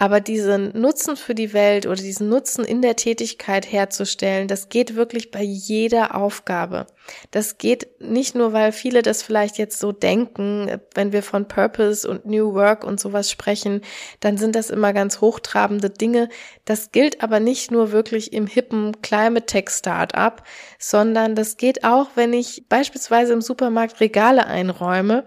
aber 0.00 0.20
diesen 0.20 0.80
Nutzen 0.80 1.16
für 1.16 1.34
die 1.34 1.52
Welt 1.52 1.84
oder 1.84 1.96
diesen 1.96 2.28
Nutzen 2.28 2.64
in 2.64 2.82
der 2.82 2.94
Tätigkeit 2.94 3.70
herzustellen, 3.70 4.46
das 4.46 4.68
geht 4.68 4.94
wirklich 4.94 5.32
bei 5.32 5.42
jeder 5.42 6.14
Aufgabe. 6.14 6.86
Das 7.32 7.58
geht 7.58 7.88
nicht 8.00 8.36
nur, 8.36 8.52
weil 8.52 8.70
viele 8.70 9.02
das 9.02 9.24
vielleicht 9.24 9.58
jetzt 9.58 9.80
so 9.80 9.90
denken, 9.90 10.80
wenn 10.94 11.12
wir 11.12 11.24
von 11.24 11.48
Purpose 11.48 12.08
und 12.08 12.26
New 12.26 12.54
Work 12.54 12.84
und 12.84 13.00
sowas 13.00 13.28
sprechen, 13.28 13.80
dann 14.20 14.38
sind 14.38 14.54
das 14.54 14.70
immer 14.70 14.92
ganz 14.92 15.20
hochtrabende 15.20 15.90
Dinge. 15.90 16.28
Das 16.64 16.92
gilt 16.92 17.20
aber 17.20 17.40
nicht 17.40 17.72
nur 17.72 17.90
wirklich 17.90 18.32
im 18.32 18.46
hippen 18.46 19.02
Climate 19.02 19.46
Tech 19.46 19.68
Startup, 19.70 20.44
sondern 20.78 21.34
das 21.34 21.56
geht 21.56 21.82
auch, 21.82 22.10
wenn 22.14 22.32
ich 22.32 22.66
beispielsweise 22.68 23.32
im 23.32 23.40
Supermarkt 23.40 24.00
Regale 24.00 24.46
einräume. 24.46 25.26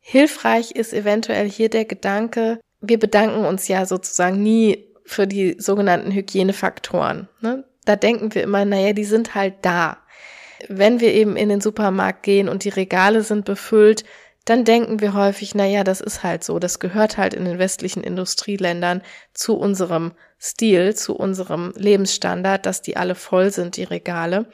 Hilfreich 0.00 0.70
ist 0.70 0.94
eventuell 0.94 1.50
hier 1.50 1.68
der 1.68 1.84
Gedanke, 1.84 2.60
wir 2.80 2.98
bedanken 2.98 3.44
uns 3.44 3.68
ja 3.68 3.86
sozusagen 3.86 4.42
nie 4.42 4.86
für 5.04 5.26
die 5.26 5.56
sogenannten 5.58 6.10
Hygienefaktoren. 6.10 7.28
Ne? 7.40 7.64
Da 7.84 7.96
denken 7.96 8.34
wir 8.34 8.42
immer, 8.42 8.64
naja, 8.64 8.92
die 8.92 9.04
sind 9.04 9.34
halt 9.34 9.54
da. 9.62 9.98
Wenn 10.68 11.00
wir 11.00 11.12
eben 11.12 11.36
in 11.36 11.48
den 11.48 11.60
Supermarkt 11.60 12.22
gehen 12.22 12.48
und 12.48 12.64
die 12.64 12.70
Regale 12.70 13.22
sind 13.22 13.44
befüllt, 13.44 14.04
dann 14.46 14.64
denken 14.64 15.00
wir 15.00 15.14
häufig, 15.14 15.54
naja, 15.54 15.84
das 15.84 16.00
ist 16.00 16.22
halt 16.22 16.44
so, 16.44 16.58
das 16.58 16.78
gehört 16.78 17.18
halt 17.18 17.34
in 17.34 17.44
den 17.44 17.58
westlichen 17.58 18.02
Industrieländern 18.02 19.02
zu 19.34 19.56
unserem 19.56 20.12
Stil 20.40 20.94
zu 20.94 21.16
unserem 21.16 21.72
Lebensstandard, 21.76 22.66
dass 22.66 22.82
die 22.82 22.96
alle 22.96 23.14
voll 23.14 23.50
sind, 23.50 23.76
die 23.76 23.84
Regale. 23.84 24.46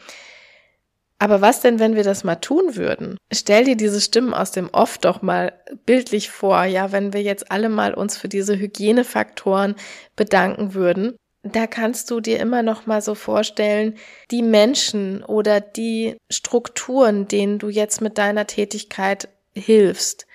Aber 1.22 1.40
was 1.40 1.60
denn, 1.60 1.78
wenn 1.78 1.94
wir 1.94 2.02
das 2.02 2.24
mal 2.24 2.34
tun 2.34 2.74
würden? 2.74 3.16
Stell 3.32 3.62
dir 3.62 3.76
diese 3.76 4.00
Stimmen 4.00 4.34
aus 4.34 4.50
dem 4.50 4.68
Off 4.70 4.98
doch 4.98 5.22
mal 5.22 5.52
bildlich 5.86 6.30
vor, 6.30 6.64
ja, 6.64 6.90
wenn 6.90 7.12
wir 7.12 7.22
jetzt 7.22 7.52
alle 7.52 7.68
mal 7.68 7.94
uns 7.94 8.16
für 8.16 8.26
diese 8.26 8.58
Hygienefaktoren 8.58 9.76
bedanken 10.16 10.74
würden. 10.74 11.14
Da 11.44 11.68
kannst 11.68 12.10
du 12.10 12.18
dir 12.18 12.40
immer 12.40 12.64
noch 12.64 12.86
mal 12.86 13.00
so 13.02 13.14
vorstellen, 13.14 13.94
die 14.32 14.42
Menschen 14.42 15.22
oder 15.22 15.60
die 15.60 16.16
Strukturen, 16.28 17.28
denen 17.28 17.60
du 17.60 17.68
jetzt 17.68 18.00
mit 18.00 18.18
deiner 18.18 18.48
Tätigkeit 18.48 19.28
hilfst, 19.54 20.26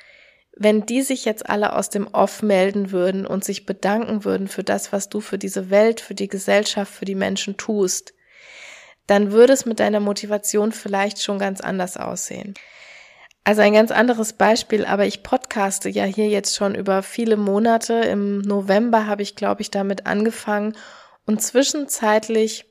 wenn 0.56 0.86
die 0.86 1.02
sich 1.02 1.26
jetzt 1.26 1.50
alle 1.50 1.76
aus 1.76 1.90
dem 1.90 2.08
Off 2.08 2.42
melden 2.42 2.92
würden 2.94 3.26
und 3.26 3.44
sich 3.44 3.66
bedanken 3.66 4.24
würden 4.24 4.48
für 4.48 4.64
das, 4.64 4.94
was 4.94 5.10
du 5.10 5.20
für 5.20 5.38
diese 5.38 5.70
Welt, 5.70 6.00
für 6.00 6.16
die 6.16 6.30
Gesellschaft, 6.30 6.94
für 6.94 7.04
die 7.04 7.14
Menschen 7.14 7.58
tust, 7.58 8.14
dann 9.08 9.32
würde 9.32 9.53
es 9.53 9.66
mit 9.66 9.80
deiner 9.80 9.99
Motivation 9.99 10.72
vielleicht 10.72 11.24
schon 11.24 11.39
ganz 11.39 11.62
anders 11.62 11.97
aussehen. 11.97 12.53
Also 13.43 13.62
ein 13.62 13.74
ganz 13.74 13.91
anderes 13.91 14.34
Beispiel, 14.34 14.86
aber 14.86 15.05
ich 15.05 15.24
podcaste 15.24 15.88
ja 15.89 16.03
hier 16.03 16.28
jetzt 16.28 16.55
schon 16.55 16.76
über 16.76 17.01
viele 17.01 17.38
Monate. 17.38 17.93
Im 17.93 18.39
November 18.39 19.08
habe 19.08 19.22
ich, 19.22 19.38
glaube 19.38 19.62
ich, 19.62 19.72
damit 19.72 20.05
angefangen 20.05 20.76
und 21.26 21.41
zwischenzeitlich 21.41 22.66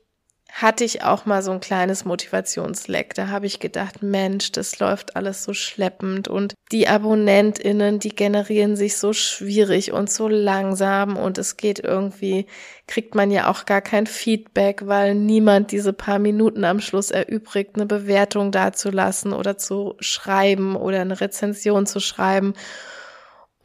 hatte 0.57 0.83
ich 0.83 1.03
auch 1.03 1.27
mal 1.27 1.43
so 1.43 1.51
ein 1.51 1.59
kleines 1.59 2.03
Motivationsleck. 2.03 3.13
Da 3.13 3.27
habe 3.27 3.45
ich 3.45 3.59
gedacht, 3.59 4.01
Mensch, 4.01 4.51
das 4.51 4.79
läuft 4.79 5.15
alles 5.15 5.43
so 5.43 5.53
schleppend 5.53 6.27
und 6.27 6.55
die 6.71 6.87
AbonnentInnen, 6.87 7.99
die 7.99 8.09
generieren 8.09 8.75
sich 8.75 8.97
so 8.97 9.13
schwierig 9.13 9.91
und 9.91 10.09
so 10.09 10.27
langsam 10.27 11.15
und 11.15 11.37
es 11.37 11.57
geht 11.57 11.77
irgendwie, 11.77 12.47
kriegt 12.87 13.13
man 13.13 13.29
ja 13.29 13.51
auch 13.51 13.65
gar 13.65 13.81
kein 13.81 14.07
Feedback, 14.07 14.87
weil 14.87 15.13
niemand 15.13 15.71
diese 15.71 15.93
paar 15.93 16.17
Minuten 16.17 16.65
am 16.65 16.79
Schluss 16.79 17.11
erübrigt, 17.11 17.75
eine 17.75 17.85
Bewertung 17.85 18.51
dazulassen 18.51 19.33
oder 19.33 19.59
zu 19.59 19.93
schreiben 19.99 20.75
oder 20.75 21.01
eine 21.01 21.21
Rezension 21.21 21.85
zu 21.85 21.99
schreiben. 21.99 22.55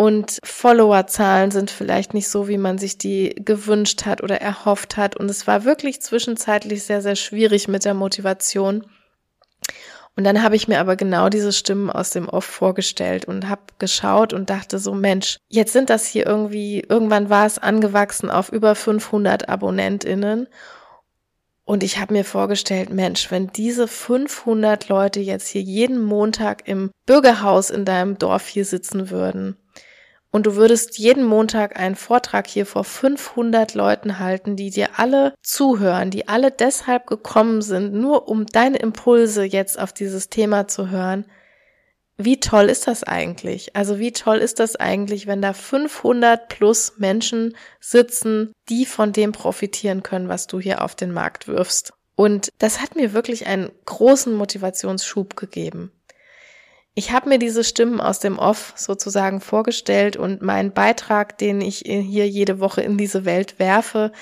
Und 0.02 0.40
Followerzahlen 0.42 1.52
sind 1.52 1.70
vielleicht 1.70 2.12
nicht 2.12 2.26
so, 2.26 2.48
wie 2.48 2.58
man 2.58 2.76
sich 2.76 2.98
die 2.98 3.36
gewünscht 3.38 4.04
hat 4.04 4.20
oder 4.20 4.40
erhofft 4.40 4.96
hat. 4.96 5.16
Und 5.16 5.30
es 5.30 5.46
war 5.46 5.62
wirklich 5.62 6.02
zwischenzeitlich 6.02 6.82
sehr, 6.82 7.00
sehr 7.00 7.14
schwierig 7.14 7.68
mit 7.68 7.84
der 7.84 7.94
Motivation. 7.94 8.84
Und 10.16 10.24
dann 10.24 10.42
habe 10.42 10.56
ich 10.56 10.66
mir 10.66 10.80
aber 10.80 10.96
genau 10.96 11.28
diese 11.28 11.52
Stimmen 11.52 11.88
aus 11.88 12.10
dem 12.10 12.28
Off 12.28 12.44
vorgestellt 12.44 13.26
und 13.26 13.48
habe 13.48 13.62
geschaut 13.78 14.32
und 14.32 14.50
dachte 14.50 14.80
so, 14.80 14.92
Mensch, 14.92 15.36
jetzt 15.48 15.72
sind 15.72 15.88
das 15.88 16.04
hier 16.04 16.26
irgendwie, 16.26 16.80
irgendwann 16.80 17.30
war 17.30 17.46
es 17.46 17.60
angewachsen 17.60 18.28
auf 18.28 18.50
über 18.50 18.74
500 18.74 19.48
Abonnentinnen. 19.48 20.48
Und 21.62 21.84
ich 21.84 22.00
habe 22.00 22.12
mir 22.12 22.24
vorgestellt, 22.24 22.90
Mensch, 22.90 23.30
wenn 23.30 23.52
diese 23.52 23.86
500 23.86 24.88
Leute 24.88 25.20
jetzt 25.20 25.46
hier 25.46 25.62
jeden 25.62 26.02
Montag 26.02 26.66
im 26.66 26.90
Bürgerhaus 27.06 27.70
in 27.70 27.84
deinem 27.84 28.18
Dorf 28.18 28.48
hier 28.48 28.64
sitzen 28.64 29.08
würden 29.08 29.58
und 30.32 30.46
du 30.46 30.56
würdest 30.56 30.98
jeden 30.98 31.24
Montag 31.24 31.78
einen 31.78 31.94
Vortrag 31.94 32.46
hier 32.46 32.64
vor 32.66 32.84
500 32.84 33.74
Leuten 33.74 34.18
halten, 34.18 34.56
die 34.56 34.70
dir 34.70 34.98
alle 34.98 35.34
zuhören, 35.42 36.10
die 36.10 36.26
alle 36.26 36.50
deshalb 36.50 37.06
gekommen 37.06 37.60
sind, 37.60 37.92
nur 37.92 38.28
um 38.28 38.46
deine 38.46 38.78
Impulse 38.78 39.44
jetzt 39.44 39.78
auf 39.78 39.92
dieses 39.92 40.30
Thema 40.30 40.66
zu 40.66 40.88
hören. 40.88 41.26
Wie 42.16 42.40
toll 42.40 42.66
ist 42.66 42.86
das 42.86 43.04
eigentlich? 43.04 43.76
Also 43.76 43.98
wie 43.98 44.12
toll 44.12 44.38
ist 44.38 44.58
das 44.58 44.76
eigentlich, 44.76 45.26
wenn 45.26 45.42
da 45.42 45.52
500 45.52 46.48
plus 46.48 46.94
Menschen 46.96 47.54
sitzen, 47.78 48.52
die 48.68 48.86
von 48.86 49.12
dem 49.12 49.32
profitieren 49.32 50.02
können, 50.02 50.28
was 50.28 50.46
du 50.46 50.60
hier 50.60 50.82
auf 50.82 50.94
den 50.94 51.12
Markt 51.12 51.46
wirfst? 51.46 51.92
Und 52.16 52.50
das 52.58 52.80
hat 52.80 52.96
mir 52.96 53.12
wirklich 53.12 53.46
einen 53.46 53.70
großen 53.84 54.34
Motivationsschub 54.34 55.36
gegeben. 55.36 55.92
Ich 56.94 57.10
habe 57.10 57.30
mir 57.30 57.38
diese 57.38 57.64
Stimmen 57.64 58.00
aus 58.00 58.18
dem 58.18 58.38
Off 58.38 58.74
sozusagen 58.76 59.40
vorgestellt 59.40 60.16
und 60.16 60.42
meinen 60.42 60.72
Beitrag, 60.72 61.38
den 61.38 61.62
ich 61.62 61.78
hier 61.86 62.28
jede 62.28 62.60
Woche 62.60 62.82
in 62.82 62.98
diese 62.98 63.24
Welt 63.24 63.58
werfe, 63.58 64.12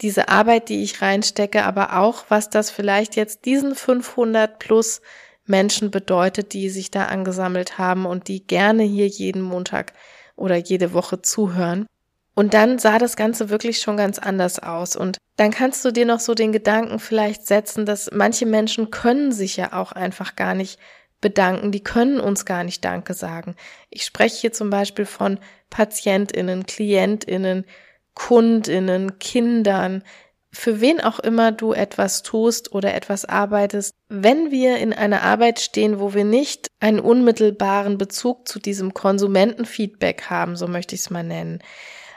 diese 0.00 0.28
Arbeit, 0.28 0.68
die 0.68 0.82
ich 0.82 1.02
reinstecke, 1.02 1.64
aber 1.64 1.98
auch, 1.98 2.24
was 2.28 2.50
das 2.50 2.70
vielleicht 2.70 3.16
jetzt 3.16 3.44
diesen 3.44 3.74
500 3.74 4.58
plus 4.58 5.00
Menschen 5.46 5.90
bedeutet, 5.90 6.52
die 6.52 6.70
sich 6.70 6.90
da 6.90 7.06
angesammelt 7.06 7.78
haben 7.78 8.06
und 8.06 8.28
die 8.28 8.46
gerne 8.46 8.84
hier 8.84 9.08
jeden 9.08 9.42
Montag 9.42 9.92
oder 10.36 10.56
jede 10.56 10.92
Woche 10.92 11.20
zuhören. 11.22 11.86
Und 12.34 12.54
dann 12.54 12.78
sah 12.78 12.98
das 12.98 13.16
Ganze 13.16 13.50
wirklich 13.50 13.78
schon 13.78 13.96
ganz 13.96 14.18
anders 14.18 14.58
aus. 14.58 14.96
Und 14.96 15.18
dann 15.36 15.52
kannst 15.52 15.84
du 15.84 15.92
dir 15.92 16.06
noch 16.06 16.18
so 16.18 16.34
den 16.34 16.52
Gedanken 16.52 16.98
vielleicht 16.98 17.46
setzen, 17.46 17.86
dass 17.86 18.10
manche 18.12 18.46
Menschen 18.46 18.90
können 18.90 19.30
sich 19.30 19.56
ja 19.56 19.72
auch 19.72 19.92
einfach 19.92 20.34
gar 20.34 20.54
nicht 20.54 20.78
bedanken, 21.24 21.72
die 21.72 21.82
können 21.82 22.20
uns 22.20 22.44
gar 22.44 22.64
nicht 22.64 22.84
Danke 22.84 23.14
sagen. 23.14 23.56
Ich 23.88 24.04
spreche 24.04 24.42
hier 24.42 24.52
zum 24.52 24.68
Beispiel 24.68 25.06
von 25.06 25.40
Patientinnen, 25.70 26.66
Klientinnen, 26.66 27.64
Kundinnen, 28.12 29.18
Kindern, 29.18 30.04
für 30.52 30.82
wen 30.82 31.00
auch 31.00 31.18
immer 31.18 31.50
du 31.50 31.72
etwas 31.72 32.22
tust 32.22 32.74
oder 32.74 32.94
etwas 32.94 33.24
arbeitest, 33.24 33.94
wenn 34.10 34.50
wir 34.50 34.76
in 34.76 34.92
einer 34.92 35.22
Arbeit 35.22 35.60
stehen, 35.60 35.98
wo 35.98 36.12
wir 36.12 36.24
nicht 36.24 36.68
einen 36.78 37.00
unmittelbaren 37.00 37.96
Bezug 37.96 38.46
zu 38.46 38.58
diesem 38.58 38.92
Konsumentenfeedback 38.92 40.28
haben, 40.28 40.56
so 40.56 40.68
möchte 40.68 40.94
ich 40.94 41.00
es 41.00 41.10
mal 41.10 41.24
nennen, 41.24 41.60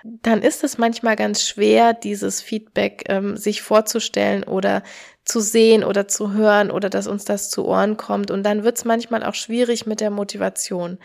dann 0.03 0.41
ist 0.41 0.66
es 0.66 0.78
manchmal 0.78 1.16
ganz 1.16 1.47
schwer, 1.47 1.93
dieses 1.93 2.41
Feedback 2.41 3.05
ähm, 3.08 3.38
sich 3.38 3.62
vorzustellen 3.62 4.43
oder 4.43 4.84
zu 5.28 5.41
sehen 5.41 5.84
oder 5.84 6.07
zu 6.07 6.34
hören 6.34 6.71
oder 6.71 6.89
dass 6.89 7.07
uns 7.07 7.25
das 7.25 7.49
zu 7.49 7.65
Ohren 7.65 7.97
kommt. 7.97 8.32
Und 8.32 8.43
dann 8.43 8.63
wird 8.63 8.78
es 8.78 8.86
manchmal 8.86 9.23
auch 9.23 9.36
schwierig 9.36 9.86
mit 9.86 9.99
der 9.99 10.09
Motivation. 10.09 10.97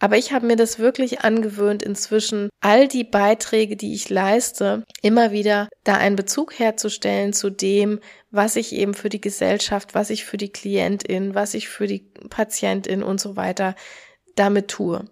Aber 0.00 0.16
ich 0.16 0.32
habe 0.32 0.46
mir 0.46 0.54
das 0.54 0.78
wirklich 0.78 1.22
angewöhnt, 1.22 1.82
inzwischen 1.82 2.50
all 2.60 2.86
die 2.86 3.02
Beiträge, 3.02 3.76
die 3.76 3.94
ich 3.94 4.08
leiste, 4.08 4.84
immer 5.02 5.32
wieder 5.32 5.68
da 5.82 5.96
einen 5.96 6.14
Bezug 6.14 6.56
herzustellen 6.56 7.32
zu 7.32 7.50
dem, 7.50 7.98
was 8.30 8.54
ich 8.54 8.72
eben 8.72 8.94
für 8.94 9.08
die 9.08 9.20
Gesellschaft, 9.20 9.94
was 9.94 10.10
ich 10.10 10.24
für 10.24 10.36
die 10.36 10.52
Klientin, 10.52 11.34
was 11.34 11.54
ich 11.54 11.68
für 11.68 11.88
die 11.88 12.08
Patientin 12.30 13.02
und 13.02 13.20
so 13.20 13.34
weiter 13.34 13.74
damit 14.36 14.68
tue. 14.68 15.04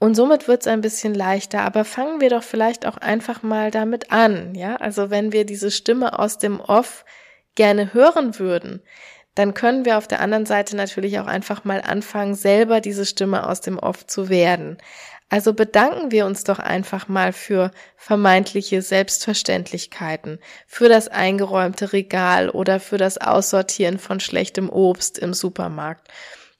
Und 0.00 0.14
somit 0.14 0.48
wird 0.48 0.62
es 0.62 0.66
ein 0.66 0.80
bisschen 0.80 1.14
leichter, 1.14 1.60
aber 1.60 1.84
fangen 1.84 2.22
wir 2.22 2.30
doch 2.30 2.42
vielleicht 2.42 2.86
auch 2.86 2.96
einfach 2.96 3.42
mal 3.42 3.70
damit 3.70 4.10
an, 4.10 4.54
ja? 4.54 4.76
Also 4.76 5.10
wenn 5.10 5.30
wir 5.30 5.44
diese 5.44 5.70
Stimme 5.70 6.18
aus 6.18 6.38
dem 6.38 6.58
Off 6.58 7.04
gerne 7.54 7.92
hören 7.92 8.38
würden, 8.38 8.82
dann 9.34 9.52
können 9.52 9.84
wir 9.84 9.98
auf 9.98 10.08
der 10.08 10.20
anderen 10.20 10.46
Seite 10.46 10.74
natürlich 10.74 11.20
auch 11.20 11.26
einfach 11.26 11.64
mal 11.64 11.82
anfangen, 11.82 12.34
selber 12.34 12.80
diese 12.80 13.04
Stimme 13.04 13.46
aus 13.46 13.60
dem 13.60 13.78
Off 13.78 14.06
zu 14.06 14.30
werden. 14.30 14.78
Also 15.28 15.52
bedanken 15.52 16.10
wir 16.10 16.24
uns 16.24 16.44
doch 16.44 16.58
einfach 16.58 17.06
mal 17.06 17.34
für 17.34 17.70
vermeintliche 17.96 18.80
Selbstverständlichkeiten, 18.80 20.38
für 20.66 20.88
das 20.88 21.08
eingeräumte 21.08 21.92
Regal 21.92 22.48
oder 22.48 22.80
für 22.80 22.96
das 22.96 23.18
Aussortieren 23.18 23.98
von 23.98 24.18
schlechtem 24.18 24.70
Obst 24.70 25.18
im 25.18 25.34
Supermarkt. 25.34 26.08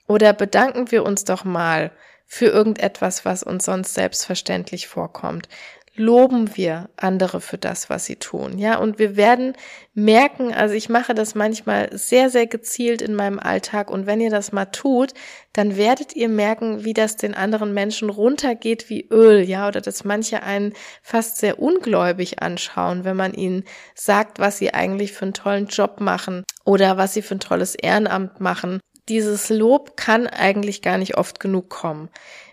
Oder 0.06 0.34
bedanken 0.34 0.90
wir 0.90 1.04
uns 1.04 1.24
doch 1.24 1.44
mal 1.44 1.90
für 2.32 2.46
irgendetwas, 2.46 3.24
was 3.24 3.42
uns 3.42 3.64
sonst 3.64 3.92
selbstverständlich 3.92 4.86
vorkommt. 4.86 5.48
Loben 5.96 6.56
wir 6.56 6.88
andere 6.96 7.40
für 7.40 7.58
das, 7.58 7.90
was 7.90 8.06
sie 8.06 8.14
tun. 8.14 8.56
Ja, 8.56 8.78
und 8.78 9.00
wir 9.00 9.16
werden 9.16 9.54
merken, 9.94 10.54
also 10.54 10.76
ich 10.76 10.88
mache 10.88 11.12
das 11.12 11.34
manchmal 11.34 11.90
sehr, 11.92 12.30
sehr 12.30 12.46
gezielt 12.46 13.02
in 13.02 13.16
meinem 13.16 13.40
Alltag. 13.40 13.90
Und 13.90 14.06
wenn 14.06 14.20
ihr 14.20 14.30
das 14.30 14.52
mal 14.52 14.66
tut, 14.66 15.12
dann 15.52 15.76
werdet 15.76 16.14
ihr 16.14 16.28
merken, 16.28 16.84
wie 16.84 16.94
das 16.94 17.16
den 17.16 17.34
anderen 17.34 17.74
Menschen 17.74 18.08
runtergeht 18.10 18.88
wie 18.88 19.08
Öl. 19.10 19.40
Ja, 19.40 19.66
oder 19.66 19.80
dass 19.80 20.04
manche 20.04 20.44
einen 20.44 20.72
fast 21.02 21.38
sehr 21.38 21.58
ungläubig 21.58 22.40
anschauen, 22.40 23.04
wenn 23.04 23.16
man 23.16 23.34
ihnen 23.34 23.64
sagt, 23.96 24.38
was 24.38 24.58
sie 24.58 24.72
eigentlich 24.72 25.12
für 25.12 25.24
einen 25.24 25.34
tollen 25.34 25.66
Job 25.66 25.98
machen 25.98 26.44
oder 26.64 26.96
was 26.96 27.12
sie 27.12 27.22
für 27.22 27.34
ein 27.34 27.40
tolles 27.40 27.74
Ehrenamt 27.74 28.40
machen 28.40 28.78
dieses 29.08 29.48
Lob 29.48 29.96
kann 29.96 30.26
eigentlich 30.26 30.82
gar 30.82 30.98
nicht 30.98 31.16
oft 31.16 31.40
genug 31.40 31.68
kommen. 31.70 32.08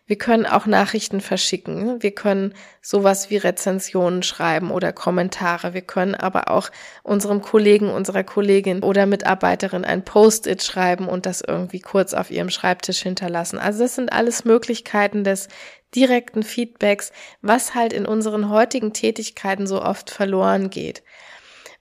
Wir 0.08 0.18
können 0.18 0.45
auch 0.45 0.66
Nachrichten 0.66 1.20
verschicken. 1.20 2.02
Wir 2.02 2.12
können 2.12 2.54
sowas 2.82 3.30
wie 3.30 3.36
Rezensionen 3.36 4.24
schreiben 4.24 4.72
oder 4.72 4.93
Kommentare. 4.93 5.74
Wir 5.74 5.82
können 5.82 6.16
aber 6.16 6.50
auch 6.50 6.70
unserem 7.04 7.41
Kollegen, 7.41 7.89
unserer 7.89 8.24
Kollegin 8.24 8.84
oder 8.84 9.06
Mitarbeiterin 9.06 9.84
ein 9.84 10.06
Post-it 10.06 10.64
schreiben 10.64 11.10
und 11.10 11.26
das 11.26 11.41
irgendwie 11.41 11.82
kurz 11.82 12.14
auf 12.14 12.32
ihrem 12.32 12.50
Schreibtisch 12.50 13.02
hinterlassen. 13.02 13.60
Also 13.60 13.80
das 13.84 13.95
sind 13.95 14.14
alles 14.14 14.45
Möglichkeiten 14.45 15.26
des 15.26 15.50
direkten 15.93 16.43
Feedbacks, 16.43 17.12
was 17.41 17.76
halt 17.76 17.91
in 17.91 18.06
unseren 18.06 18.50
heutigen 18.50 18.93
Tätigkeiten 18.93 19.68
so 19.68 19.82
oft 19.82 20.10
verloren 20.10 20.70
geht. 20.70 21.04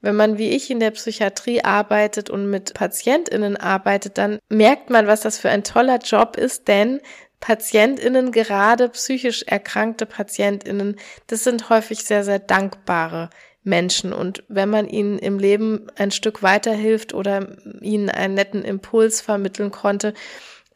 Wenn 0.06 0.14
man 0.14 0.38
wie 0.38 0.50
ich 0.50 0.70
in 0.70 0.78
der 0.78 0.92
Psychiatrie 0.92 1.64
arbeitet 1.64 2.30
und 2.30 2.48
mit 2.48 2.74
PatientInnen 2.74 3.56
arbeitet, 3.56 4.18
dann 4.18 4.38
merkt 4.48 4.88
man, 4.88 5.08
was 5.08 5.22
das 5.22 5.36
für 5.36 5.50
ein 5.50 5.64
toller 5.64 5.98
Job 5.98 6.36
ist, 6.36 6.68
denn 6.68 7.00
PatientInnen, 7.40 8.30
gerade 8.30 8.88
psychisch 8.90 9.42
erkrankte 9.42 10.06
PatientInnen, 10.06 10.94
das 11.26 11.42
sind 11.42 11.70
häufig 11.70 12.04
sehr, 12.04 12.22
sehr 12.22 12.38
dankbare 12.38 13.30
Menschen. 13.64 14.12
Und 14.12 14.44
wenn 14.46 14.70
man 14.70 14.86
ihnen 14.86 15.18
im 15.18 15.40
Leben 15.40 15.88
ein 15.96 16.12
Stück 16.12 16.40
weiterhilft 16.44 17.12
oder 17.12 17.56
ihnen 17.80 18.08
einen 18.08 18.34
netten 18.34 18.64
Impuls 18.64 19.20
vermitteln 19.20 19.72
konnte, 19.72 20.14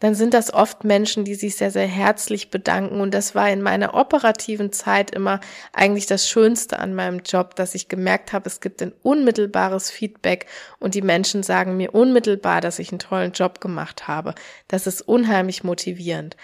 dann 0.00 0.14
sind 0.14 0.34
das 0.34 0.52
oft 0.52 0.82
Menschen, 0.82 1.24
die 1.24 1.34
sich 1.34 1.56
sehr, 1.56 1.70
sehr 1.70 1.86
herzlich 1.86 2.50
bedanken. 2.50 3.00
Und 3.00 3.12
das 3.12 3.34
war 3.34 3.48
in 3.50 3.62
meiner 3.62 3.94
operativen 3.94 4.72
Zeit 4.72 5.12
immer 5.12 5.40
eigentlich 5.72 6.06
das 6.06 6.28
Schönste 6.28 6.78
an 6.78 6.94
meinem 6.94 7.20
Job, 7.20 7.54
dass 7.54 7.74
ich 7.74 7.88
gemerkt 7.88 8.32
habe, 8.32 8.48
es 8.48 8.60
gibt 8.60 8.82
ein 8.82 8.92
unmittelbares 9.02 9.90
Feedback 9.90 10.46
und 10.78 10.94
die 10.94 11.02
Menschen 11.02 11.42
sagen 11.42 11.76
mir 11.76 11.94
unmittelbar, 11.94 12.60
dass 12.62 12.78
ich 12.78 12.90
einen 12.90 12.98
tollen 12.98 13.32
Job 13.32 13.60
gemacht 13.60 14.08
habe. 14.08 14.34
Das 14.68 14.86
ist 14.86 15.02
unheimlich 15.02 15.64
motivierend. 15.64 16.36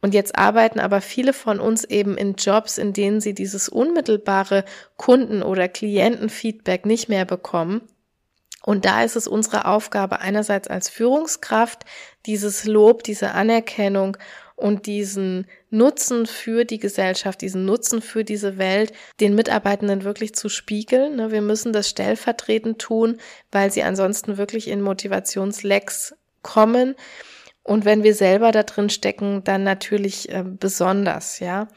Und 0.00 0.14
jetzt 0.14 0.36
arbeiten 0.36 0.80
aber 0.80 1.00
viele 1.00 1.32
von 1.32 1.60
uns 1.60 1.84
eben 1.84 2.16
in 2.16 2.34
Jobs, 2.34 2.76
in 2.76 2.92
denen 2.92 3.20
sie 3.20 3.34
dieses 3.34 3.68
unmittelbare 3.68 4.64
Kunden- 4.96 5.44
oder 5.44 5.68
Klientenfeedback 5.68 6.86
nicht 6.86 7.08
mehr 7.08 7.24
bekommen 7.24 7.82
und 8.64 8.84
da 8.84 9.02
ist 9.02 9.16
es 9.16 9.26
unsere 9.26 9.66
Aufgabe, 9.66 10.20
einerseits 10.20 10.68
als 10.68 10.88
Führungskraft 10.88 11.84
dieses 12.26 12.64
Lob, 12.64 13.02
diese 13.02 13.32
Anerkennung 13.32 14.16
und 14.56 14.86
diesen 14.86 15.46
Nutzen 15.70 16.26
für 16.26 16.64
die 16.64 16.78
Gesellschaft, 16.78 17.40
diesen 17.40 17.64
Nutzen 17.64 18.00
für 18.00 18.24
diese 18.24 18.58
Welt, 18.58 18.92
den 19.20 19.34
Mitarbeitenden 19.34 20.04
wirklich 20.04 20.34
zu 20.34 20.48
spiegeln. 20.48 21.16
Ne, 21.16 21.32
wir 21.32 21.42
müssen 21.42 21.72
das 21.72 21.88
stellvertretend 21.88 22.78
tun, 22.78 23.18
weil 23.50 23.72
sie 23.72 23.82
ansonsten 23.82 24.38
wirklich 24.38 24.68
in 24.68 24.80
Motivationslecks 24.80 26.14
kommen. 26.42 26.94
Und 27.64 27.84
wenn 27.84 28.02
wir 28.02 28.14
selber 28.14 28.50
da 28.50 28.64
drin 28.64 28.90
stecken, 28.90 29.44
dann 29.44 29.62
natürlich 29.62 30.28
äh, 30.30 30.42
besonders, 30.44 31.38
ja. 31.38 31.68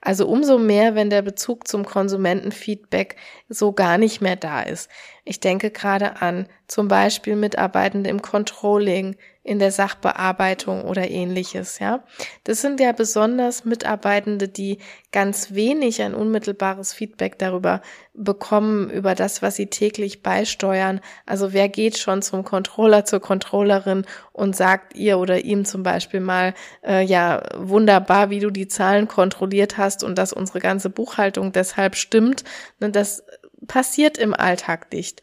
Also 0.00 0.26
umso 0.26 0.58
mehr, 0.58 0.94
wenn 0.94 1.10
der 1.10 1.20
Bezug 1.20 1.68
zum 1.68 1.84
Konsumentenfeedback 1.84 3.16
so 3.50 3.72
gar 3.72 3.98
nicht 3.98 4.22
mehr 4.22 4.36
da 4.36 4.62
ist. 4.62 4.88
Ich 5.22 5.40
denke 5.40 5.70
gerade 5.70 6.22
an 6.22 6.48
zum 6.66 6.88
Beispiel 6.88 7.36
Mitarbeitende 7.36 8.08
im 8.08 8.22
Controlling, 8.22 9.16
in 9.44 9.58
der 9.58 9.70
Sachbearbeitung 9.70 10.84
oder 10.84 11.10
ähnliches, 11.10 11.78
ja. 11.78 12.02
Das 12.44 12.62
sind 12.62 12.80
ja 12.80 12.92
besonders 12.92 13.66
Mitarbeitende, 13.66 14.48
die 14.48 14.78
ganz 15.12 15.52
wenig 15.52 16.00
ein 16.00 16.14
unmittelbares 16.14 16.94
Feedback 16.94 17.38
darüber 17.38 17.82
bekommen, 18.14 18.88
über 18.88 19.14
das, 19.14 19.42
was 19.42 19.56
sie 19.56 19.66
täglich 19.66 20.22
beisteuern. 20.22 21.00
Also 21.26 21.52
wer 21.52 21.68
geht 21.68 21.98
schon 21.98 22.22
zum 22.22 22.42
Controller, 22.42 23.04
zur 23.04 23.20
Controllerin 23.20 24.06
und 24.32 24.56
sagt 24.56 24.96
ihr 24.96 25.18
oder 25.18 25.44
ihm 25.44 25.66
zum 25.66 25.82
Beispiel 25.82 26.20
mal, 26.20 26.54
äh, 26.82 27.04
ja, 27.04 27.42
wunderbar, 27.54 28.30
wie 28.30 28.40
du 28.40 28.50
die 28.50 28.66
Zahlen 28.66 29.08
kontrolliert 29.08 29.76
hast 29.76 30.02
und 30.02 30.16
dass 30.16 30.32
unsere 30.32 30.60
ganze 30.60 30.88
Buchhaltung 30.88 31.52
deshalb 31.52 31.96
stimmt. 31.96 32.44
Ne, 32.80 32.90
das 32.90 33.22
passiert 33.66 34.16
im 34.16 34.32
Alltag 34.32 34.90
nicht 34.90 35.22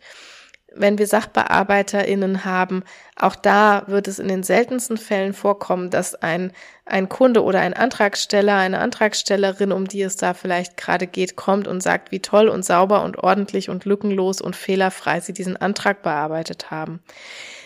wenn 0.73 0.97
wir 0.97 1.07
SachbearbeiterInnen 1.07 2.45
haben, 2.45 2.83
auch 3.15 3.35
da 3.35 3.83
wird 3.87 4.07
es 4.07 4.19
in 4.19 4.27
den 4.27 4.43
seltensten 4.43 4.97
Fällen 4.97 5.33
vorkommen, 5.33 5.89
dass 5.89 6.15
ein, 6.15 6.51
ein 6.85 7.09
Kunde 7.09 7.43
oder 7.43 7.59
ein 7.59 7.73
Antragsteller, 7.73 8.55
eine 8.55 8.79
Antragstellerin, 8.79 9.71
um 9.71 9.87
die 9.87 10.01
es 10.01 10.15
da 10.15 10.33
vielleicht 10.33 10.77
gerade 10.77 11.07
geht, 11.07 11.35
kommt 11.35 11.67
und 11.67 11.81
sagt, 11.81 12.11
wie 12.11 12.19
toll 12.19 12.47
und 12.47 12.63
sauber 12.63 13.03
und 13.03 13.17
ordentlich 13.17 13.69
und 13.69 13.85
lückenlos 13.85 14.41
und 14.41 14.55
fehlerfrei 14.55 15.19
sie 15.19 15.33
diesen 15.33 15.57
Antrag 15.57 16.03
bearbeitet 16.03 16.71
haben. 16.71 17.01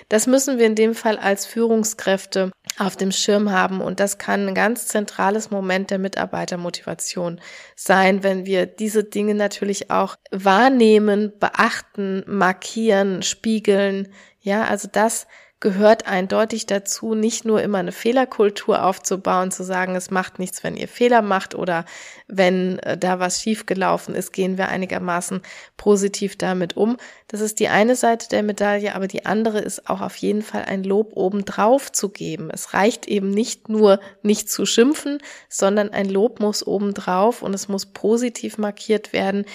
Das 0.10 0.28
müssen 0.28 0.60
wir 0.60 0.66
in 0.66 0.76
dem 0.76 0.94
Fall 0.94 1.18
als 1.18 1.46
Führungskräfte 1.46 2.52
auf 2.78 2.98
dem 2.98 3.12
Schirm 3.12 3.52
haben 3.52 3.82
und 3.82 4.00
das 4.00 4.18
kann 4.18 4.48
ein 4.48 4.56
ganz 4.56 4.88
zentrales 4.88 5.50
Moment 5.50 5.92
der 5.92 6.00
Mitarbeitermotivation 6.00 7.40
sein, 7.76 8.24
wenn 8.24 8.46
wir 8.46 8.66
diese 8.66 9.04
Dinge 9.04 9.36
natürlich 9.36 9.92
auch 9.92 10.16
wahrnehmen, 10.32 11.34
beachten, 11.40 12.24
markieren, 12.28 13.24
spiegeln. 13.24 14.10
Ja, 14.42 14.66
also 14.66 14.90
das 14.92 15.28
gehört 15.66 16.06
eindeutig 16.06 16.68
dazu, 16.68 17.16
nicht 17.16 17.44
nur 17.44 17.60
immer 17.60 17.80
eine 17.80 17.92
Fehlerkultur 17.92 18.84
aufzubauen, 18.84 19.50
zu 19.50 19.64
sagen, 19.64 19.96
es 19.96 20.12
macht 20.12 20.38
nichts, 20.38 20.64
wenn 20.64 20.78
ihr 20.78 20.88
Fehler 20.88 21.24
macht 21.24 21.56
oder 21.56 21.86
wenn 22.28 22.78
äh, 22.80 23.00
da 23.00 23.20
was 23.20 23.42
schiefgelaufen 23.42 24.14
ist, 24.14 24.32
gehen 24.32 24.60
wir 24.60 24.68
einigermaßen 24.70 25.42
positiv 25.76 26.38
damit 26.38 26.78
um. 26.78 26.98
Das 27.28 27.42
ist 27.42 27.60
die 27.60 27.68
eine 27.68 27.96
Seite 27.96 28.30
der 28.30 28.44
Medaille, 28.44 28.94
aber 28.94 29.08
die 29.08 29.26
andere 29.26 29.58
ist 29.58 29.90
auch 29.90 30.02
auf 30.02 30.16
jeden 30.18 30.44
Fall 30.44 30.66
ein 30.66 30.84
Lob 30.84 31.14
obendrauf 31.16 31.92
zu 31.92 32.10
geben. 32.10 32.52
Es 32.54 32.76
reicht 32.76 33.08
eben 33.08 33.32
nicht 33.32 33.68
nur 33.68 34.00
nicht 34.22 34.52
zu 34.52 34.68
schimpfen, 34.68 35.18
sondern 35.50 35.90
ein 35.90 36.08
Lob 36.08 36.40
muss 36.40 36.66
obendrauf 36.66 37.42
und 37.42 37.56
es 37.56 37.68
muss 37.68 37.88
positiv 37.88 38.60
markiert 38.60 39.14
werden, 39.14 39.46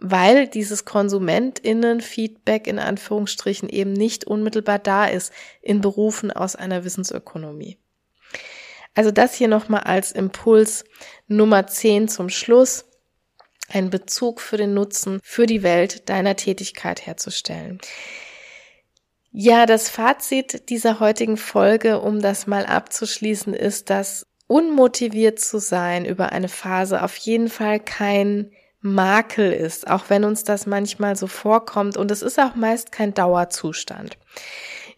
weil 0.00 0.46
dieses 0.46 0.84
Konsumentinnen-Feedback 0.84 2.66
in 2.66 2.78
Anführungsstrichen 2.78 3.68
eben 3.68 3.92
nicht 3.92 4.24
unmittelbar 4.24 4.78
da 4.78 5.06
ist 5.06 5.32
in 5.60 5.80
Berufen 5.80 6.30
aus 6.30 6.56
einer 6.56 6.84
Wissensökonomie. 6.84 7.78
Also 8.94 9.10
das 9.10 9.34
hier 9.34 9.48
nochmal 9.48 9.82
als 9.82 10.12
Impuls 10.12 10.84
Nummer 11.26 11.66
10 11.66 12.08
zum 12.08 12.28
Schluss, 12.28 12.84
einen 13.68 13.90
Bezug 13.90 14.40
für 14.40 14.56
den 14.56 14.74
Nutzen 14.74 15.20
für 15.22 15.46
die 15.46 15.62
Welt 15.62 16.08
deiner 16.08 16.36
Tätigkeit 16.36 17.06
herzustellen. 17.06 17.80
Ja, 19.30 19.66
das 19.66 19.90
Fazit 19.90 20.70
dieser 20.70 21.00
heutigen 21.00 21.36
Folge, 21.36 22.00
um 22.00 22.20
das 22.20 22.46
mal 22.46 22.64
abzuschließen, 22.64 23.52
ist, 23.52 23.90
dass 23.90 24.26
unmotiviert 24.46 25.38
zu 25.38 25.58
sein 25.58 26.06
über 26.06 26.32
eine 26.32 26.48
Phase 26.48 27.02
auf 27.02 27.16
jeden 27.18 27.48
Fall 27.48 27.78
kein 27.78 28.50
Makel 28.80 29.52
ist, 29.52 29.88
auch 29.88 30.04
wenn 30.08 30.24
uns 30.24 30.44
das 30.44 30.66
manchmal 30.66 31.16
so 31.16 31.26
vorkommt 31.26 31.96
und 31.96 32.10
es 32.10 32.22
ist 32.22 32.38
auch 32.38 32.54
meist 32.54 32.92
kein 32.92 33.14
Dauerzustand. 33.14 34.18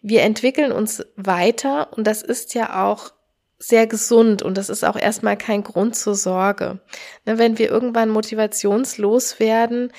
Wir 0.02 0.22
entwickeln 0.22 0.72
uns 0.72 1.04
weiter 1.16 1.92
und 1.96 2.06
das 2.06 2.22
ist 2.22 2.54
ja 2.54 2.86
auch 2.86 3.12
sehr 3.58 3.86
gesund 3.86 4.42
und 4.42 4.56
das 4.56 4.70
ist 4.70 4.84
auch 4.84 4.96
erstmal 4.96 5.36
kein 5.36 5.62
Grund 5.62 5.94
zur 5.94 6.14
Sorge. 6.14 6.80
Ne, 7.26 7.38
wenn 7.38 7.58
wir 7.58 7.70
irgendwann 7.70 8.08
motivationslos 8.08 9.38
werden, 9.38 9.92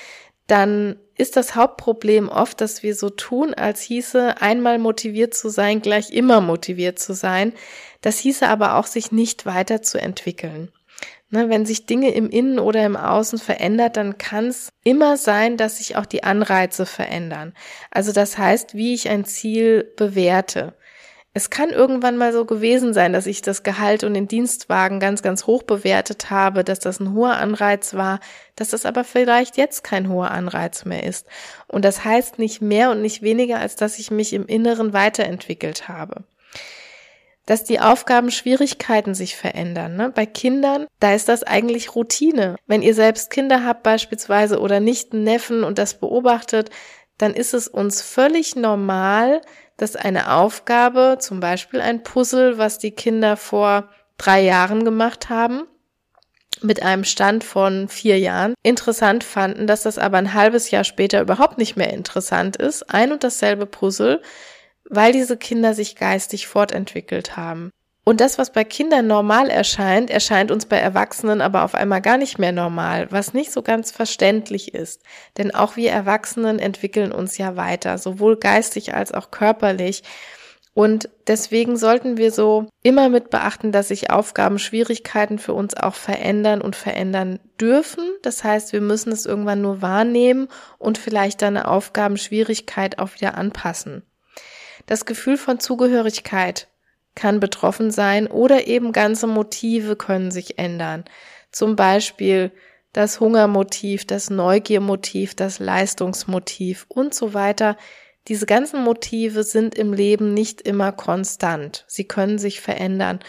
dann 0.48 0.96
ist 1.16 1.36
das 1.36 1.54
Hauptproblem 1.54 2.28
oft, 2.28 2.60
dass 2.60 2.82
wir 2.82 2.96
so 2.96 3.10
tun, 3.10 3.54
als 3.54 3.80
hieße 3.80 4.40
einmal 4.40 4.78
motiviert 4.78 5.34
zu 5.34 5.48
sein, 5.48 5.80
gleich 5.80 6.10
immer 6.10 6.40
motiviert 6.40 6.98
zu 6.98 7.14
sein. 7.14 7.52
Das 8.00 8.18
hieße 8.18 8.48
aber 8.48 8.74
auch, 8.74 8.86
sich 8.86 9.12
nicht 9.12 9.46
weiterzuentwickeln. 9.46 10.72
Ne, 11.34 11.48
wenn 11.48 11.64
sich 11.64 11.86
Dinge 11.86 12.10
im 12.12 12.28
Innen 12.28 12.58
oder 12.58 12.84
im 12.84 12.94
Außen 12.94 13.38
verändert, 13.38 13.96
dann 13.96 14.18
kann 14.18 14.48
es 14.48 14.70
immer 14.84 15.16
sein, 15.16 15.56
dass 15.56 15.78
sich 15.78 15.96
auch 15.96 16.04
die 16.04 16.24
Anreize 16.24 16.84
verändern. 16.84 17.54
Also 17.90 18.12
das 18.12 18.36
heißt, 18.36 18.74
wie 18.74 18.92
ich 18.92 19.08
ein 19.08 19.24
Ziel 19.24 19.90
bewerte. 19.96 20.74
Es 21.32 21.48
kann 21.48 21.70
irgendwann 21.70 22.18
mal 22.18 22.34
so 22.34 22.44
gewesen 22.44 22.92
sein, 22.92 23.14
dass 23.14 23.26
ich 23.26 23.40
das 23.40 23.62
Gehalt 23.62 24.04
und 24.04 24.12
den 24.12 24.28
Dienstwagen 24.28 25.00
ganz, 25.00 25.22
ganz 25.22 25.46
hoch 25.46 25.62
bewertet 25.62 26.28
habe, 26.28 26.64
dass 26.64 26.80
das 26.80 27.00
ein 27.00 27.14
hoher 27.14 27.38
Anreiz 27.38 27.94
war, 27.94 28.20
dass 28.54 28.68
das 28.68 28.84
aber 28.84 29.02
vielleicht 29.02 29.56
jetzt 29.56 29.82
kein 29.84 30.10
hoher 30.10 30.32
Anreiz 30.32 30.84
mehr 30.84 31.04
ist. 31.04 31.26
Und 31.66 31.86
das 31.86 32.04
heißt 32.04 32.38
nicht 32.38 32.60
mehr 32.60 32.90
und 32.90 33.00
nicht 33.00 33.22
weniger, 33.22 33.58
als 33.58 33.74
dass 33.76 33.98
ich 33.98 34.10
mich 34.10 34.34
im 34.34 34.44
Inneren 34.44 34.92
weiterentwickelt 34.92 35.88
habe 35.88 36.24
dass 37.46 37.64
die 37.64 37.80
Aufgaben 37.80 38.30
Schwierigkeiten 38.30 39.14
sich 39.14 39.36
verändern. 39.36 39.96
Ne? 39.96 40.10
Bei 40.10 40.26
Kindern, 40.26 40.86
da 41.00 41.14
ist 41.14 41.28
das 41.28 41.42
eigentlich 41.42 41.94
Routine. 41.94 42.56
Wenn 42.66 42.82
ihr 42.82 42.94
selbst 42.94 43.30
Kinder 43.30 43.64
habt 43.64 43.82
beispielsweise 43.82 44.60
oder 44.60 44.80
nicht 44.80 45.12
einen 45.12 45.24
Neffen 45.24 45.64
und 45.64 45.78
das 45.78 45.94
beobachtet, 45.94 46.70
dann 47.18 47.34
ist 47.34 47.54
es 47.54 47.68
uns 47.68 48.02
völlig 48.02 48.56
normal, 48.56 49.40
dass 49.76 49.96
eine 49.96 50.32
Aufgabe, 50.32 51.18
zum 51.18 51.40
Beispiel 51.40 51.80
ein 51.80 52.02
Puzzle, 52.02 52.58
was 52.58 52.78
die 52.78 52.92
Kinder 52.92 53.36
vor 53.36 53.88
drei 54.18 54.42
Jahren 54.42 54.84
gemacht 54.84 55.28
haben, 55.28 55.64
mit 56.60 56.82
einem 56.82 57.04
Stand 57.04 57.42
von 57.42 57.88
vier 57.88 58.18
Jahren 58.18 58.54
interessant 58.62 59.24
fanden, 59.24 59.66
dass 59.66 59.82
das 59.82 59.98
aber 59.98 60.18
ein 60.18 60.34
halbes 60.34 60.70
Jahr 60.70 60.84
später 60.84 61.20
überhaupt 61.20 61.58
nicht 61.58 61.76
mehr 61.76 61.92
interessant 61.92 62.56
ist. 62.56 62.88
Ein 62.90 63.12
und 63.12 63.24
dasselbe 63.24 63.66
Puzzle 63.66 64.22
weil 64.92 65.12
diese 65.12 65.36
Kinder 65.36 65.74
sich 65.74 65.96
geistig 65.96 66.46
fortentwickelt 66.46 67.36
haben. 67.36 67.70
Und 68.04 68.20
das, 68.20 68.36
was 68.36 68.50
bei 68.50 68.64
Kindern 68.64 69.06
normal 69.06 69.48
erscheint, 69.48 70.10
erscheint 70.10 70.50
uns 70.50 70.66
bei 70.66 70.76
Erwachsenen 70.76 71.40
aber 71.40 71.62
auf 71.62 71.74
einmal 71.74 72.02
gar 72.02 72.18
nicht 72.18 72.38
mehr 72.38 72.50
normal, 72.50 73.06
was 73.10 73.32
nicht 73.32 73.52
so 73.52 73.62
ganz 73.62 73.92
verständlich 73.92 74.74
ist. 74.74 75.02
Denn 75.38 75.54
auch 75.54 75.76
wir 75.76 75.92
Erwachsenen 75.92 76.58
entwickeln 76.58 77.12
uns 77.12 77.38
ja 77.38 77.56
weiter, 77.56 77.98
sowohl 77.98 78.36
geistig 78.36 78.94
als 78.94 79.12
auch 79.12 79.30
körperlich. 79.30 80.02
Und 80.74 81.10
deswegen 81.26 81.76
sollten 81.76 82.16
wir 82.16 82.32
so 82.32 82.66
immer 82.82 83.08
mit 83.08 83.30
beachten, 83.30 83.72
dass 83.72 83.88
sich 83.88 84.10
Aufgaben, 84.10 84.58
Schwierigkeiten 84.58 85.38
für 85.38 85.52
uns 85.52 85.76
auch 85.76 85.94
verändern 85.94 86.60
und 86.60 86.74
verändern 86.74 87.38
dürfen. 87.60 88.04
Das 88.22 88.42
heißt, 88.42 88.72
wir 88.72 88.80
müssen 88.80 89.12
es 89.12 89.26
irgendwann 89.26 89.60
nur 89.60 89.80
wahrnehmen 89.80 90.48
und 90.78 90.98
vielleicht 90.98 91.42
dann 91.42 91.56
eine 91.56 91.68
Aufgabenschwierigkeit 91.68 92.98
auch 92.98 93.14
wieder 93.14 93.36
anpassen. 93.36 94.02
Das 94.86 95.04
Gefühl 95.04 95.36
von 95.36 95.60
Zugehörigkeit 95.60 96.68
kann 97.14 97.40
betroffen 97.40 97.90
sein 97.90 98.26
oder 98.26 98.66
eben 98.66 98.92
ganze 98.92 99.26
Motive 99.26 99.96
können 99.96 100.30
sich 100.30 100.58
ändern. 100.58 101.04
Zum 101.50 101.76
Beispiel 101.76 102.50
das 102.92 103.20
Hungermotiv, 103.20 104.06
das 104.06 104.30
Neugiermotiv, 104.30 105.34
das 105.34 105.58
Leistungsmotiv 105.58 106.86
und 106.88 107.14
so 107.14 107.34
weiter. 107.34 107.76
Diese 108.28 108.46
ganzen 108.46 108.82
Motive 108.84 109.44
sind 109.44 109.74
im 109.74 109.92
Leben 109.92 110.34
nicht 110.34 110.60
immer 110.62 110.92
konstant. 110.92 111.84
Sie 111.88 112.04
können 112.04 112.38
sich 112.38 112.60
verändern. 112.60 113.20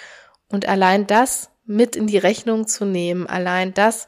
Und 0.49 0.67
allein 0.67 1.07
das 1.07 1.49
mit 1.65 1.95
in 1.95 2.07
die 2.07 2.17
Rechnung 2.17 2.67
zu 2.67 2.85
nehmen, 2.85 3.25
allein 3.25 3.73
das 3.73 4.07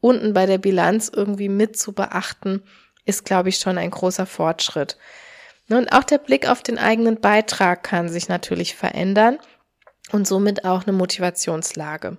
unten 0.00 0.32
bei 0.32 0.46
der 0.46 0.58
Bilanz 0.58 1.10
irgendwie 1.14 1.48
mit 1.48 1.78
zu 1.78 1.92
beachten, 1.92 2.62
ist, 3.04 3.24
glaube 3.24 3.50
ich, 3.50 3.58
schon 3.58 3.78
ein 3.78 3.90
großer 3.90 4.26
Fortschritt. 4.26 4.96
Und 5.68 5.92
auch 5.92 6.04
der 6.04 6.18
Blick 6.18 6.48
auf 6.48 6.62
den 6.62 6.78
eigenen 6.78 7.20
Beitrag 7.20 7.82
kann 7.82 8.08
sich 8.08 8.28
natürlich 8.28 8.76
verändern 8.76 9.38
und 10.12 10.26
somit 10.26 10.64
auch 10.64 10.86
eine 10.86 10.96
Motivationslage. 10.96 12.18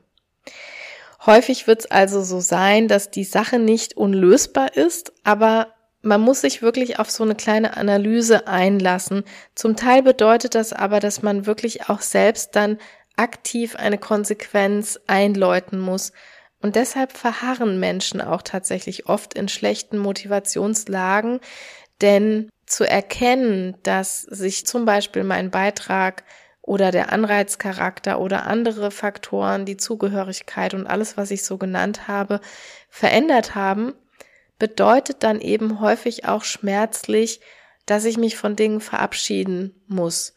Häufig 1.25 1.67
wird 1.67 1.81
es 1.81 1.91
also 1.91 2.21
so 2.21 2.39
sein, 2.39 2.87
dass 2.87 3.09
die 3.09 3.23
Sache 3.23 3.59
nicht 3.59 3.95
unlösbar 3.95 4.75
ist, 4.75 5.13
aber 5.23 5.73
man 6.01 6.21
muss 6.21 6.41
sich 6.41 6.61
wirklich 6.61 6.99
auf 6.99 7.09
so 7.09 7.23
eine 7.23 7.35
kleine 7.35 7.75
Analyse 7.75 8.47
einlassen. 8.47 9.23
Zum 9.55 9.75
Teil 9.75 10.03
bedeutet 10.03 10.55
das 10.55 10.73
aber, 10.73 10.99
dass 10.99 11.21
man 11.21 11.45
wirklich 11.45 11.89
auch 11.89 12.01
selbst 12.01 12.55
dann 12.55 12.77
aktiv 13.15 13.75
eine 13.75 13.97
Konsequenz 13.97 14.99
einläuten 15.07 15.79
muss. 15.79 16.11
Und 16.61 16.75
deshalb 16.75 17.11
verharren 17.11 17.79
Menschen 17.79 18.21
auch 18.21 18.41
tatsächlich 18.41 19.07
oft 19.07 19.33
in 19.33 19.47
schlechten 19.47 19.97
Motivationslagen, 19.97 21.39
denn 22.01 22.49
zu 22.67 22.87
erkennen, 22.87 23.75
dass 23.81 24.21
sich 24.21 24.67
zum 24.67 24.85
Beispiel 24.85 25.23
mein 25.23 25.49
Beitrag 25.49 26.23
oder 26.61 26.91
der 26.91 27.13
Anreizcharakter 27.13 28.19
oder 28.19 28.45
andere 28.45 28.91
Faktoren, 28.91 29.65
die 29.65 29.77
Zugehörigkeit 29.77 30.73
und 30.73 30.85
alles, 30.85 31.15
was 31.15 31.31
ich 31.31 31.43
so 31.43 31.57
genannt 31.57 32.09
habe, 32.09 32.41
verändert 32.89 33.55
haben, 33.55 33.93
bedeutet 34.59 35.23
dann 35.23 35.39
eben 35.39 35.79
häufig 35.79 36.25
auch 36.25 36.43
schmerzlich, 36.43 37.39
dass 37.85 38.03
ich 38.03 38.17
mich 38.17 38.35
von 38.35 38.57
Dingen 38.57 38.81
verabschieden 38.81 39.81
muss. 39.87 40.33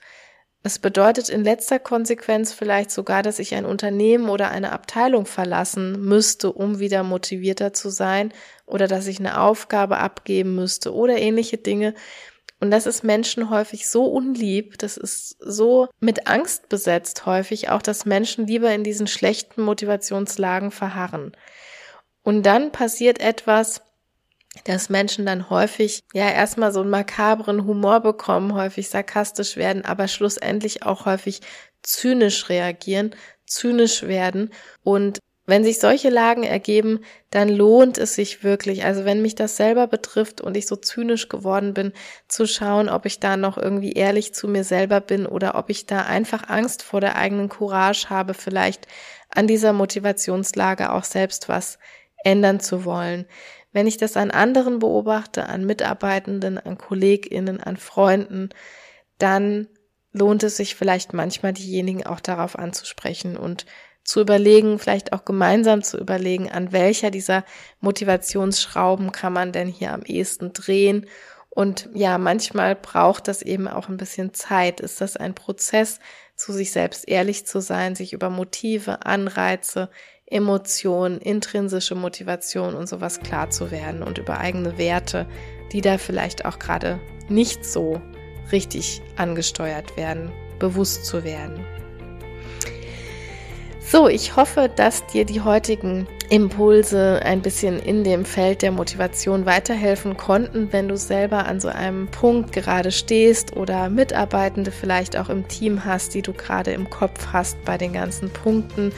Es 0.62 0.78
bedeutet 0.78 1.30
in 1.30 1.42
letzter 1.42 1.78
Konsequenz 1.78 2.52
vielleicht 2.52 2.90
sogar, 2.90 3.22
dass 3.22 3.38
ich 3.38 3.54
ein 3.54 3.64
Unternehmen 3.64 4.28
oder 4.28 4.50
eine 4.50 4.72
Abteilung 4.72 5.24
verlassen 5.24 6.04
müsste, 6.04 6.52
um 6.52 6.78
wieder 6.78 7.02
motivierter 7.02 7.72
zu 7.72 7.88
sein 7.88 8.32
oder 8.66 8.86
dass 8.86 9.06
ich 9.06 9.20
eine 9.20 9.40
Aufgabe 9.40 9.98
abgeben 9.98 10.54
müsste 10.54 10.94
oder 10.94 11.16
ähnliche 11.16 11.56
Dinge, 11.56 11.94
und 12.60 12.70
das 12.70 12.84
ist 12.86 13.02
Menschen 13.02 13.48
häufig 13.48 13.88
so 13.88 14.04
unlieb, 14.04 14.78
das 14.78 14.98
ist 14.98 15.36
so 15.40 15.88
mit 15.98 16.26
Angst 16.26 16.68
besetzt 16.68 17.24
häufig 17.24 17.70
auch, 17.70 17.80
dass 17.80 18.04
Menschen 18.04 18.46
lieber 18.46 18.70
in 18.72 18.84
diesen 18.84 19.06
schlechten 19.06 19.62
Motivationslagen 19.62 20.70
verharren. 20.70 21.32
Und 22.22 22.44
dann 22.44 22.70
passiert 22.70 23.18
etwas, 23.18 23.80
dass 24.64 24.88
Menschen 24.88 25.26
dann 25.26 25.48
häufig 25.50 26.02
ja 26.12 26.30
erstmal 26.30 26.72
so 26.72 26.80
einen 26.80 26.90
makabren 26.90 27.66
Humor 27.66 28.00
bekommen, 28.00 28.54
häufig 28.54 28.88
sarkastisch 28.88 29.56
werden, 29.56 29.84
aber 29.84 30.08
schlussendlich 30.08 30.82
auch 30.82 31.06
häufig 31.06 31.40
zynisch 31.82 32.48
reagieren, 32.48 33.14
zynisch 33.46 34.02
werden 34.02 34.50
und 34.82 35.20
wenn 35.50 35.64
sich 35.64 35.80
solche 35.80 36.10
Lagen 36.10 36.44
ergeben, 36.44 37.00
dann 37.30 37.48
lohnt 37.48 37.98
es 37.98 38.14
sich 38.14 38.44
wirklich, 38.44 38.84
also 38.84 39.04
wenn 39.04 39.20
mich 39.20 39.34
das 39.34 39.56
selber 39.56 39.88
betrifft 39.88 40.40
und 40.40 40.56
ich 40.56 40.68
so 40.68 40.76
zynisch 40.76 41.28
geworden 41.28 41.74
bin, 41.74 41.92
zu 42.28 42.46
schauen, 42.46 42.88
ob 42.88 43.04
ich 43.04 43.18
da 43.18 43.36
noch 43.36 43.58
irgendwie 43.58 43.92
ehrlich 43.92 44.32
zu 44.32 44.46
mir 44.46 44.62
selber 44.62 45.00
bin 45.00 45.26
oder 45.26 45.56
ob 45.56 45.68
ich 45.68 45.86
da 45.86 46.02
einfach 46.02 46.48
Angst 46.48 46.84
vor 46.84 47.00
der 47.00 47.16
eigenen 47.16 47.48
Courage 47.48 48.10
habe, 48.10 48.32
vielleicht 48.34 48.86
an 49.28 49.48
dieser 49.48 49.72
Motivationslage 49.72 50.92
auch 50.92 51.04
selbst 51.04 51.48
was 51.48 51.80
ändern 52.22 52.60
zu 52.60 52.84
wollen. 52.84 53.26
Wenn 53.72 53.86
ich 53.86 53.96
das 53.96 54.16
an 54.16 54.30
anderen 54.30 54.78
beobachte, 54.80 55.46
an 55.46 55.64
Mitarbeitenden, 55.64 56.58
an 56.58 56.76
Kolleginnen, 56.78 57.60
an 57.60 57.76
Freunden, 57.76 58.50
dann 59.18 59.68
lohnt 60.12 60.42
es 60.42 60.56
sich 60.56 60.74
vielleicht 60.74 61.12
manchmal 61.12 61.52
diejenigen 61.52 62.04
auch 62.04 62.20
darauf 62.20 62.58
anzusprechen 62.58 63.36
und 63.36 63.66
zu 64.02 64.20
überlegen, 64.20 64.78
vielleicht 64.78 65.12
auch 65.12 65.24
gemeinsam 65.24 65.82
zu 65.82 65.98
überlegen, 65.98 66.50
an 66.50 66.72
welcher 66.72 67.10
dieser 67.10 67.44
Motivationsschrauben 67.80 69.12
kann 69.12 69.32
man 69.32 69.52
denn 69.52 69.68
hier 69.68 69.92
am 69.92 70.02
ehesten 70.02 70.52
drehen. 70.52 71.06
Und 71.48 71.88
ja, 71.94 72.18
manchmal 72.18 72.74
braucht 72.74 73.28
das 73.28 73.42
eben 73.42 73.68
auch 73.68 73.88
ein 73.88 73.98
bisschen 73.98 74.32
Zeit. 74.32 74.80
Ist 74.80 75.00
das 75.00 75.16
ein 75.16 75.34
Prozess, 75.34 76.00
zu 76.34 76.52
sich 76.52 76.72
selbst 76.72 77.06
ehrlich 77.06 77.46
zu 77.46 77.60
sein, 77.60 77.94
sich 77.94 78.12
über 78.14 78.30
Motive, 78.30 79.04
Anreize, 79.04 79.90
Emotionen, 80.30 81.18
intrinsische 81.18 81.96
Motivation 81.96 82.74
und 82.74 82.88
sowas 82.88 83.20
klar 83.20 83.50
zu 83.50 83.70
werden 83.70 84.02
und 84.02 84.18
über 84.18 84.38
eigene 84.38 84.78
Werte, 84.78 85.26
die 85.72 85.80
da 85.80 85.98
vielleicht 85.98 86.44
auch 86.44 86.58
gerade 86.58 87.00
nicht 87.28 87.64
so 87.64 88.00
richtig 88.52 89.02
angesteuert 89.16 89.96
werden, 89.96 90.30
bewusst 90.58 91.04
zu 91.04 91.24
werden. 91.24 91.64
So, 93.80 94.06
ich 94.06 94.36
hoffe, 94.36 94.70
dass 94.74 95.04
dir 95.08 95.24
die 95.24 95.40
heutigen 95.40 96.06
Impulse 96.28 97.22
ein 97.24 97.42
bisschen 97.42 97.80
in 97.80 98.04
dem 98.04 98.24
Feld 98.24 98.62
der 98.62 98.70
Motivation 98.70 99.46
weiterhelfen 99.46 100.16
konnten, 100.16 100.72
wenn 100.72 100.86
du 100.86 100.96
selber 100.96 101.46
an 101.46 101.58
so 101.58 101.66
einem 101.66 102.06
Punkt 102.06 102.52
gerade 102.52 102.92
stehst 102.92 103.56
oder 103.56 103.90
Mitarbeitende 103.90 104.70
vielleicht 104.70 105.16
auch 105.16 105.28
im 105.28 105.48
Team 105.48 105.84
hast, 105.84 106.14
die 106.14 106.22
du 106.22 106.32
gerade 106.32 106.70
im 106.70 106.88
Kopf 106.88 107.32
hast 107.32 107.64
bei 107.64 107.76
den 107.78 107.92
ganzen 107.92 108.30
Punkten, 108.30 108.92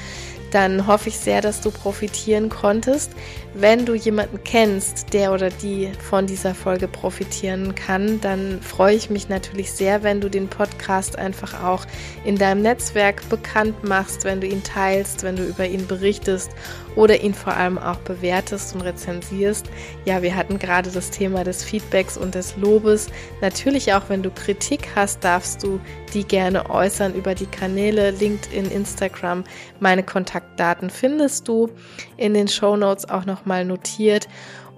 dann 0.52 0.86
hoffe 0.86 1.08
ich 1.08 1.18
sehr, 1.18 1.40
dass 1.40 1.60
du 1.60 1.70
profitieren 1.70 2.48
konntest. 2.48 3.12
Wenn 3.54 3.84
du 3.84 3.94
jemanden 3.94 4.42
kennst, 4.44 5.12
der 5.12 5.32
oder 5.32 5.50
die 5.50 5.90
von 6.08 6.26
dieser 6.26 6.54
Folge 6.54 6.88
profitieren 6.88 7.74
kann, 7.74 8.20
dann 8.20 8.60
freue 8.62 8.94
ich 8.94 9.10
mich 9.10 9.28
natürlich 9.28 9.72
sehr, 9.72 10.02
wenn 10.02 10.20
du 10.20 10.30
den 10.30 10.48
Podcast 10.48 11.18
einfach 11.18 11.62
auch 11.62 11.84
in 12.24 12.36
deinem 12.36 12.62
Netzwerk 12.62 13.28
bekannt 13.28 13.84
machst, 13.84 14.24
wenn 14.24 14.40
du 14.40 14.46
ihn 14.46 14.62
teilst, 14.62 15.22
wenn 15.22 15.36
du 15.36 15.44
über 15.44 15.66
ihn 15.66 15.86
berichtest 15.86 16.50
oder 16.96 17.20
ihn 17.20 17.34
vor 17.34 17.54
allem 17.54 17.78
auch 17.78 17.98
bewertest 17.98 18.74
und 18.74 18.82
rezensierst. 18.82 19.66
Ja, 20.04 20.22
wir 20.22 20.34
hatten 20.34 20.58
gerade 20.58 20.90
das 20.90 21.10
Thema 21.10 21.44
des 21.44 21.64
Feedbacks 21.64 22.16
und 22.16 22.34
des 22.34 22.56
Lobes. 22.56 23.08
Natürlich 23.40 23.92
auch, 23.94 24.08
wenn 24.08 24.22
du 24.22 24.30
Kritik 24.30 24.88
hast, 24.94 25.24
darfst 25.24 25.62
du 25.62 25.80
die 26.14 26.24
gerne 26.24 26.68
äußern 26.68 27.14
über 27.14 27.34
die 27.34 27.46
Kanäle 27.46 28.10
LinkedIn, 28.10 28.70
Instagram. 28.70 29.44
Meine 29.80 30.02
Kontaktdaten 30.42 30.90
findest 30.90 31.48
du 31.48 31.70
in 32.16 32.34
den 32.34 32.48
Show 32.48 32.76
Notes 32.76 33.08
auch 33.08 33.24
nochmal 33.24 33.64
notiert. 33.64 34.28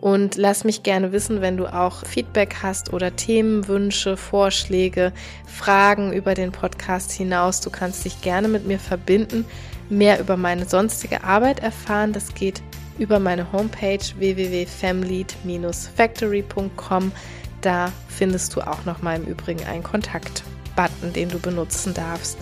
Und 0.00 0.36
lass 0.36 0.64
mich 0.64 0.82
gerne 0.82 1.12
wissen, 1.12 1.40
wenn 1.40 1.56
du 1.56 1.66
auch 1.66 2.04
Feedback 2.04 2.56
hast 2.62 2.92
oder 2.92 3.16
Themenwünsche, 3.16 4.18
Vorschläge, 4.18 5.14
Fragen 5.46 6.12
über 6.12 6.34
den 6.34 6.52
Podcast 6.52 7.10
hinaus. 7.10 7.62
Du 7.62 7.70
kannst 7.70 8.04
dich 8.04 8.20
gerne 8.20 8.48
mit 8.48 8.66
mir 8.66 8.78
verbinden 8.78 9.46
mehr 9.88 10.20
über 10.20 10.36
meine 10.36 10.66
sonstige 10.66 11.24
Arbeit 11.24 11.60
erfahren, 11.60 12.12
das 12.14 12.34
geht 12.34 12.62
über 12.98 13.18
meine 13.18 13.52
Homepage 13.52 14.00
www.family-factory.com. 14.16 17.12
Da 17.60 17.92
findest 18.08 18.56
du 18.56 18.62
auch 18.62 18.86
noch 18.86 19.02
mal 19.02 19.16
im 19.16 19.24
Übrigen 19.24 19.62
einen 19.64 19.82
Kontakt-Button, 19.82 21.12
den 21.12 21.28
du 21.28 21.38
benutzen 21.38 21.92
darfst. 21.92 22.38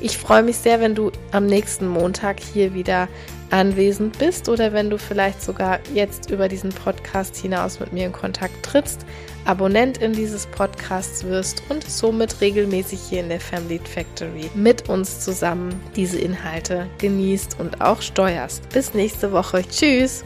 Ich 0.00 0.16
freue 0.16 0.42
mich 0.42 0.56
sehr, 0.56 0.80
wenn 0.80 0.94
du 0.94 1.10
am 1.32 1.46
nächsten 1.46 1.88
Montag 1.88 2.38
hier 2.40 2.74
wieder 2.74 3.08
anwesend 3.50 4.18
bist 4.18 4.48
oder 4.48 4.72
wenn 4.72 4.90
du 4.90 4.98
vielleicht 4.98 5.42
sogar 5.42 5.80
jetzt 5.94 6.30
über 6.30 6.48
diesen 6.48 6.70
Podcast 6.70 7.36
hinaus 7.36 7.80
mit 7.80 7.92
mir 7.92 8.06
in 8.06 8.12
Kontakt 8.12 8.62
trittst, 8.62 9.04
Abonnentin 9.44 10.12
dieses 10.12 10.46
Podcasts 10.46 11.24
wirst 11.24 11.62
und 11.68 11.82
somit 11.88 12.40
regelmäßig 12.40 13.00
hier 13.08 13.20
in 13.20 13.30
der 13.30 13.40
Family 13.40 13.80
Factory 13.82 14.50
mit 14.54 14.88
uns 14.88 15.20
zusammen 15.20 15.80
diese 15.96 16.18
Inhalte 16.18 16.86
genießt 16.98 17.58
und 17.58 17.80
auch 17.80 18.02
steuerst. 18.02 18.68
Bis 18.68 18.94
nächste 18.94 19.32
Woche. 19.32 19.64
Tschüss! 19.68 20.24